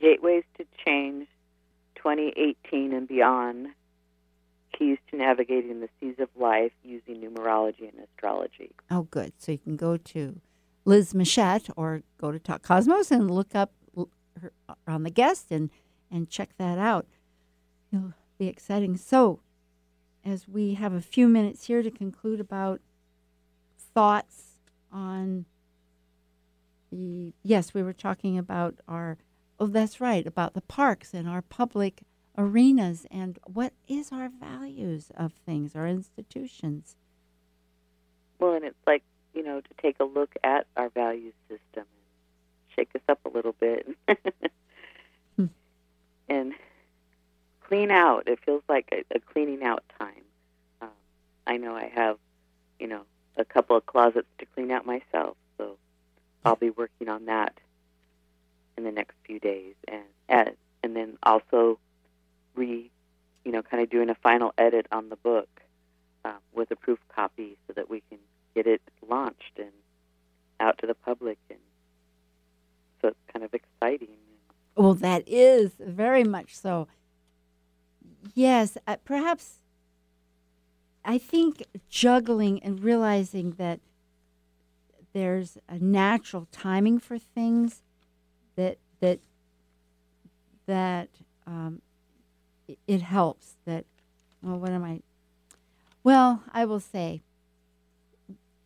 Gateways 0.03 0.45
to 0.59 0.67
Change 0.85 1.27
2018 1.95 2.93
and 2.93 3.09
Beyond 3.09 3.69
Keys 4.79 4.99
to 5.11 5.17
Navigating 5.17 5.81
the 5.81 5.89
Seas 5.99 6.17
of 6.19 6.29
Life 6.39 6.73
Using 6.83 7.23
Numerology 7.23 7.89
and 7.89 8.07
Astrology. 8.07 8.71
Oh, 8.91 9.05
good. 9.11 9.33
So 9.39 9.53
you 9.53 9.59
can 9.59 9.77
go 9.77 9.97
to 9.97 10.41
Liz 10.85 11.15
Machette 11.15 11.71
or 11.75 12.03
go 12.19 12.31
to 12.31 12.39
Talk 12.39 12.61
Cosmos 12.61 13.11
and 13.11 13.31
look 13.31 13.55
up 13.55 13.73
her 14.43 14.53
on 14.87 15.05
the 15.05 15.11
guest 15.11 15.51
and, 15.51 15.71
and 16.11 16.29
check 16.29 16.51
that 16.59 16.77
out. 16.77 17.07
It'll 17.91 18.13
be 18.37 18.49
exciting. 18.49 18.99
So, 18.99 19.41
as 20.25 20.49
we 20.49 20.75
have 20.75 20.93
a 20.93 21.01
few 21.01 21.29
minutes 21.29 21.67
here 21.67 21.83
to 21.83 21.91
conclude 21.91 22.41
about 22.41 22.81
thoughts 23.79 24.59
on 24.93 25.45
the 26.91 27.33
yes, 27.43 27.75
we 27.75 27.83
were 27.83 27.93
talking 27.93 28.39
about 28.39 28.77
our 28.89 29.19
oh 29.59 29.67
that's 29.67 30.01
right, 30.01 30.27
about 30.27 30.55
the 30.55 30.61
parks 30.63 31.13
and 31.13 31.29
our 31.29 31.43
public 31.43 32.03
arenas 32.37 33.07
and 33.11 33.39
what 33.45 33.73
is 33.87 34.11
our 34.13 34.29
values 34.29 35.11
of 35.17 35.33
things, 35.33 35.75
our 35.77 35.87
institutions. 35.87 36.97
Well, 38.39 38.55
and 38.55 38.65
it's 38.65 38.77
like, 38.87 39.03
you 39.35 39.43
know, 39.43 39.61
to 39.61 39.69
take 39.81 39.97
a 40.01 40.05
look 40.05 40.35
at 40.43 40.67
our 40.77 40.89
value 40.89 41.33
system 41.49 41.85
and 41.85 41.87
shake 42.75 42.91
us 42.95 43.03
up 43.09 43.21
a 43.25 43.29
little 43.29 43.55
bit 43.59 43.87
Hmm. 45.37 45.47
and 46.29 46.53
clean 47.69 47.91
out. 47.91 48.29
It 48.29 48.39
feels 48.45 48.63
like 48.69 48.89
a, 48.93 49.17
a 49.17 49.21
cleaning 49.21 49.63
out 49.63 49.83
time. 49.99 50.23
Um, 50.81 50.89
I 51.47 51.57
know 51.57 51.75
I 51.75 51.91
have, 51.95 52.19
you 52.79 52.87
know, 52.87 53.03
a 53.37 53.45
couple 53.45 53.77
of 53.77 53.87
closets 53.87 54.29
to 54.39 54.47
clean 54.55 54.71
out 54.71 54.87
myself, 54.87 55.37
so 55.59 55.77
I'll 56.45 56.57
be 56.57 56.71
working 56.71 57.09
on 57.09 57.27
that 57.27 57.59
in 58.77 58.85
the 58.85 58.93
next 58.93 59.15
few 59.25 59.39
days, 59.41 59.75
and 59.89 60.05
and, 60.29 60.51
and 60.83 60.97
then 60.97 61.19
also 61.23 61.79
re, 62.55 62.91
you 63.45 63.53
know, 63.53 63.63
kind 63.63 63.83
of 63.83 63.91
doing 63.91 64.11
a 64.11 64.15
final 64.15 64.53
edit 64.57 64.87
on 64.93 65.09
the 65.09 65.17
book 65.17 65.49
uh, 66.25 66.33
with 66.55 66.71
a 66.71 66.77
proof 66.77 66.99
copy 67.15 67.57
so 67.67 67.73
that 67.75 67.91
we 67.91 68.03
can 68.09 68.19
get 68.55 68.67
it 68.67 68.81
launched 69.09 69.59
and 69.59 69.73
out 70.61 70.79
to 70.79 70.87
the 70.87 70.95
public, 70.95 71.39
and 71.51 71.59
so 73.01 73.09
it's 73.09 73.33
kind 73.33 73.45
of 73.45 73.53
exciting. 73.53 74.17
Well, 74.77 74.95
that 74.95 75.23
is 75.27 75.73
very 75.79 76.25
much 76.25 76.57
so. 76.57 76.89
Yes, 78.33 78.79
uh, 78.87 78.97
perhaps 79.05 79.61
I 81.05 81.19
think 81.19 81.63
juggling 81.89 82.63
and 82.63 82.83
realizing 82.83 83.53
that 83.53 83.81
there's 85.13 85.59
a 85.69 85.79
natural 85.79 86.49
timing 86.51 86.99
for 86.99 87.19
things 87.19 87.83
that 88.57 88.79
that 89.01 89.21
that 90.67 91.09
um, 91.47 91.83
it, 92.67 92.79
it 92.87 93.03
helps 93.03 93.57
that 93.67 93.85
well 94.43 94.59
what 94.59 94.71
am 94.71 94.83
I 94.83 95.01
well 96.03 96.43
I 96.53 96.65
will 96.65 96.81
say 96.81 97.23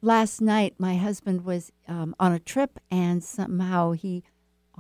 last 0.01 0.41
night 0.41 0.75
my 0.79 0.97
husband 0.97 1.45
was 1.45 1.73
um, 1.89 2.15
on 2.21 2.33
a 2.33 2.39
trip 2.39 2.79
and 2.91 3.23
somehow 3.23 3.93
he 3.93 4.23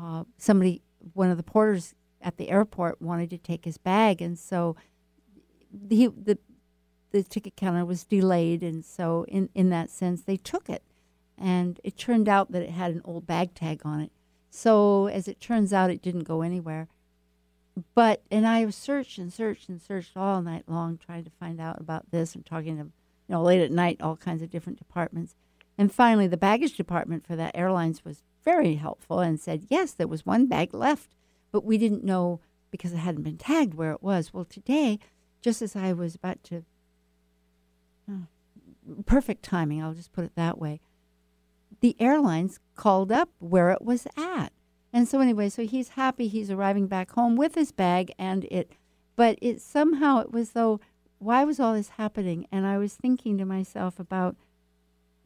uh, 0.01 0.24
somebody 0.39 0.81
one 1.12 1.31
of 1.31 1.37
the 1.37 1.43
porters 1.43 1.95
at 2.29 2.37
the 2.37 2.51
airport 2.51 3.03
wanted 3.03 3.31
to 3.31 3.39
take 3.39 3.64
his 3.64 3.79
bag 3.79 4.22
and 4.22 4.39
so 4.39 4.76
he 5.89 6.07
the 6.07 6.39
the 7.11 7.22
ticket 7.22 7.57
counter 7.57 7.85
was 7.85 8.05
delayed 8.05 8.62
and 8.62 8.85
so 8.85 9.24
in 9.29 9.49
in 9.55 9.70
that 9.70 9.91
sense 9.91 10.22
they 10.22 10.37
took 10.37 10.68
it. 10.68 10.83
And 11.41 11.81
it 11.85 11.97
turned 11.97 12.29
out 12.29 12.51
that 12.53 12.62
it 12.62 12.70
had 12.70 12.91
an 12.91 13.03
old 13.05 13.26
bag 13.26 13.55
tag 13.55 13.83
on 13.85 14.01
it. 14.01 14.11
So 14.51 15.07
as 15.07 15.29
it 15.29 15.41
turns 15.41 15.72
out 15.72 15.91
it 15.91 16.03
didn't 16.03 16.24
go 16.24 16.43
anywhere. 16.43 16.89
But 17.95 18.22
and 18.31 18.47
i 18.47 18.68
searched 18.70 19.18
and 19.18 19.33
searched 19.33 19.68
and 19.68 19.81
searched 19.81 20.16
all 20.16 20.43
night 20.43 20.64
long 20.66 20.99
trying 20.99 21.24
to 21.24 21.31
find 21.31 21.61
out 21.61 21.81
about 21.81 22.11
this 22.11 22.35
and 22.35 22.45
talking 22.45 22.76
to 22.76 22.85
you 22.85 22.91
know 23.29 23.43
late 23.43 23.61
at 23.61 23.70
night 23.70 23.99
all 24.03 24.16
kinds 24.16 24.43
of 24.43 24.51
different 24.51 24.79
departments. 24.79 25.35
And 25.76 25.93
finally 25.93 26.26
the 26.26 26.37
baggage 26.37 26.76
department 26.76 27.26
for 27.26 27.37
that 27.37 27.57
airlines 27.57 28.05
was 28.05 28.22
very 28.45 28.74
helpful 28.74 29.20
and 29.20 29.41
said 29.41 29.66
yes 29.68 29.93
there 29.93 30.09
was 30.09 30.26
one 30.26 30.47
bag 30.47 30.74
left 30.74 31.14
but 31.53 31.65
we 31.65 31.79
didn't 31.79 32.05
know 32.05 32.41
because 32.71 32.93
it 32.93 32.99
hadn't 32.99 33.23
been 33.23 33.39
tagged 33.39 33.75
where 33.75 33.93
it 33.93 34.03
was 34.03 34.33
well 34.33 34.45
today 34.45 34.99
just 35.41 35.63
as 35.63 35.75
i 35.75 35.93
was 35.93 36.15
about 36.15 36.43
to 36.43 36.65
oh, 38.11 38.27
perfect 39.07 39.43
timing 39.43 39.83
i'll 39.83 39.95
just 39.95 40.13
put 40.13 40.25
it 40.25 40.33
that 40.35 40.59
way 40.59 40.81
the 41.81 41.97
airlines 42.01 42.59
called 42.75 43.13
up 43.13 43.31
where 43.39 43.71
it 43.71 43.83
was 43.83 44.07
at. 44.17 44.53
And 44.93 45.07
so 45.07 45.21
anyway, 45.21 45.49
so 45.49 45.65
he's 45.65 45.91
happy 45.91 46.29
he's 46.29 46.51
arriving 46.51 46.87
back 46.87 47.13
home 47.13 47.37
with 47.37 47.55
his 47.55 47.73
bag 47.73 48.13
and 48.19 48.45
it 48.45 48.73
but 49.17 49.39
it 49.43 49.61
somehow 49.61 50.21
it 50.21 50.33
was 50.33 50.51
though 50.51 50.81
why 51.19 51.45
was 51.45 51.59
all 51.59 51.75
this 51.75 51.91
happening? 51.91 52.47
And 52.53 52.65
I 52.65 52.79
was 52.79 52.95
thinking 52.95 53.39
to 53.39 53.45
myself 53.45 53.99
about 53.99 54.37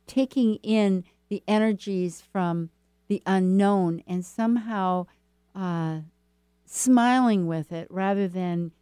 taking 0.06 0.54
in 0.56 1.04
the 1.28 1.42
energies 1.46 2.22
from 2.22 2.70
the 3.08 3.22
unknown 3.26 4.02
and 4.06 4.24
somehow 4.24 5.06
uh, 5.54 5.98
smiling 6.74 7.46
with 7.46 7.70
it 7.70 7.86
rather 7.90 8.26
than 8.26 8.72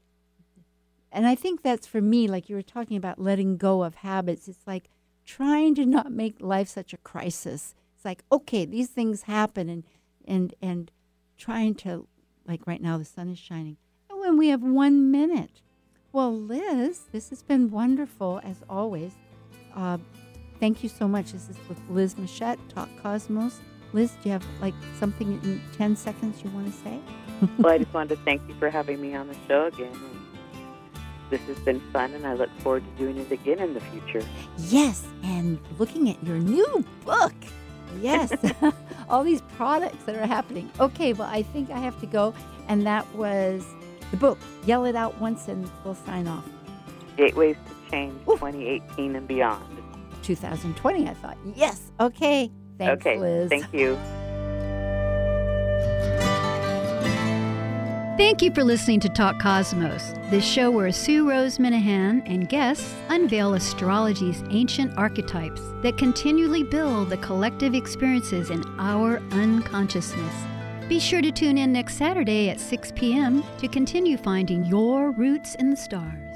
and 1.12 1.26
I 1.26 1.34
think 1.34 1.62
that's 1.62 1.88
for 1.88 2.00
me, 2.00 2.28
like 2.28 2.48
you 2.48 2.54
were 2.54 2.62
talking 2.62 2.96
about 2.96 3.18
letting 3.18 3.56
go 3.56 3.82
of 3.82 3.96
habits. 3.96 4.46
It's 4.46 4.64
like 4.64 4.88
trying 5.24 5.74
to 5.74 5.84
not 5.84 6.12
make 6.12 6.36
life 6.38 6.68
such 6.68 6.92
a 6.92 6.98
crisis. 6.98 7.74
It's 7.96 8.04
like, 8.04 8.22
okay, 8.30 8.64
these 8.64 8.90
things 8.90 9.22
happen 9.22 9.68
and 9.68 9.84
and 10.24 10.54
and 10.62 10.90
trying 11.36 11.74
to 11.76 12.06
like 12.46 12.64
right 12.64 12.80
now 12.80 12.96
the 12.96 13.04
sun 13.04 13.28
is 13.28 13.40
shining. 13.40 13.76
And 14.08 14.20
when 14.20 14.38
we 14.38 14.48
have 14.48 14.62
one 14.62 15.10
minute. 15.10 15.62
Well, 16.12 16.36
Liz, 16.36 17.06
this 17.12 17.30
has 17.30 17.42
been 17.42 17.70
wonderful 17.70 18.40
as 18.44 18.62
always. 18.68 19.12
Uh, 19.74 19.98
thank 20.60 20.82
you 20.82 20.88
so 20.88 21.08
much. 21.08 21.32
This 21.32 21.48
is 21.48 21.56
with 21.68 21.80
Liz 21.88 22.16
Machette, 22.16 22.58
Talk 22.68 22.88
Cosmos. 23.02 23.60
Liz, 23.92 24.12
do 24.22 24.28
you 24.28 24.32
have 24.32 24.46
like 24.60 24.74
something 24.98 25.32
in 25.42 25.60
10 25.76 25.96
seconds 25.96 26.42
you 26.42 26.50
want 26.50 26.66
to 26.66 26.72
say? 26.72 27.00
well, 27.58 27.72
I 27.72 27.78
just 27.78 27.92
wanted 27.92 28.16
to 28.16 28.24
thank 28.24 28.46
you 28.48 28.54
for 28.54 28.70
having 28.70 29.00
me 29.00 29.14
on 29.14 29.28
the 29.28 29.36
show 29.48 29.66
again. 29.66 29.92
this 31.30 31.40
has 31.42 31.58
been 31.60 31.80
fun, 31.92 32.12
and 32.12 32.26
I 32.26 32.34
look 32.34 32.50
forward 32.60 32.84
to 32.84 33.02
doing 33.02 33.16
it 33.18 33.30
again 33.32 33.58
in 33.58 33.74
the 33.74 33.80
future. 33.80 34.26
Yes, 34.58 35.06
and 35.22 35.58
looking 35.78 36.10
at 36.10 36.22
your 36.22 36.38
new 36.38 36.84
book. 37.04 37.34
Yes, 38.00 38.32
all 39.08 39.24
these 39.24 39.42
products 39.56 40.04
that 40.04 40.14
are 40.14 40.26
happening. 40.26 40.70
Okay, 40.78 41.12
well, 41.12 41.28
I 41.28 41.42
think 41.42 41.70
I 41.70 41.78
have 41.78 41.98
to 42.00 42.06
go. 42.06 42.34
And 42.68 42.86
that 42.86 43.12
was 43.14 43.66
the 44.12 44.16
book. 44.16 44.38
Yell 44.64 44.84
it 44.84 44.94
out 44.94 45.20
once 45.20 45.48
and 45.48 45.68
we'll 45.84 45.96
sign 45.96 46.28
off. 46.28 46.48
Gateways 47.16 47.56
to 47.56 47.90
Change 47.90 48.14
2018 48.24 49.16
and 49.16 49.26
beyond. 49.26 49.82
2020, 50.22 51.08
I 51.08 51.14
thought. 51.14 51.36
Yes, 51.56 51.90
okay. 51.98 52.50
Thanks, 52.80 53.06
okay, 53.06 53.18
Liz. 53.18 53.50
thank 53.50 53.72
you. 53.74 53.98
Thank 58.16 58.42
you 58.42 58.50
for 58.52 58.64
listening 58.64 59.00
to 59.00 59.08
Talk 59.10 59.38
Cosmos, 59.38 60.14
the 60.30 60.40
show 60.40 60.70
where 60.70 60.90
Sue 60.92 61.28
Rose 61.28 61.58
Minahan 61.58 62.22
and 62.26 62.48
guests 62.48 62.94
unveil 63.08 63.54
astrology's 63.54 64.42
ancient 64.50 64.96
archetypes 64.96 65.60
that 65.82 65.98
continually 65.98 66.62
build 66.62 67.10
the 67.10 67.16
collective 67.18 67.74
experiences 67.74 68.50
in 68.50 68.62
our 68.78 69.18
unconsciousness. 69.32 70.34
Be 70.88 70.98
sure 70.98 71.20
to 71.22 71.30
tune 71.30 71.58
in 71.58 71.72
next 71.72 71.96
Saturday 71.96 72.48
at 72.48 72.60
6 72.60 72.92
p.m. 72.94 73.44
to 73.58 73.68
continue 73.68 74.16
finding 74.16 74.64
your 74.64 75.10
roots 75.10 75.54
in 75.56 75.68
the 75.70 75.76
stars. 75.76 76.29